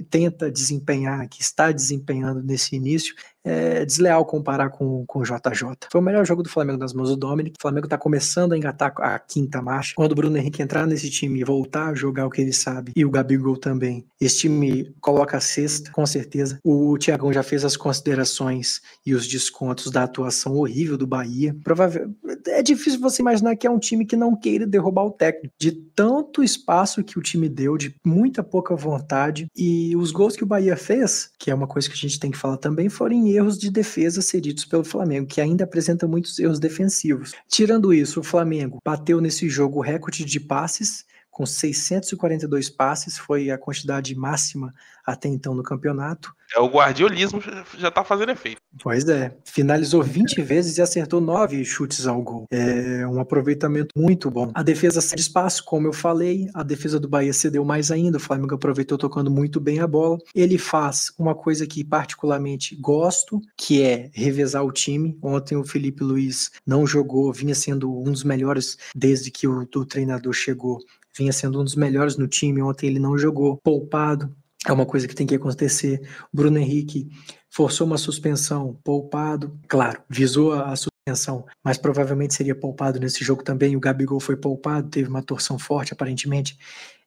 tenta 0.10 0.50
desempenhar, 0.50 1.30
que 1.30 1.42
está 1.42 1.72
desempenhando 1.72 2.42
nesse 2.42 2.76
início, 2.76 3.14
é 3.46 3.86
desleal 3.86 4.26
comparar 4.26 4.70
com, 4.70 5.06
com 5.06 5.20
o 5.20 5.24
JJ. 5.24 5.88
Foi 5.92 6.02
o 6.02 6.04
melhor 6.04 6.26
jogo 6.26 6.42
do 6.42 6.50
Flamengo 6.50 6.80
nas 6.80 6.94
mãos 6.94 7.10
do 7.10 7.16
Dominic. 7.16 7.56
O 7.58 7.62
Flamengo 7.62 7.88
tá 7.88 7.98
começando 7.98 8.54
a 8.54 8.58
engatar 8.58 8.94
a 9.00 9.20
quinta 9.20 9.62
marcha. 9.62 9.94
Quando 9.96 10.14
o 10.14 10.16
Bruno 10.16 10.38
Henrique 10.38 10.62
entrar 10.62 10.88
nesse 10.88 11.10
time 11.10 11.40
e 11.40 11.44
voltar 11.44 11.90
a 11.90 11.96
jogar 11.96 12.26
o 12.26 12.30
que 12.30 12.42
ele 12.42 12.54
sabe, 12.54 12.92
e 12.96 13.06
o 13.06 13.12
Gabigol 13.12 13.58
também, 13.58 14.06
esse 14.20 14.40
time 14.40 14.94
coloca 15.00 15.38
a 15.38 15.42
sexta, 15.42 15.92
com 15.92 16.06
certeza. 16.06 16.60
O 16.64 16.98
Thiagão 16.98 17.32
já 17.32 17.44
fez 17.44 17.64
as 17.64 17.78
considerações 17.78 18.82
e 19.06 19.14
os 19.14 19.28
descontos 19.28 19.92
da 19.92 20.04
atuação 20.04 20.56
horrível 20.56 20.98
do 20.98 21.06
Bahia. 21.06 21.56
Provavelmente 21.64 22.16
é 22.48 22.62
difícil 22.62 23.00
você 23.00 23.22
imaginar 23.22 23.56
que 23.56 23.68
é 23.68 23.70
um 23.70 23.80
time 23.80 24.06
que 24.06 24.16
não 24.16 24.36
queira 24.36 24.66
derrubar 24.66 25.06
o 25.06 25.12
técnico. 25.12 25.54
De 25.60 25.72
tanto 25.72 26.44
espaço 26.44 27.04
que 27.04 27.18
o 27.20 27.22
time 27.22 27.50
deu, 27.50 27.78
de 27.78 27.96
muita 28.06 28.44
pouca 28.44 28.76
vontade. 28.76 29.48
E 29.56 29.96
os 29.96 30.12
gols 30.12 30.36
que 30.36 30.44
o 30.44 30.48
Bahia 30.48 30.76
fez, 30.76 31.32
que 31.38 31.52
é 31.52 31.56
uma 31.56 31.68
coisa 31.68 31.88
que 31.88 31.94
a 31.94 31.98
gente 31.98 32.20
tem 32.20 32.32
que 32.32 32.38
falar 32.38 32.58
também, 32.58 32.90
foram 32.90 33.16
em 33.16 33.35
erros 33.36 33.58
de 33.58 33.70
defesa 33.70 34.22
cedidos 34.22 34.66
pelo 34.66 34.84
Flamengo, 34.84 35.28
que 35.28 35.42
ainda 35.42 35.64
apresenta 35.64 36.08
muitos 36.08 36.40
erros 36.40 36.60
defensivos. 36.60 37.34
Tirando 37.48 37.94
isso, 37.94 38.20
o 38.20 38.24
Flamengo 38.24 38.80
bateu 38.84 39.22
nesse 39.22 39.50
jogo 39.50 39.80
o 39.80 39.82
recorde 39.82 40.26
de 40.26 40.40
passes, 40.40 41.06
com 41.36 41.46
642 41.46 42.70
passes, 42.70 43.18
foi 43.18 43.52
a 43.52 43.58
quantidade 43.58 44.16
máxima 44.16 44.74
até 45.06 45.28
então 45.28 45.54
no 45.54 45.62
campeonato. 45.62 46.34
É, 46.56 46.60
o 46.62 46.68
guardiolismo 46.68 47.42
já 47.78 47.92
tá 47.92 48.06
fazendo 48.06 48.32
efeito. 48.32 48.62
Pois 48.82 49.10
é. 49.10 49.36
Finalizou 49.44 50.02
20 50.02 50.42
vezes 50.42 50.78
e 50.78 50.82
acertou 50.82 51.20
9 51.20 51.66
chutes 51.66 52.08
ao 52.08 52.22
gol. 52.22 52.46
É 52.50 53.06
um 53.06 53.20
aproveitamento 53.20 53.90
muito 53.98 54.32
bom. 54.32 54.50
A 54.54 54.64
defesa 54.64 55.02
cede 55.02 55.24
espaço, 55.24 55.66
como 55.66 55.88
eu 55.88 55.94
falei. 55.94 56.48
A 56.54 56.64
defesa 56.64 57.02
do 57.02 57.10
Bahia 57.10 57.34
cedeu 57.34 57.66
mais 57.66 57.92
ainda. 57.92 58.16
O 58.16 58.22
Flamengo 58.22 58.56
aproveitou 58.56 58.98
tocando 58.98 59.30
muito 59.30 59.60
bem 59.60 59.82
a 59.82 59.88
bola. 59.88 60.18
Ele 60.34 60.58
faz 60.58 61.12
uma 61.20 61.36
coisa 61.36 61.68
que 61.68 61.84
particularmente 61.84 62.78
gosto, 62.78 63.42
que 63.58 63.82
é 63.82 64.10
revezar 64.14 64.64
o 64.64 64.72
time. 64.72 65.18
Ontem 65.22 65.58
o 65.58 65.66
Felipe 65.66 66.02
Luiz 66.02 66.52
não 66.66 66.88
jogou, 66.88 67.34
vinha 67.34 67.56
sendo 67.56 67.94
um 67.94 68.12
dos 68.12 68.24
melhores 68.24 68.78
desde 68.96 69.30
que 69.30 69.48
o, 69.48 69.68
o 69.76 69.86
treinador 69.86 70.32
chegou 70.32 70.80
vinha 71.18 71.32
sendo 71.32 71.62
um 71.62 71.64
dos 71.64 71.76
melhores 71.76 72.18
no 72.18 72.28
time. 72.28 72.62
Ontem 72.62 72.88
ele 72.88 73.00
não 73.00 73.18
jogou, 73.18 73.58
poupado, 73.58 74.36
é 74.68 74.72
uma 74.72 74.86
coisa 74.86 75.08
que 75.08 75.16
tem 75.16 75.28
que 75.28 75.36
acontecer. 75.36 76.02
Bruno 76.34 76.58
Henrique 76.58 77.10
forçou 77.50 77.86
uma 77.86 77.98
suspensão, 77.98 78.80
poupado, 78.84 79.58
claro, 79.68 80.02
visou 80.10 80.54
a, 80.54 80.76
suspensão, 80.76 81.46
mas 81.64 81.78
provavelmente 81.78 82.34
seria 82.34 82.56
poupado 82.56 83.00
nesse 83.00 83.24
jogo 83.24 83.44
também. 83.44 83.76
O 83.76 83.80
Gabigol 83.80 84.20
foi 84.20 84.36
poupado, 84.36 84.90
teve 84.90 85.08
uma 85.08 85.22
torção 85.22 85.60
forte 85.60 85.94
aparentemente. 85.94 86.58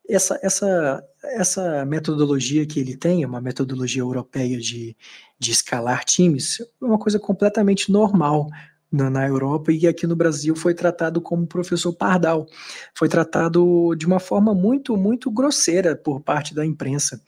Essa, 0.08 0.38
essa, 0.42 1.04
essa 1.22 1.84
metodologia 1.84 2.64
que 2.64 2.80
ele 2.80 2.96
tem, 2.96 3.22
é 3.22 3.26
uma 3.26 3.40
metodologia 3.40 4.00
europeia 4.00 4.58
de, 4.58 4.96
de 5.38 5.50
escalar 5.50 6.04
times, 6.04 6.60
é 6.60 6.84
uma 6.84 6.98
coisa 6.98 7.18
completamente 7.18 7.92
normal 7.92 8.48
na, 8.90 9.10
na, 9.10 9.26
Europa 9.26 9.72
e 9.72 9.86
aqui 9.86 10.06
no 10.06 10.16
Brasil 10.16 10.56
foi 10.56 10.74
tratado 10.74 11.20
como 11.20 11.46
professor 11.46 11.92
Pardal. 11.92 12.46
Foi 12.94 13.08
tratado 13.08 13.94
de 13.96 14.06
uma 14.06 14.18
forma 14.18 14.54
muito, 14.54 14.96
muito 14.96 15.30
grosseira 15.30 15.94
por 15.94 16.20
parte 16.20 16.54
da 16.54 16.64
imprensa. 16.64 17.20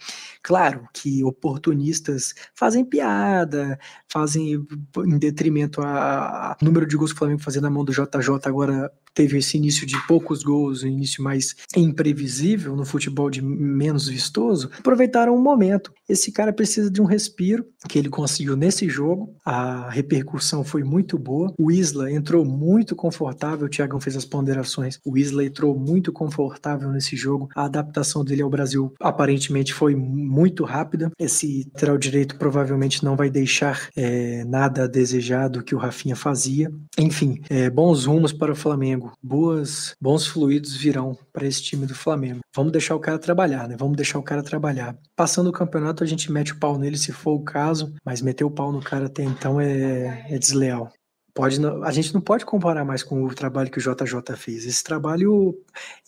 Claro 0.43 0.89
que 0.93 1.23
oportunistas 1.25 2.35
fazem 2.55 2.85
piada, 2.85 3.79
fazem 4.09 4.67
em 4.99 5.19
detrimento 5.19 5.83
a, 5.83 6.57
número 6.63 6.87
de 6.87 6.97
gols 6.97 7.13
que 7.13 7.17
o 7.17 7.19
Flamengo 7.19 7.43
fazia 7.43 7.61
na 7.61 7.71
mão 7.71 7.85
do 7.85 7.93
JJ 7.93 8.41
agora 8.45 8.91
teve 9.15 9.39
esse 9.39 9.57
início 9.57 9.87
de 9.87 9.97
poucos 10.07 10.43
gols, 10.43 10.83
um 10.83 10.89
início 10.89 11.23
mais 11.23 11.55
imprevisível 11.77 12.77
no 12.77 12.85
futebol 12.85 13.31
de 13.31 13.43
menos 13.43 14.09
vistoso, 14.09 14.71
aproveitaram 14.79 15.35
o 15.35 15.41
momento. 15.41 15.93
Esse 16.09 16.33
cara 16.33 16.53
precisa 16.53 16.91
de 16.91 17.01
um 17.01 17.05
respiro 17.05 17.67
que 17.89 17.99
ele 17.99 18.09
conseguiu 18.09 18.57
nesse 18.57 18.89
jogo. 18.89 19.35
A 19.45 19.91
repercussão 19.91 20.65
foi 20.65 20.83
muito 20.83 21.19
boa. 21.19 21.50
O 21.59 21.71
Isla 21.71 22.11
entrou 22.11 22.45
muito 22.45 22.95
confortável. 22.95 23.67
O 23.67 23.71
Thiagão 23.71 24.01
fez 24.01 24.17
as 24.17 24.25
ponderações. 24.25 24.99
O 25.05 25.17
Isla 25.17 25.45
entrou 25.45 25.77
muito 25.79 26.13
confortável 26.13 26.91
nesse 26.91 27.17
jogo. 27.17 27.49
A 27.55 27.65
adaptação 27.65 28.25
dele 28.25 28.43
ao 28.43 28.51
Brasil 28.51 28.93
aparentemente 29.01 29.73
foi 29.73 29.95
muito 29.95 30.65
rápida. 30.65 31.11
Esse 31.19 31.69
lateral 31.73 31.99
direito 31.99 32.37
provavelmente 32.37 33.05
não 33.05 33.17
vai 33.17 33.31
deixar 33.31 33.89
é, 33.97 34.45
nada 34.45 34.85
a 34.85 34.89
desejar 34.89 35.49
do 35.49 35.63
que 35.63 35.75
o 35.75 35.79
Rafinha 35.79 36.17
fazia. 36.17 36.73
Enfim, 36.99 37.41
é, 37.49 37.71
bons 37.71 38.05
rumos 38.05 38.33
para 38.33 38.53
o 38.53 38.57
Flamengo. 38.57 39.13
Boas, 39.23 39.95
bons 40.01 40.27
fluidos 40.27 40.75
virão 40.75 41.17
para 41.33 41.47
esse 41.47 41.63
time 41.63 41.87
do 41.87 41.95
Flamengo. 41.95 42.41
Vamos 42.55 42.73
deixar 42.73 42.95
o 42.95 43.01
cara 43.01 43.19
trabalhar, 43.19 43.69
né? 43.69 43.77
Vamos 43.79 43.97
deixar 43.97 44.19
o 44.19 44.23
cara 44.23 44.43
trabalhar. 44.43 44.97
Passando 45.17 45.49
o 45.49 45.53
campeonato, 45.53 46.03
a 46.03 46.07
gente 46.07 46.31
mete 46.31 46.53
o 46.53 46.59
pau 46.59 46.79
nele 46.79 46.97
se 46.97 47.13
for 47.13 47.33
o 47.33 47.45
caso, 47.45 47.95
mas 48.05 48.23
meter 48.23 48.45
o 48.45 48.51
pau 48.51 48.73
no 48.73 48.81
cara 48.81 49.07
até 49.07 49.23
então 49.23 49.61
é, 49.61 50.27
é 50.29 50.39
desleal 50.39 50.91
pode 51.35 51.59
a 51.85 51.91
gente 51.91 52.13
não 52.15 52.21
pode 52.21 52.45
comparar 52.45 52.85
mais 52.85 53.03
com 53.03 53.25
o 53.25 53.35
trabalho 53.35 53.71
que 53.71 53.79
o 53.79 53.81
JJ 53.81 54.37
fez. 54.37 54.67
Esse 54.67 54.83
trabalho 54.83 55.57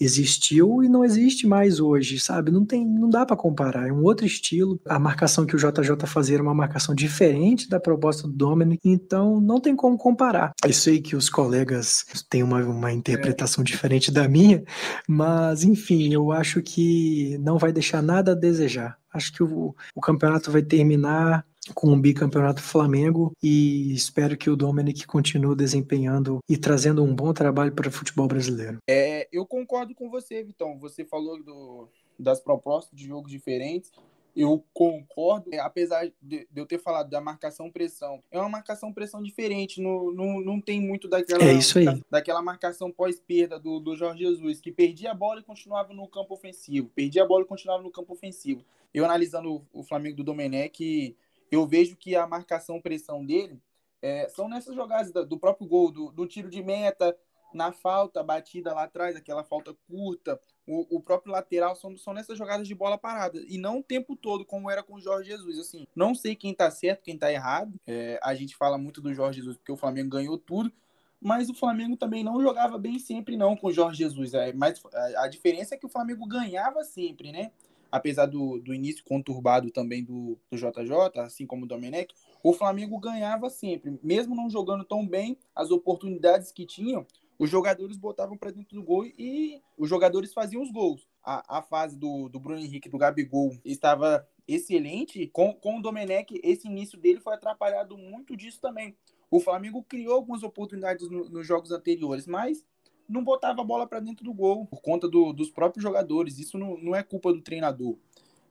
existiu 0.00 0.82
e 0.82 0.88
não 0.88 1.04
existe 1.04 1.46
mais 1.46 1.80
hoje, 1.80 2.18
sabe? 2.18 2.50
Não 2.50 2.64
tem, 2.64 2.86
não 2.86 3.08
dá 3.08 3.24
para 3.24 3.36
comparar. 3.36 3.88
É 3.88 3.92
um 3.92 4.02
outro 4.02 4.26
estilo. 4.26 4.80
A 4.86 4.98
marcação 4.98 5.46
que 5.46 5.56
o 5.56 5.58
JJ 5.58 6.06
fazia 6.06 6.36
era 6.36 6.42
uma 6.42 6.54
marcação 6.54 6.94
diferente 6.94 7.68
da 7.68 7.80
proposta 7.80 8.26
do 8.26 8.32
Dominic, 8.32 8.80
então 8.84 9.40
não 9.40 9.60
tem 9.60 9.74
como 9.76 9.96
comparar. 9.96 10.52
Eu 10.64 10.72
sei 10.72 11.00
que 11.00 11.16
os 11.16 11.28
colegas 11.28 12.04
têm 12.28 12.42
uma, 12.42 12.62
uma 12.62 12.92
interpretação 12.92 13.62
é. 13.62 13.64
diferente 13.64 14.10
da 14.10 14.28
minha, 14.28 14.62
mas 15.08 15.62
enfim, 15.64 16.12
eu 16.12 16.32
acho 16.32 16.62
que 16.62 17.38
não 17.40 17.58
vai 17.58 17.72
deixar 17.72 18.02
nada 18.02 18.32
a 18.32 18.36
desejar. 18.36 19.01
Acho 19.12 19.32
que 19.32 19.42
o, 19.42 19.74
o 19.94 20.00
campeonato 20.00 20.50
vai 20.50 20.62
terminar 20.62 21.46
com 21.74 21.92
o 21.92 21.96
bicampeonato 21.96 22.60
Flamengo 22.60 23.32
e 23.42 23.94
espero 23.94 24.36
que 24.36 24.50
o 24.50 24.56
Dominic 24.56 25.06
continue 25.06 25.54
desempenhando 25.54 26.40
e 26.48 26.56
trazendo 26.56 27.04
um 27.04 27.14
bom 27.14 27.32
trabalho 27.32 27.72
para 27.72 27.88
o 27.88 27.92
futebol 27.92 28.26
brasileiro. 28.26 28.78
É, 28.88 29.28
eu 29.32 29.46
concordo 29.46 29.94
com 29.94 30.10
você, 30.10 30.42
Vitão. 30.42 30.78
Você 30.80 31.04
falou 31.04 31.42
do, 31.42 31.88
das 32.18 32.40
propostas 32.40 32.98
de 32.98 33.06
jogos 33.06 33.30
diferentes. 33.30 33.92
Eu 34.34 34.64
concordo, 34.72 35.50
é, 35.52 35.58
apesar 35.58 36.10
de, 36.20 36.48
eu 36.56 36.64
ter 36.64 36.78
falado 36.78 37.10
da 37.10 37.20
marcação-pressão, 37.20 38.22
é 38.30 38.38
uma 38.38 38.48
marcação-pressão 38.48 39.22
diferente, 39.22 39.80
não, 39.80 40.10
não, 40.10 40.40
não 40.40 40.60
tem 40.60 40.80
muito 40.80 41.06
daquela, 41.06 41.44
é 41.44 41.52
isso 41.52 41.78
aí. 41.78 41.84
Da, 41.84 41.98
daquela 42.10 42.40
marcação 42.40 42.90
pós-perda 42.90 43.58
do, 43.58 43.78
do 43.78 43.94
Jorge 43.94 44.24
Jesus, 44.24 44.60
que 44.60 44.72
perdia 44.72 45.10
a 45.10 45.14
bola 45.14 45.40
e 45.40 45.44
continuava 45.44 45.92
no 45.92 46.08
campo 46.08 46.32
ofensivo, 46.32 46.88
perdia 46.94 47.24
a 47.24 47.26
bola 47.26 47.42
e 47.42 47.46
continuava 47.46 47.82
no 47.82 47.90
campo 47.90 48.14
ofensivo. 48.14 48.64
Eu 48.94 49.04
analisando 49.04 49.54
o, 49.54 49.80
o 49.80 49.82
Flamengo 49.82 50.16
do 50.16 50.24
Domenech, 50.24 51.14
eu 51.50 51.66
vejo 51.66 51.96
que 51.96 52.16
a 52.16 52.26
marcação-pressão 52.26 53.24
dele 53.24 53.60
é, 54.00 54.28
são 54.28 54.48
nessas 54.48 54.74
jogadas 54.74 55.12
do 55.12 55.38
próprio 55.38 55.66
gol, 55.66 55.92
do, 55.92 56.10
do, 56.10 56.26
tiro 56.26 56.48
de 56.50 56.62
meta, 56.62 57.16
na 57.54 57.70
falta, 57.70 58.22
batida 58.22 58.74
lá 58.74 58.84
atrás, 58.84 59.14
aquela 59.14 59.44
falta 59.44 59.76
curta, 59.86 60.40
o, 60.66 60.96
o, 60.96 61.00
próprio 61.00 61.32
lateral, 61.32 61.74
são, 61.74 61.96
são 61.96 62.14
nessas 62.14 62.38
jogadas 62.38 62.68
de 62.68 62.74
bola 62.74 62.96
parada. 62.96 63.42
E 63.48 63.58
não 63.58 63.80
o 63.80 63.82
tempo 63.82 64.14
todo, 64.14 64.44
como 64.44 64.70
era 64.70 64.82
com 64.82 64.94
o 64.94 65.00
Jorge 65.00 65.30
Jesus. 65.30 65.58
Assim, 65.58 65.86
não 65.94 66.14
sei 66.14 66.36
quem 66.36 66.54
tá 66.54 66.70
certo, 66.70 67.02
quem 67.02 67.18
tá 67.18 67.32
errado. 67.32 67.74
É, 67.86 68.18
a 68.22 68.34
gente 68.34 68.56
fala 68.56 68.78
muito 68.78 69.00
do 69.00 69.12
Jorge 69.12 69.40
Jesus 69.40 69.56
porque 69.56 69.72
o 69.72 69.76
Flamengo 69.76 70.10
ganhou 70.10 70.38
tudo, 70.38 70.72
mas 71.20 71.48
o 71.48 71.54
Flamengo 71.54 71.96
também 71.96 72.22
não 72.22 72.40
jogava 72.40 72.78
bem 72.78 72.98
sempre 72.98 73.36
não 73.36 73.56
com 73.56 73.68
o 73.68 73.72
Jorge 73.72 73.98
Jesus. 73.98 74.34
É, 74.34 74.52
mas 74.52 74.80
a, 74.94 75.24
a 75.24 75.28
diferença 75.28 75.74
é 75.74 75.78
que 75.78 75.86
o 75.86 75.90
Flamengo 75.90 76.26
ganhava 76.26 76.84
sempre, 76.84 77.32
né? 77.32 77.50
Apesar 77.90 78.26
do, 78.26 78.58
do 78.58 78.72
início 78.72 79.04
conturbado 79.04 79.70
também 79.70 80.02
do, 80.02 80.38
do 80.50 80.56
JJ, 80.56 81.20
assim 81.20 81.46
como 81.46 81.64
o 81.64 81.68
Domenech, 81.68 82.14
o 82.42 82.52
Flamengo 82.52 82.98
ganhava 82.98 83.50
sempre. 83.50 83.98
Mesmo 84.02 84.34
não 84.34 84.48
jogando 84.48 84.84
tão 84.84 85.06
bem, 85.06 85.36
as 85.54 85.70
oportunidades 85.70 86.50
que 86.50 86.64
tinham, 86.64 87.06
os 87.42 87.50
jogadores 87.50 87.96
botavam 87.96 88.36
para 88.36 88.52
dentro 88.52 88.76
do 88.76 88.84
gol 88.84 89.04
e 89.04 89.60
os 89.76 89.90
jogadores 89.90 90.32
faziam 90.32 90.62
os 90.62 90.70
gols. 90.70 91.08
A, 91.24 91.58
a 91.58 91.60
fase 91.60 91.98
do, 91.98 92.28
do 92.28 92.38
Bruno 92.38 92.60
Henrique, 92.60 92.88
do 92.88 92.96
Gabigol, 92.96 93.58
estava 93.64 94.24
excelente. 94.46 95.26
Com, 95.26 95.52
com 95.52 95.80
o 95.80 95.82
Domenech, 95.82 96.40
esse 96.44 96.68
início 96.68 96.96
dele 96.96 97.18
foi 97.18 97.34
atrapalhado 97.34 97.98
muito 97.98 98.36
disso 98.36 98.60
também. 98.60 98.96
O 99.28 99.40
Flamengo 99.40 99.82
criou 99.82 100.14
algumas 100.14 100.44
oportunidades 100.44 101.10
no, 101.10 101.28
nos 101.28 101.44
jogos 101.44 101.72
anteriores, 101.72 102.28
mas 102.28 102.64
não 103.08 103.24
botava 103.24 103.60
a 103.60 103.64
bola 103.64 103.88
para 103.88 103.98
dentro 103.98 104.24
do 104.24 104.32
gol 104.32 104.64
por 104.66 104.80
conta 104.80 105.08
do, 105.08 105.32
dos 105.32 105.50
próprios 105.50 105.82
jogadores. 105.82 106.38
Isso 106.38 106.56
não, 106.56 106.78
não 106.78 106.94
é 106.94 107.02
culpa 107.02 107.32
do 107.32 107.42
treinador. 107.42 107.96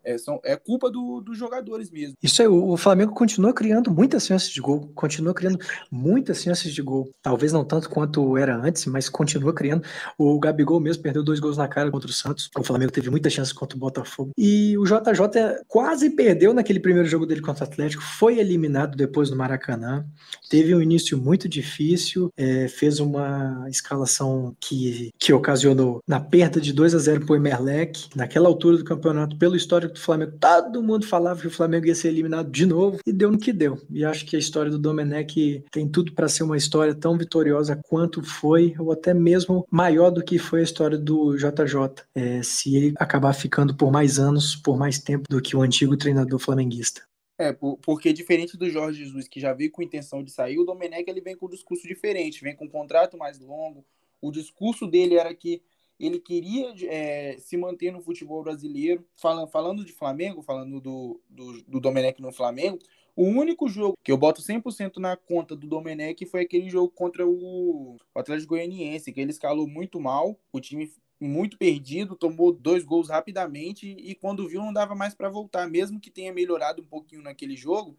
É, 0.04 0.18
são, 0.18 0.40
é 0.44 0.56
culpa 0.56 0.90
do, 0.90 1.22
dos 1.22 1.38
jogadores 1.38 1.92
mesmo. 1.92 2.16
Isso 2.22 2.42
aí, 2.42 2.48
o, 2.48 2.76
Flamengo 2.78 3.14
continua 3.14 3.54
criando 3.54 3.92
muitas 3.92 4.26
chances 4.26 4.50
de 4.50 4.60
gol, 4.60 4.92
continua 4.96 5.34
criando 5.34 5.60
muitas 5.92 6.42
chances 6.42 6.74
de 6.74 6.82
gol. 6.82 7.10
Talvez 7.22 7.54
não 7.54 7.64
tanto 7.64 7.90
quanto 7.90 8.38
era 8.38 8.56
antes, 8.56 8.86
mas 8.86 9.10
continua 9.10 9.54
criando. 9.54 9.84
O 10.18 10.40
Gabigol 10.40 10.80
mesmo 10.80 11.04
perdeu 11.04 11.24
dois 11.24 11.40
gols 11.40 11.58
na 11.58 11.68
cara 11.68 11.92
contra 11.92 12.10
o 12.10 12.14
Santos. 12.14 12.50
O 12.58 12.64
Flamengo 12.64 12.92
teve 12.92 13.10
muitas 13.10 13.32
chances 13.32 13.54
contra 13.54 13.78
o 13.78 13.80
Botafogo. 13.80 14.32
E 14.38 14.78
o 14.78 14.86
JJ 14.86 15.64
quase 15.68 16.10
perdeu 16.10 16.54
naquele 16.54 16.80
primeiro 16.80 17.08
jogo 17.08 17.26
dele 17.26 17.42
contra 17.42 17.66
o 17.66 17.68
Atlético, 17.68 18.02
foi 18.02 18.40
eliminado 18.40 18.96
depois 18.96 19.30
no 19.30 19.38
Maracanã. 19.38 20.06
Teve 20.50 20.74
um 20.74 20.82
início 20.82 21.18
muito 21.18 21.48
difícil, 21.48 22.32
é, 22.36 22.68
fez 22.68 23.00
uma 23.00 23.66
escalação 23.70 24.56
que, 24.60 25.12
que 25.20 25.32
ocasionou 25.32 26.00
na 26.08 26.20
perda 26.20 26.60
de 26.60 26.74
2 26.74 26.96
a 26.96 26.98
0 26.98 27.26
para 27.26 27.34
o 27.34 27.36
Emerlec, 27.36 28.10
naquela 28.16 28.48
altura 28.48 28.78
do 28.78 28.84
campeonato, 28.84 29.38
pelo 29.38 29.56
histórico 29.56 29.91
do 29.92 30.00
Flamengo, 30.00 30.34
todo 30.40 30.84
mundo 30.84 31.06
falava 31.06 31.42
que 31.42 31.48
o 31.48 31.52
Flamengo 31.52 31.88
ia 31.88 31.96
ser 31.96 32.10
eliminado 32.10 32.50
de 32.50 32.66
novo 32.66 33.00
e 33.06 33.12
deu 33.12 33.32
no 33.32 33.38
que 33.38 33.54
deu. 33.54 33.78
E 33.90 34.04
acho 34.04 34.26
que 34.26 34.36
a 34.36 34.40
história 34.40 34.72
do 34.72 34.80
Domenech 34.80 35.64
tem 35.72 35.88
tudo 35.88 36.14
para 36.14 36.28
ser 36.28 36.44
uma 36.44 36.58
história 36.58 36.96
tão 36.96 37.18
vitoriosa 37.18 37.80
quanto 37.88 38.24
foi, 38.24 38.76
ou 38.80 38.92
até 38.92 39.14
mesmo 39.14 39.66
maior 39.70 40.10
do 40.10 40.24
que 40.24 40.38
foi 40.38 40.62
a 40.62 40.64
história 40.64 40.98
do 40.98 41.36
JJ, 41.36 42.04
é, 42.16 42.42
se 42.44 42.76
ele 42.76 42.94
acabar 42.98 43.34
ficando 43.34 43.76
por 43.76 43.92
mais 43.92 44.20
anos, 44.20 44.56
por 44.56 44.78
mais 44.78 45.00
tempo 45.00 45.26
do 45.30 45.42
que 45.42 45.56
o 45.56 45.62
antigo 45.62 45.98
treinador 45.98 46.40
flamenguista. 46.40 47.02
É, 47.38 47.52
porque 47.54 48.14
diferente 48.14 48.56
do 48.56 48.70
Jorge 48.70 49.04
Jesus, 49.04 49.28
que 49.28 49.40
já 49.40 49.52
veio 49.52 49.72
com 49.72 49.82
intenção 49.82 50.24
de 50.24 50.32
sair, 50.32 50.60
o 50.60 50.64
Domenech 50.64 51.10
ele 51.10 51.22
vem 51.22 51.36
com 51.36 51.48
um 51.48 51.50
discurso 51.50 51.88
diferente, 51.88 52.44
vem 52.44 52.56
com 52.56 52.66
um 52.66 52.70
contrato 52.70 53.18
mais 53.18 53.40
longo. 53.40 53.84
O 54.22 54.32
discurso 54.32 54.86
dele 54.86 55.16
era 55.16 55.34
que 55.34 55.64
ele 56.06 56.20
queria 56.20 56.74
é, 56.88 57.38
se 57.38 57.56
manter 57.56 57.92
no 57.92 58.02
futebol 58.02 58.44
brasileiro. 58.44 59.06
Falando, 59.16 59.48
falando 59.48 59.86
de 59.86 59.94
Flamengo, 59.94 60.42
falando 60.42 60.82
do, 60.82 61.22
do, 61.30 61.62
do 61.64 61.80
Domenech 61.80 62.22
no 62.22 62.32
Flamengo, 62.32 62.80
o 63.16 63.26
único 63.26 63.68
jogo 63.68 63.98
que 64.04 64.12
eu 64.12 64.18
boto 64.18 64.42
100% 64.42 64.98
na 64.98 65.16
conta 65.16 65.56
do 65.56 65.68
Domenech 65.68 66.26
foi 66.26 66.42
aquele 66.42 66.70
jogo 66.70 66.90
contra 66.90 67.28
o 67.28 67.98
Atlético 68.16 68.56
Goianiense, 68.56 69.12
que 69.12 69.22
ele 69.22 69.32
escalou 69.32 69.68
muito 69.68 70.00
mal, 70.00 70.40
o 70.52 70.60
time 70.60 70.92
muito 71.20 71.58
perdido, 71.58 72.16
tomou 72.16 72.52
dois 72.52 72.84
gols 72.84 73.10
rapidamente 73.10 73.88
e 73.88 74.16
quando 74.16 74.48
viu 74.48 74.62
não 74.62 74.74
dava 74.74 74.96
mais 74.96 75.14
para 75.14 75.30
voltar, 75.30 75.70
mesmo 75.70 76.00
que 76.00 76.10
tenha 76.10 76.34
melhorado 76.34 76.82
um 76.82 76.86
pouquinho 76.86 77.22
naquele 77.22 77.56
jogo, 77.56 77.96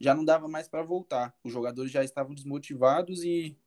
já 0.00 0.14
não 0.14 0.24
dava 0.24 0.48
mais 0.48 0.68
para 0.68 0.82
voltar. 0.82 1.34
Os 1.44 1.52
jogadores 1.52 1.92
já 1.92 2.02
estavam 2.02 2.34
desmotivados 2.34 3.22
e, 3.24 3.58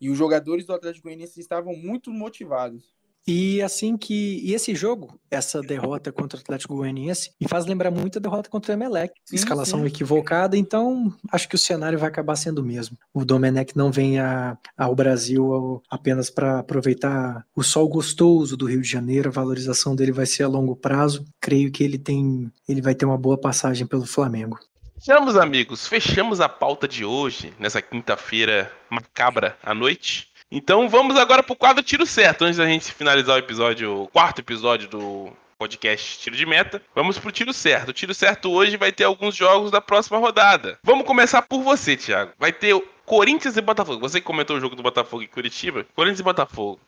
e 0.00 0.08
os 0.08 0.16
jogadores 0.16 0.64
do 0.64 0.72
Atlético 0.72 1.08
Goianiense 1.08 1.38
estavam 1.38 1.76
muito 1.76 2.10
motivados. 2.10 2.94
E 3.26 3.62
assim 3.62 3.96
que. 3.96 4.40
E 4.44 4.52
esse 4.54 4.74
jogo, 4.74 5.18
essa 5.30 5.60
derrota 5.60 6.12
contra 6.12 6.38
o 6.38 6.40
Atlético 6.40 6.76
Goianiense, 6.76 7.30
me 7.40 7.48
faz 7.48 7.64
lembrar 7.64 7.90
muito 7.90 8.18
a 8.18 8.20
derrota 8.20 8.50
contra 8.50 8.72
o 8.72 8.76
Emelec. 8.76 9.14
Sim, 9.24 9.36
Escalação 9.36 9.80
sim. 9.80 9.86
equivocada, 9.86 10.56
então 10.56 11.12
acho 11.32 11.48
que 11.48 11.54
o 11.54 11.58
cenário 11.58 11.98
vai 11.98 12.08
acabar 12.08 12.36
sendo 12.36 12.58
o 12.58 12.64
mesmo. 12.64 12.98
O 13.12 13.24
Domenech 13.24 13.76
não 13.76 13.90
vem 13.90 14.18
a, 14.18 14.58
ao 14.76 14.94
Brasil 14.94 15.82
apenas 15.90 16.28
para 16.30 16.58
aproveitar 16.58 17.44
o 17.56 17.62
sol 17.62 17.88
gostoso 17.88 18.56
do 18.56 18.66
Rio 18.66 18.82
de 18.82 18.88
Janeiro, 18.88 19.28
a 19.28 19.32
valorização 19.32 19.96
dele 19.96 20.12
vai 20.12 20.26
ser 20.26 20.42
a 20.42 20.48
longo 20.48 20.76
prazo. 20.76 21.24
Creio 21.40 21.70
que 21.72 21.82
ele 21.82 21.98
tem. 21.98 22.50
ele 22.68 22.82
vai 22.82 22.94
ter 22.94 23.06
uma 23.06 23.18
boa 23.18 23.38
passagem 23.38 23.86
pelo 23.86 24.04
Flamengo. 24.04 24.58
Fechamos, 24.98 25.36
amigos. 25.36 25.86
Fechamos 25.86 26.40
a 26.40 26.48
pauta 26.48 26.88
de 26.88 27.04
hoje, 27.04 27.52
nessa 27.58 27.82
quinta-feira 27.82 28.72
macabra 28.88 29.56
à 29.62 29.74
noite. 29.74 30.28
Então 30.56 30.88
vamos 30.88 31.16
agora 31.16 31.42
pro 31.42 31.56
quadro 31.56 31.82
Tiro 31.82 32.06
Certo. 32.06 32.44
Antes 32.44 32.58
da 32.58 32.64
gente 32.64 32.92
finalizar 32.92 33.34
o 33.34 33.40
episódio, 33.40 34.02
o 34.02 34.06
quarto 34.06 34.38
episódio 34.38 34.88
do 34.88 35.32
podcast 35.58 36.20
Tiro 36.20 36.36
de 36.36 36.46
Meta, 36.46 36.80
vamos 36.94 37.18
pro 37.18 37.32
Tiro 37.32 37.52
Certo. 37.52 37.88
O 37.88 37.92
Tiro 37.92 38.14
Certo 38.14 38.52
hoje 38.52 38.76
vai 38.76 38.92
ter 38.92 39.02
alguns 39.02 39.34
jogos 39.34 39.72
da 39.72 39.80
próxima 39.80 40.16
rodada. 40.16 40.78
Vamos 40.84 41.08
começar 41.08 41.42
por 41.42 41.60
você, 41.60 41.96
Thiago. 41.96 42.34
Vai 42.38 42.52
ter 42.52 42.72
Corinthians 43.04 43.56
e 43.56 43.60
Botafogo. 43.60 43.98
Você 43.98 44.20
que 44.20 44.26
comentou 44.26 44.56
o 44.56 44.60
jogo 44.60 44.76
do 44.76 44.82
Botafogo 44.84 45.24
e 45.24 45.26
Curitiba. 45.26 45.84
Corinthians 45.92 46.20
e 46.20 46.22
Botafogo. 46.22 46.78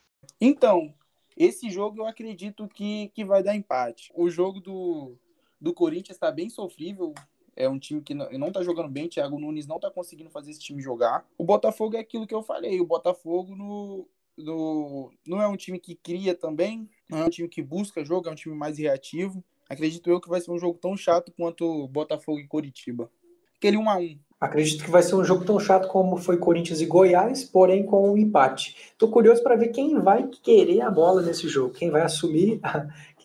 Então, 0.41 0.95
esse 1.37 1.69
jogo 1.69 2.03
eu 2.03 2.07
acredito 2.07 2.69
que, 2.69 3.11
que 3.17 3.25
vai 3.25 3.43
dar 3.43 3.57
empate. 3.57 4.12
O 4.14 4.31
jogo 4.31 4.61
do, 4.61 5.17
do 5.61 5.75
Corinthians 5.75 6.14
está 6.14 6.31
bem 6.31 6.49
sofrível 6.49 7.12
é 7.57 7.68
um 7.68 7.78
time 7.78 8.02
que 8.02 8.14
não, 8.14 8.30
não 8.32 8.52
tá 8.52 8.62
jogando 8.62 8.88
bem, 8.88 9.09
Thiago 9.09 9.38
Nunes 9.38 9.66
não 9.66 9.80
tá 9.80 9.90
conseguindo 9.90 10.30
fazer 10.30 10.50
esse 10.50 10.61
time 10.61 10.82
jogar. 10.82 11.26
O 11.38 11.44
Botafogo 11.44 11.96
é 11.96 12.00
aquilo 12.00 12.26
que 12.26 12.34
eu 12.34 12.42
falei, 12.42 12.80
o 12.80 12.86
Botafogo 12.86 13.57
no, 13.57 14.07
no, 14.36 15.11
não 15.26 15.40
é 15.40 15.48
um 15.48 15.57
time 15.57 15.78
que 15.80 15.94
cria 15.94 16.34
também, 16.34 16.88
não 17.09 17.18
é 17.18 17.24
um 17.24 17.30
time 17.30 17.48
que 17.48 17.62
busca 17.62 18.04
jogo, 18.04 18.28
é 18.28 18.32
um 18.32 18.36
time 18.36 18.54
mais 18.54 18.78
reativo. 18.78 19.42
Acredito 19.68 20.09
eu 20.09 20.20
que 20.20 20.28
vai 20.28 20.40
ser 20.40 20.50
um 20.52 20.59
jogo 20.59 20.78
tão 20.78 20.96
chato 20.96 21.32
quanto 21.32 21.88
Botafogo 21.88 22.38
e 22.38 22.46
Coritiba. 22.46 23.11
Aquele 23.57 23.78
1 23.78 23.90
a 23.90 23.96
1 23.96 24.18
Acredito 24.38 24.84
que 24.84 24.90
vai 24.90 25.02
ser 25.02 25.14
um 25.14 25.24
jogo 25.24 25.46
tão 25.46 25.59
chato 25.59 25.88
como 25.88 26.18
foi 26.18 26.36
Corinthians 26.36 26.82
e 26.82 26.86
Goiás, 26.86 27.42
porém 27.42 27.86
com 27.86 28.12
um 28.12 28.18
empate. 28.18 28.76
Estou 28.92 29.11
curioso 29.11 29.42
para 29.42 29.57
ver 29.57 29.68
quem 29.68 29.98
vai 29.98 30.28
querer 30.28 30.82
a 30.82 30.90
bola 30.90 31.22
nesse 31.22 31.48
jogo, 31.48 31.72
quem 31.72 31.90
vai 31.90 32.02
assumir, 32.02 32.61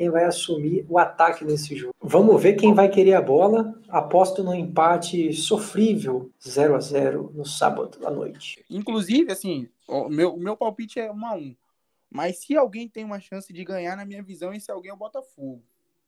quem 0.02 0.10
vai 0.10 0.24
assumir 0.24 0.84
o 0.90 0.98
ataque 0.98 1.46
nesse 1.46 1.76
jogo. 1.76 1.94
Vamos 2.02 2.42
ver 2.42 2.56
quem 2.56 2.74
vai 2.74 2.90
querer 2.90 3.14
a 3.14 3.22
bola. 3.22 3.80
Aposto 3.88 4.44
no 4.44 4.52
empate 4.52 5.32
sofrível 5.32 6.32
0 6.44 6.76
a 6.76 6.80
0 6.80 7.32
no 7.36 7.46
sábado 7.46 8.00
à 8.04 8.10
noite. 8.10 8.66
Inclusive, 8.68 9.32
assim, 9.32 9.70
o 9.88 10.10
meu, 10.10 10.34
o 10.34 10.40
meu 10.40 10.58
palpite 10.58 11.00
é 11.00 11.12
1 11.12 11.26
a 11.28 11.36
1. 11.36 11.56
Mas 12.10 12.40
se 12.40 12.58
alguém 12.58 12.90
tem 12.90 13.04
uma 13.04 13.20
chance 13.20 13.54
de 13.54 13.64
ganhar, 13.64 13.96
na 13.96 14.04
minha 14.04 14.24
visão, 14.24 14.52
esse 14.52 14.72
alguém 14.72 14.90
é 14.90 14.94
o 14.94 14.98
Botafogo. 14.98 15.62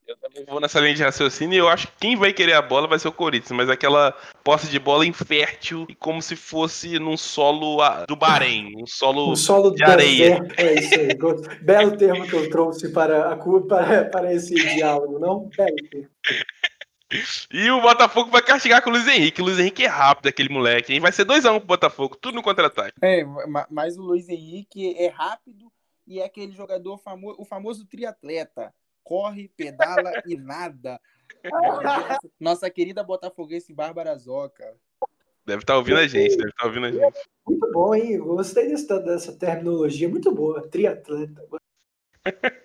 Eu 0.07 0.17
também 0.17 0.43
vou 0.45 0.59
nessa 0.59 0.79
linha 0.79 0.93
de 0.93 1.03
raciocínio 1.03 1.55
e 1.55 1.59
eu 1.59 1.69
acho 1.69 1.87
que 1.87 1.93
quem 1.99 2.15
vai 2.15 2.33
querer 2.33 2.53
a 2.53 2.61
bola 2.61 2.87
vai 2.87 2.99
ser 2.99 3.07
o 3.07 3.13
Corinthians, 3.13 3.51
mas 3.51 3.69
aquela 3.69 4.13
posse 4.43 4.67
de 4.67 4.77
bola 4.77 5.05
infértil 5.05 5.85
e 5.87 5.95
como 5.95 6.21
se 6.21 6.35
fosse 6.35 6.99
num 6.99 7.15
solo 7.15 7.77
do 8.05 8.15
Bahrein, 8.15 8.73
um 8.75 8.85
solo, 8.85 9.31
um 9.31 9.35
solo 9.35 9.71
de 9.71 9.83
areia. 9.83 10.45
É 10.57 10.73
isso 10.73 10.93
aí. 10.99 11.59
Belo 11.61 11.95
termo 11.95 12.27
que 12.27 12.33
eu 12.33 12.49
trouxe 12.49 12.89
para, 12.89 13.31
a, 13.31 13.37
para, 13.37 14.05
para 14.05 14.33
esse 14.33 14.53
diálogo, 14.53 15.19
não? 15.19 15.49
Belo 15.55 15.75
termo. 15.89 16.09
E 17.53 17.69
o 17.69 17.79
Botafogo 17.79 18.31
vai 18.31 18.41
castigar 18.41 18.81
com 18.81 18.89
o 18.89 18.93
Luiz 18.93 19.07
Henrique. 19.07 19.39
O 19.39 19.45
Luiz 19.45 19.59
Henrique 19.59 19.83
é 19.83 19.87
rápido, 19.87 20.27
aquele 20.27 20.49
moleque. 20.49 20.93
Hein? 20.93 20.99
Vai 20.99 21.11
ser 21.11 21.25
2x1 21.25 21.55
um 21.55 21.59
pro 21.59 21.67
Botafogo, 21.67 22.17
tudo 22.19 22.33
no 22.33 22.41
contra-ataque. 22.41 22.93
É, 23.03 23.23
mas 23.69 23.97
o 23.99 24.01
Luiz 24.01 24.27
Henrique 24.27 24.95
é 24.97 25.09
rápido 25.09 25.71
e 26.07 26.19
é 26.19 26.25
aquele 26.25 26.51
jogador 26.53 26.97
famoso, 26.97 27.35
o 27.39 27.45
famoso 27.45 27.85
triatleta 27.85 28.73
corre, 29.03 29.51
pedala 29.55 30.11
e 30.25 30.35
nada. 30.35 30.99
Nossa 32.39 32.69
querida 32.69 33.03
botafoguense 33.03 33.73
Bárbara 33.73 34.15
Zoca. 34.17 34.75
Deve 35.45 35.61
estar 35.61 35.73
tá 35.73 35.77
ouvindo 35.77 35.99
a 35.99 36.07
gente, 36.07 36.37
deve 36.37 36.49
estar 36.49 36.63
tá 36.63 36.67
ouvindo 36.67 36.85
a 36.85 36.91
gente. 36.91 37.19
Muito 37.45 37.71
bom, 37.71 37.93
hein? 37.93 38.17
Gostei 38.19 38.69
dessa, 38.69 38.99
dessa 38.99 39.33
terminologia, 39.33 40.07
muito 40.07 40.31
boa. 40.31 40.65
Triatleta. 40.69 41.45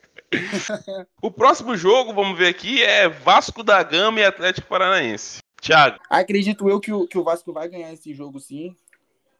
o 1.20 1.30
próximo 1.30 1.76
jogo, 1.76 2.14
vamos 2.14 2.38
ver 2.38 2.46
aqui, 2.46 2.82
é 2.82 3.08
Vasco 3.08 3.64
da 3.64 3.82
Gama 3.82 4.20
e 4.20 4.24
Atlético 4.24 4.68
Paranaense. 4.68 5.40
Thiago. 5.60 5.98
Acredito 6.08 6.68
eu 6.68 6.78
que 6.78 6.92
o, 6.92 7.08
que 7.08 7.18
o 7.18 7.24
Vasco 7.24 7.52
vai 7.52 7.68
ganhar 7.68 7.92
esse 7.92 8.14
jogo 8.14 8.38
sim. 8.38 8.76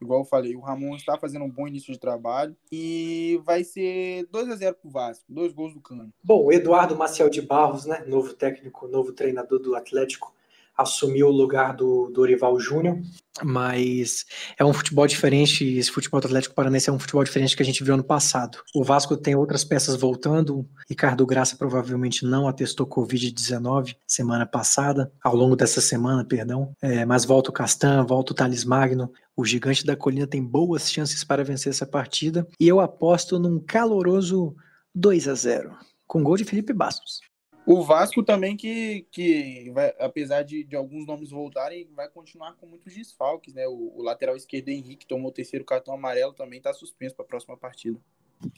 Igual 0.00 0.20
eu 0.20 0.24
falei, 0.24 0.54
o 0.54 0.60
Ramon 0.60 0.94
está 0.94 1.18
fazendo 1.18 1.44
um 1.44 1.50
bom 1.50 1.66
início 1.66 1.92
de 1.92 1.98
trabalho 1.98 2.56
e 2.70 3.40
vai 3.44 3.64
ser 3.64 4.26
2 4.30 4.48
a 4.48 4.56
0 4.56 4.76
pro 4.76 4.90
Vasco, 4.90 5.24
dois 5.28 5.52
gols 5.52 5.74
do 5.74 5.80
Cano. 5.80 6.12
Bom, 6.22 6.44
o 6.44 6.52
Eduardo 6.52 6.96
Maciel 6.96 7.28
de 7.28 7.42
Barros, 7.42 7.84
né, 7.84 8.04
novo 8.06 8.32
técnico, 8.32 8.86
novo 8.86 9.12
treinador 9.12 9.58
do 9.58 9.74
Atlético, 9.74 10.32
assumiu 10.78 11.26
o 11.26 11.32
lugar 11.32 11.74
do 11.74 12.08
Dorival 12.14 12.58
Júnior, 12.60 13.00
mas 13.42 14.24
é 14.56 14.64
um 14.64 14.72
futebol 14.72 15.06
diferente. 15.06 15.64
Esse 15.64 15.90
futebol 15.90 16.18
Atlético 16.18 16.54
Paranaense 16.54 16.88
é 16.88 16.92
um 16.92 16.98
futebol 16.98 17.24
diferente 17.24 17.56
que 17.56 17.62
a 17.62 17.66
gente 17.66 17.82
viu 17.82 17.94
ano 17.94 18.04
passado. 18.04 18.58
O 18.72 18.84
Vasco 18.84 19.16
tem 19.16 19.34
outras 19.34 19.64
peças 19.64 19.96
voltando. 19.96 20.64
Ricardo 20.88 21.26
Graça 21.26 21.56
provavelmente 21.56 22.24
não 22.24 22.46
atestou 22.46 22.86
Covid-19 22.86 23.96
semana 24.06 24.46
passada, 24.46 25.12
ao 25.22 25.34
longo 25.34 25.56
dessa 25.56 25.80
semana, 25.80 26.24
perdão. 26.24 26.72
É, 26.80 27.04
mas 27.04 27.24
volta 27.24 27.50
o 27.50 27.52
Castan, 27.52 28.04
volta 28.04 28.32
o 28.32 28.34
Thales 28.34 28.64
Magno. 28.64 29.12
O 29.36 29.44
gigante 29.44 29.84
da 29.84 29.96
colina 29.96 30.26
tem 30.26 30.42
boas 30.42 30.90
chances 30.90 31.24
para 31.24 31.44
vencer 31.44 31.70
essa 31.70 31.86
partida. 31.86 32.46
E 32.58 32.68
eu 32.68 32.80
aposto 32.80 33.38
num 33.38 33.58
caloroso 33.58 34.54
2 34.94 35.28
a 35.28 35.34
0 35.34 35.76
com 36.06 36.24
gol 36.24 36.36
de 36.36 36.44
Felipe 36.44 36.72
Bastos. 36.72 37.20
O 37.68 37.82
Vasco 37.82 38.22
também, 38.22 38.56
que, 38.56 39.06
que 39.10 39.70
vai, 39.74 39.92
apesar 39.98 40.42
de, 40.42 40.64
de 40.64 40.74
alguns 40.74 41.06
nomes 41.06 41.28
voltarem, 41.28 41.86
vai 41.94 42.08
continuar 42.08 42.54
com 42.54 42.66
muitos 42.66 42.94
desfalques, 42.94 43.52
né? 43.52 43.68
O, 43.68 43.92
o 43.94 44.02
lateral 44.02 44.34
esquerdo 44.34 44.70
Henrique 44.70 45.06
tomou 45.06 45.28
o 45.28 45.34
terceiro 45.34 45.66
cartão 45.66 45.92
amarelo, 45.92 46.32
também 46.32 46.56
está 46.56 46.72
suspenso 46.72 47.14
para 47.14 47.26
a 47.26 47.28
próxima 47.28 47.58
partida. 47.58 48.00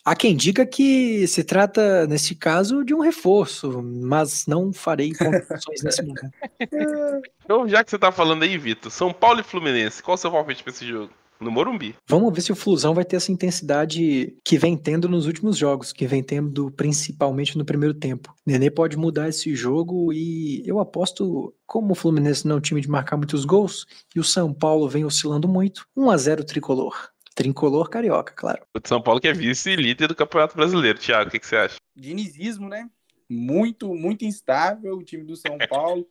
Há 0.05 0.15
quem 0.15 0.37
diga 0.37 0.65
que 0.65 1.27
se 1.27 1.43
trata, 1.43 2.07
nesse 2.07 2.37
caso, 2.37 2.85
de 2.85 2.95
um 2.95 3.01
reforço, 3.01 3.83
mas 3.83 4.47
não 4.47 4.73
farei 4.73 5.13
conclusões 5.13 5.83
nesse 5.83 6.03
momento. 6.03 6.31
Então, 7.43 7.67
já 7.67 7.83
que 7.83 7.91
você 7.91 7.97
está 7.97 8.13
falando 8.13 8.45
aí, 8.45 8.57
Vitor, 8.57 8.93
São 8.93 9.13
Paulo 9.13 9.41
e 9.41 9.43
Fluminense, 9.43 10.01
qual 10.01 10.15
o 10.15 10.19
seu 10.19 10.31
palpite 10.31 10.63
para 10.63 10.71
esse 10.71 10.87
jogo? 10.87 11.13
No 11.41 11.51
Morumbi. 11.51 11.97
Vamos 12.09 12.33
ver 12.33 12.41
se 12.43 12.53
o 12.53 12.57
Flusão 12.57 12.95
vai 12.95 13.05
ter 13.05 13.17
essa 13.17 13.33
intensidade 13.33 14.37
que 14.45 14.59
vem 14.59 14.77
tendo 14.77 15.09
nos 15.09 15.27
últimos 15.27 15.57
jogos, 15.57 15.93
que 15.93 16.07
vem 16.07 16.23
tendo 16.23 16.71
principalmente 16.73 17.57
no 17.57 17.65
primeiro 17.65 17.95
tempo. 17.95 18.35
Nenê 18.47 18.71
pode 18.71 18.97
mudar 18.97 19.29
esse 19.29 19.55
jogo 19.55 20.13
e 20.13 20.63
eu 20.67 20.79
aposto, 20.79 21.55
como 21.67 21.93
o 21.93 21.95
Fluminense 21.97 22.47
não 22.47 22.57
é 22.57 22.59
um 22.59 22.63
time 22.63 22.81
de 22.81 22.89
marcar 22.89 23.17
muitos 23.17 23.45
gols 23.45 23.87
e 24.15 24.21
o 24.21 24.25
São 24.25 24.53
Paulo 24.53 24.89
vem 24.89 25.05
oscilando 25.05 25.49
muito, 25.49 25.87
1 25.97 26.11
a 26.11 26.17
0 26.17 26.45
tricolor. 26.45 27.11
Tricolor 27.35 27.89
carioca, 27.89 28.35
claro. 28.35 28.63
O 28.77 28.87
São 28.87 29.01
Paulo 29.01 29.21
que 29.21 29.29
é 29.29 29.33
vice-líder 29.33 30.09
do 30.09 30.15
Campeonato 30.15 30.57
Brasileiro. 30.57 30.99
Thiago, 30.99 31.29
o 31.29 31.33
que, 31.33 31.39
que 31.39 31.47
você 31.47 31.57
acha? 31.57 31.77
Dinizismo, 31.97 32.69
né? 32.69 32.89
Muito, 33.29 33.95
muito 33.95 34.25
instável 34.25 34.97
o 34.97 35.05
time 35.05 35.25
do 35.25 35.37
São 35.37 35.57
Paulo. 35.71 36.07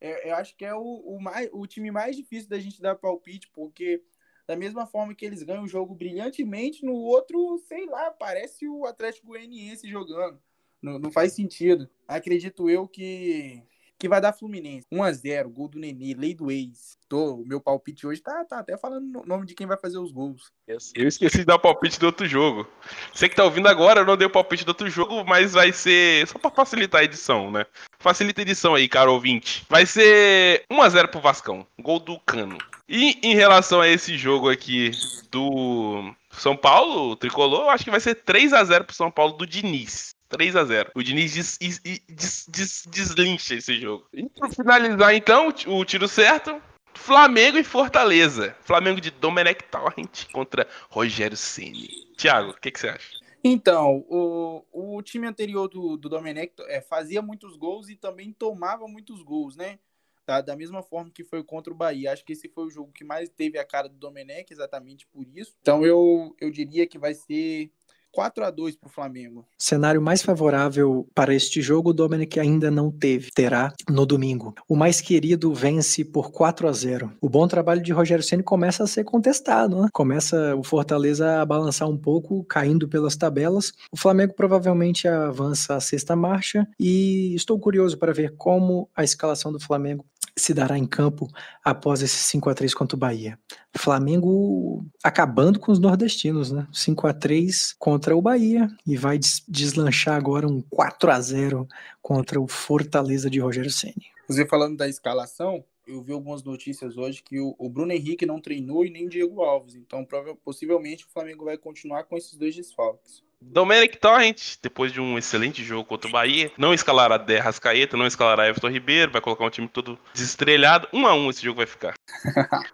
eu 0.00 0.34
acho 0.36 0.54
que 0.56 0.64
é 0.64 0.74
o, 0.74 0.82
o, 0.82 1.20
mais, 1.20 1.48
o 1.52 1.66
time 1.66 1.90
mais 1.90 2.14
difícil 2.14 2.48
da 2.48 2.60
gente 2.60 2.80
dar 2.80 2.94
palpite, 2.94 3.50
porque 3.52 4.02
da 4.50 4.56
mesma 4.56 4.84
forma 4.84 5.14
que 5.14 5.24
eles 5.24 5.44
ganham 5.44 5.62
o 5.62 5.68
jogo 5.68 5.94
brilhantemente, 5.94 6.84
no 6.84 6.94
outro, 6.94 7.56
sei 7.68 7.86
lá, 7.86 8.10
parece 8.10 8.66
o 8.68 8.84
Atlético 8.84 9.28
Goianiense 9.28 9.88
jogando. 9.88 10.40
Não, 10.82 10.98
não 10.98 11.08
faz 11.08 11.34
sentido. 11.34 11.88
Acredito 12.08 12.68
eu 12.68 12.88
que 12.88 13.62
que 13.96 14.08
vai 14.08 14.20
dar 14.20 14.32
Fluminense. 14.32 14.86
1x0, 14.90 15.46
gol 15.52 15.68
do 15.68 15.78
Nenê, 15.78 16.14
lei 16.14 16.34
do 16.34 16.50
ex. 16.50 16.96
Tô, 17.06 17.34
o 17.34 17.46
meu 17.46 17.60
palpite 17.60 18.06
hoje 18.06 18.22
tá, 18.22 18.44
tá 18.46 18.60
até 18.60 18.76
falando 18.78 19.20
o 19.20 19.26
nome 19.26 19.44
de 19.44 19.54
quem 19.54 19.66
vai 19.66 19.76
fazer 19.76 19.98
os 19.98 20.10
gols. 20.10 20.50
Eu 20.66 21.06
esqueci 21.06 21.38
de 21.38 21.44
dar 21.44 21.56
o 21.56 21.60
palpite 21.60 22.00
do 22.00 22.06
outro 22.06 22.26
jogo. 22.26 22.66
Você 23.12 23.28
que 23.28 23.36
tá 23.36 23.44
ouvindo 23.44 23.68
agora, 23.68 24.00
eu 24.00 24.06
não 24.06 24.16
dei 24.16 24.26
o 24.26 24.30
palpite 24.30 24.64
do 24.64 24.70
outro 24.70 24.88
jogo, 24.88 25.22
mas 25.24 25.52
vai 25.52 25.70
ser 25.70 26.26
só 26.26 26.38
pra 26.38 26.50
facilitar 26.50 27.02
a 27.02 27.04
edição, 27.04 27.50
né? 27.50 27.66
Facilita 27.98 28.40
a 28.40 28.42
edição 28.42 28.74
aí, 28.74 28.88
cara 28.88 29.10
ouvinte. 29.10 29.66
Vai 29.68 29.84
ser 29.84 30.64
1x0 30.72 31.08
pro 31.08 31.20
Vascão, 31.20 31.66
gol 31.78 32.00
do 32.00 32.18
Cano. 32.20 32.56
E 32.92 33.20
em 33.22 33.36
relação 33.36 33.80
a 33.80 33.86
esse 33.86 34.18
jogo 34.18 34.50
aqui 34.50 34.90
do 35.30 36.12
São 36.32 36.56
Paulo, 36.56 37.14
tricolor, 37.14 37.62
eu 37.62 37.70
acho 37.70 37.84
que 37.84 37.90
vai 37.90 38.00
ser 38.00 38.16
3 38.16 38.52
a 38.52 38.64
0 38.64 38.84
pro 38.84 38.96
São 38.96 39.12
Paulo 39.12 39.34
do 39.34 39.46
Diniz. 39.46 40.12
3 40.28 40.56
a 40.56 40.64
0 40.64 40.90
O 40.96 41.02
Diniz 41.02 41.32
des, 41.32 41.56
des, 41.78 42.46
des, 42.48 42.86
deslincha 42.88 43.54
esse 43.54 43.80
jogo. 43.80 44.08
E 44.12 44.28
pra 44.28 44.48
finalizar, 44.48 45.14
então, 45.14 45.54
o 45.68 45.84
tiro 45.84 46.08
certo. 46.08 46.60
Flamengo 46.92 47.58
e 47.58 47.62
Fortaleza. 47.62 48.56
Flamengo 48.62 49.00
de 49.00 49.12
Domenech 49.12 49.62
Torrent 49.70 50.26
contra 50.32 50.66
Rogério 50.88 51.36
Ceni. 51.36 51.88
Thiago, 52.16 52.50
o 52.50 52.54
que, 52.54 52.72
que, 52.72 52.80
você 52.80 52.88
acha? 52.88 53.08
Então, 53.44 54.04
o, 54.08 54.64
o 54.72 55.00
time 55.00 55.28
anterior 55.28 55.68
do, 55.68 55.96
do 55.96 56.08
Domenech 56.08 56.52
é, 56.66 56.80
fazia 56.80 57.22
muitos 57.22 57.56
gols 57.56 57.88
e 57.88 57.94
também 57.94 58.32
tomava 58.32 58.88
muitos 58.88 59.22
gols, 59.22 59.54
né? 59.54 59.78
Tá? 60.24 60.40
Da 60.40 60.56
mesma 60.56 60.82
forma 60.82 61.10
que 61.10 61.24
foi 61.24 61.42
contra 61.42 61.72
o 61.72 61.76
Bahia. 61.76 62.12
Acho 62.12 62.24
que 62.24 62.32
esse 62.32 62.48
foi 62.48 62.66
o 62.66 62.70
jogo 62.70 62.92
que 62.92 63.04
mais 63.04 63.28
teve 63.28 63.58
a 63.58 63.64
cara 63.64 63.88
do 63.88 63.96
Domenech, 63.96 64.52
exatamente 64.52 65.06
por 65.06 65.26
isso. 65.26 65.56
Então 65.60 65.84
eu, 65.84 66.34
eu 66.40 66.50
diria 66.50 66.86
que 66.86 66.98
vai 66.98 67.14
ser 67.14 67.70
4 68.12 68.44
a 68.44 68.50
2 68.50 68.76
para 68.76 68.88
o 68.88 68.90
Flamengo. 68.90 69.46
Cenário 69.58 70.00
mais 70.00 70.22
favorável 70.22 71.06
para 71.14 71.34
este 71.34 71.60
jogo, 71.62 71.90
o 71.90 71.94
Dominic 71.94 72.38
ainda 72.38 72.70
não 72.70 72.90
teve. 72.90 73.30
Terá 73.30 73.72
no 73.88 74.04
domingo. 74.04 74.54
O 74.68 74.76
mais 74.76 75.00
querido 75.00 75.52
vence 75.54 76.04
por 76.04 76.30
4 76.30 76.68
a 76.68 76.72
0. 76.72 77.12
O 77.20 77.28
bom 77.28 77.46
trabalho 77.46 77.82
de 77.82 77.92
Rogério 77.92 78.24
Ceni 78.24 78.42
começa 78.42 78.84
a 78.84 78.86
ser 78.86 79.04
contestado, 79.04 79.82
né? 79.82 79.88
Começa 79.92 80.54
o 80.56 80.62
Fortaleza 80.62 81.40
a 81.40 81.46
balançar 81.46 81.88
um 81.88 81.96
pouco, 81.96 82.44
caindo 82.44 82.88
pelas 82.88 83.16
tabelas. 83.16 83.72
O 83.92 83.96
Flamengo 83.96 84.34
provavelmente 84.34 85.06
avança 85.06 85.74
a 85.74 85.80
sexta 85.80 86.16
marcha 86.16 86.66
e 86.78 87.34
estou 87.34 87.58
curioso 87.58 87.98
para 87.98 88.12
ver 88.12 88.34
como 88.36 88.88
a 88.94 89.04
escalação 89.04 89.52
do 89.52 89.60
Flamengo 89.60 90.04
se 90.40 90.54
dará 90.54 90.78
em 90.78 90.86
campo 90.86 91.28
após 91.64 92.02
esse 92.02 92.16
5 92.16 92.50
a 92.50 92.54
3 92.54 92.74
contra 92.74 92.96
o 92.96 92.98
Bahia. 92.98 93.38
Flamengo 93.76 94.84
acabando 95.02 95.58
com 95.58 95.70
os 95.70 95.78
nordestinos, 95.78 96.50
né? 96.50 96.66
5 96.72 97.06
a 97.06 97.12
3 97.12 97.74
contra 97.78 98.16
o 98.16 98.22
Bahia 98.22 98.68
e 98.86 98.96
vai 98.96 99.18
deslanchar 99.48 100.16
agora 100.16 100.46
um 100.46 100.60
4 100.62 101.10
a 101.10 101.20
0 101.20 101.68
contra 102.02 102.40
o 102.40 102.48
Fortaleza 102.48 103.30
de 103.30 103.38
Rogério 103.38 103.70
Ceni. 103.70 104.10
Você 104.28 104.46
falando 104.46 104.76
da 104.76 104.88
escalação, 104.88 105.64
eu 105.86 106.02
vi 106.02 106.12
algumas 106.12 106.42
notícias 106.42 106.96
hoje 106.96 107.22
que 107.22 107.40
o, 107.40 107.68
Bruno 107.68 107.92
Henrique 107.92 108.24
não 108.24 108.40
treinou 108.40 108.84
e 108.84 108.90
nem 108.90 109.08
Diego 109.08 109.42
Alves, 109.42 109.74
então 109.74 110.06
possivelmente 110.44 111.04
o 111.04 111.08
Flamengo 111.08 111.44
vai 111.44 111.58
continuar 111.58 112.04
com 112.04 112.16
esses 112.16 112.36
dois 112.36 112.54
desfalques. 112.54 113.22
Domenic 113.42 113.98
Torrent, 113.98 114.56
depois 114.62 114.92
de 114.92 115.00
um 115.00 115.16
excelente 115.16 115.64
jogo 115.64 115.84
contra 115.84 116.08
o 116.08 116.12
Bahia, 116.12 116.52
não 116.58 116.74
escalará 116.74 117.16
De 117.16 117.38
Rascaeta, 117.38 117.96
não 117.96 118.06
escalará 118.06 118.46
Everton 118.46 118.68
Ribeiro, 118.68 119.10
vai 119.10 119.20
colocar 119.20 119.44
um 119.44 119.50
time 119.50 119.66
todo 119.66 119.98
desestrelhado. 120.12 120.86
Um 120.92 121.06
a 121.06 121.14
um 121.14 121.30
esse 121.30 121.42
jogo 121.42 121.56
vai 121.56 121.66
ficar. 121.66 121.94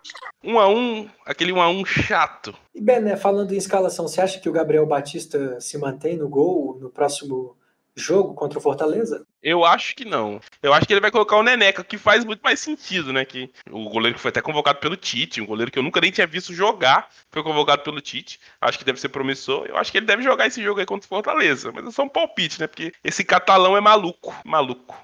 um 0.43 0.59
a 0.59 0.69
um, 0.69 1.09
aquele 1.25 1.53
um 1.53 1.61
a 1.61 1.69
um 1.69 1.85
chato. 1.85 2.53
E 2.75 2.81
Bené, 2.81 3.17
falando 3.17 3.53
em 3.53 3.57
escalação, 3.57 4.09
você 4.09 4.21
acha 4.21 4.41
que 4.41 4.49
o 4.49 4.53
Gabriel 4.53 4.87
Batista 4.87 5.61
se 5.61 5.79
mantém 5.79 6.17
no 6.17 6.29
gol 6.29 6.79
no 6.81 6.91
próximo 6.91 7.57
jogo 7.97 8.35
contra 8.35 8.59
o 8.59 8.63
Fortaleza? 8.63 9.27
Eu 9.43 9.65
acho 9.65 9.95
que 9.97 10.05
não. 10.05 10.41
Eu 10.63 10.75
acho 10.75 10.87
que 10.87 10.93
ele 10.93 11.01
vai 11.01 11.11
colocar 11.11 11.37
o 11.37 11.43
Neneca, 11.43 11.83
que 11.83 11.97
faz 11.97 12.25
muito 12.25 12.41
mais 12.41 12.61
sentido, 12.61 13.13
né? 13.13 13.25
Que 13.25 13.51
o 13.71 13.89
goleiro 13.89 14.17
que 14.17 14.21
foi 14.21 14.29
até 14.29 14.43
convocado 14.43 14.79
pelo 14.81 14.97
Tite, 14.97 15.41
um 15.41 15.47
goleiro 15.47 15.71
que 15.71 15.79
eu 15.79 15.83
nunca 15.83 16.01
nem 16.01 16.11
tinha 16.11 16.27
visto 16.27 16.53
jogar, 16.53 17.09
foi 17.31 17.43
convocado 17.43 17.83
pelo 17.83 18.01
Tite. 18.01 18.39
Acho 18.61 18.79
que 18.79 18.85
deve 18.85 19.01
ser 19.01 19.09
promissor. 19.09 19.67
Eu 19.67 19.77
acho 19.77 19.91
que 19.91 19.99
ele 19.99 20.07
deve 20.07 20.23
jogar 20.23 20.47
esse 20.47 20.63
jogo 20.63 20.81
aí 20.81 20.87
contra 20.87 21.07
o 21.07 21.09
Fortaleza. 21.09 21.73
Mas 21.73 21.87
é 21.87 21.91
só 21.91 22.03
um 22.03 22.09
palpite, 22.09 22.61
né? 22.61 22.67
Porque 22.67 22.93
esse 23.03 23.25
catalão 23.25 23.77
é 23.77 23.81
maluco. 23.81 24.35
Maluco. 24.45 24.95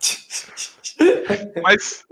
Mas 1.62 2.04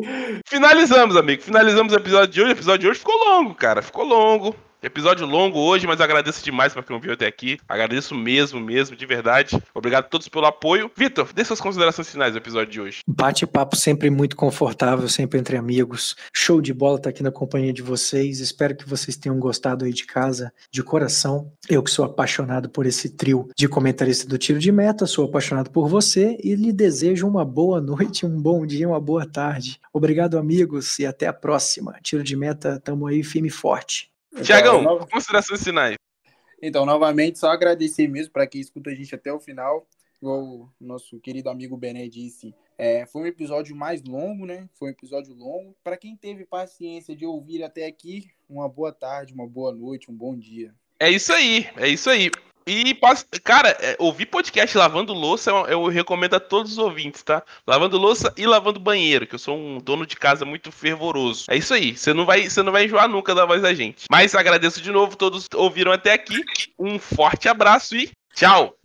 finalizamos, 0.47 1.16
amigo. 1.16 1.43
Finalizamos 1.43 1.93
o 1.93 1.97
episódio 1.97 2.33
de 2.33 2.41
hoje. 2.41 2.51
O 2.51 2.57
episódio 2.57 2.81
de 2.81 2.89
hoje 2.89 2.99
ficou 3.01 3.16
longo, 3.16 3.55
cara. 3.55 3.83
Ficou 3.83 4.05
longo. 4.05 4.57
Episódio 4.83 5.26
longo 5.26 5.59
hoje, 5.59 5.87
mas 5.87 6.01
agradeço 6.01 6.43
demais 6.43 6.72
para 6.72 6.83
quem 6.83 6.97
ouviu 6.97 7.12
até 7.12 7.26
aqui. 7.26 7.59
Agradeço 7.68 8.14
mesmo, 8.14 8.59
mesmo, 8.59 8.97
de 8.97 9.05
verdade. 9.05 9.62
Obrigado 9.74 10.07
a 10.07 10.09
todos 10.09 10.26
pelo 10.26 10.47
apoio. 10.47 10.91
Vitor, 10.97 11.31
dê 11.35 11.45
suas 11.45 11.61
considerações 11.61 12.09
finais 12.09 12.33
do 12.33 12.39
episódio 12.39 12.72
de 12.72 12.81
hoje. 12.81 13.01
Bate-papo 13.07 13.76
sempre 13.76 14.09
muito 14.09 14.35
confortável, 14.35 15.07
sempre 15.07 15.39
entre 15.39 15.59
amigos. 15.59 16.16
Show 16.33 16.62
de 16.62 16.72
bola 16.72 16.97
estar 16.97 17.05
tá 17.05 17.11
aqui 17.11 17.22
na 17.22 17.31
companhia 17.31 17.74
de 17.74 17.83
vocês. 17.83 18.41
Espero 18.41 18.74
que 18.74 18.89
vocês 18.89 19.18
tenham 19.18 19.39
gostado 19.39 19.85
aí 19.85 19.93
de 19.93 20.07
casa, 20.07 20.51
de 20.72 20.83
coração. 20.83 21.53
Eu 21.68 21.83
que 21.83 21.91
sou 21.91 22.07
apaixonado 22.07 22.70
por 22.70 22.87
esse 22.87 23.11
trio 23.11 23.51
de 23.55 23.68
comentarista 23.68 24.26
do 24.26 24.39
Tiro 24.39 24.59
de 24.59 24.72
Meta, 24.72 25.07
sou 25.07 25.26
apaixonado 25.26 25.70
por 25.70 25.89
você 25.89 26.39
e 26.43 26.55
lhe 26.55 26.72
desejo 26.72 27.28
uma 27.28 27.45
boa 27.45 27.83
noite, 27.83 28.24
um 28.24 28.41
bom 28.41 28.64
dia, 28.64 28.89
uma 28.89 29.01
boa 29.01 29.26
tarde. 29.26 29.78
Obrigado, 29.93 30.39
amigos, 30.39 30.99
e 30.99 31.05
até 31.05 31.26
a 31.26 31.35
próxima. 31.35 31.99
Tiro 32.03 32.24
de 32.24 32.35
Meta, 32.35 32.81
tamo 32.83 33.07
aí 33.07 33.22
firme 33.22 33.49
e 33.49 33.53
forte. 33.53 34.11
Então, 34.33 34.43
Tiagão, 34.43 34.83
nova... 34.83 35.07
considerações 35.07 35.62
finais. 35.62 35.95
Então, 36.62 36.85
novamente, 36.85 37.39
só 37.39 37.51
agradecer 37.51 38.07
mesmo 38.09 38.33
para 38.33 38.47
quem 38.47 38.61
escuta 38.61 38.91
a 38.91 38.95
gente 38.95 39.14
até 39.14 39.33
o 39.33 39.41
final. 39.41 39.87
Igual 40.20 40.43
o 40.43 40.70
nosso 40.78 41.18
querido 41.18 41.49
amigo 41.49 41.76
Bené 41.76 42.07
disse, 42.07 42.55
é, 42.76 43.07
foi 43.07 43.22
um 43.22 43.26
episódio 43.26 43.74
mais 43.74 44.03
longo, 44.03 44.45
né? 44.45 44.68
Foi 44.74 44.89
um 44.89 44.93
episódio 44.93 45.35
longo. 45.35 45.74
Para 45.83 45.97
quem 45.97 46.14
teve 46.14 46.45
paciência 46.45 47.16
de 47.16 47.24
ouvir 47.24 47.62
até 47.62 47.87
aqui, 47.87 48.31
uma 48.49 48.68
boa 48.68 48.93
tarde, 48.93 49.33
uma 49.33 49.47
boa 49.47 49.72
noite, 49.72 50.11
um 50.11 50.14
bom 50.14 50.37
dia. 50.37 50.74
É 50.99 51.11
isso 51.11 51.33
aí, 51.33 51.66
é 51.76 51.89
isso 51.89 52.11
aí. 52.11 52.31
E, 52.66 52.96
cara, 53.42 53.70
é, 53.80 53.96
ouvir 53.98 54.26
podcast 54.26 54.76
lavando 54.76 55.12
louça 55.12 55.50
eu, 55.68 55.86
recomendo 55.88 56.34
a 56.34 56.40
todos 56.40 56.72
os 56.72 56.78
ouvintes, 56.78 57.22
tá? 57.22 57.42
Lavando 57.66 57.98
louça 57.98 58.32
e 58.36 58.46
lavando 58.46 58.78
banheiro, 58.78 59.26
que 59.26 59.34
eu 59.34 59.38
sou 59.38 59.56
um 59.56 59.78
dono 59.78 60.06
de 60.06 60.16
casa 60.16 60.44
muito 60.44 60.70
fervoroso. 60.70 61.46
É 61.48 61.56
isso 61.56 61.74
aí, 61.74 61.96
você 61.96 62.12
não 62.12 62.24
vai, 62.24 62.48
você 62.48 62.62
não 62.62 62.72
vai 62.72 62.84
enjoar 62.84 63.08
nunca 63.08 63.34
da 63.34 63.46
voz 63.46 63.62
da 63.62 63.74
gente. 63.74 64.06
Mas 64.11 64.34
agradeço 64.34 64.80
de 64.80 64.90
novo, 64.90 65.16
todos 65.16 65.46
ouviram 65.54 65.92
até 65.92 66.12
aqui. 66.12 66.42
Um 66.78 66.98
forte 66.98 67.48
abraço 67.48 67.96
e 67.96 68.11
tchau! 68.34 68.76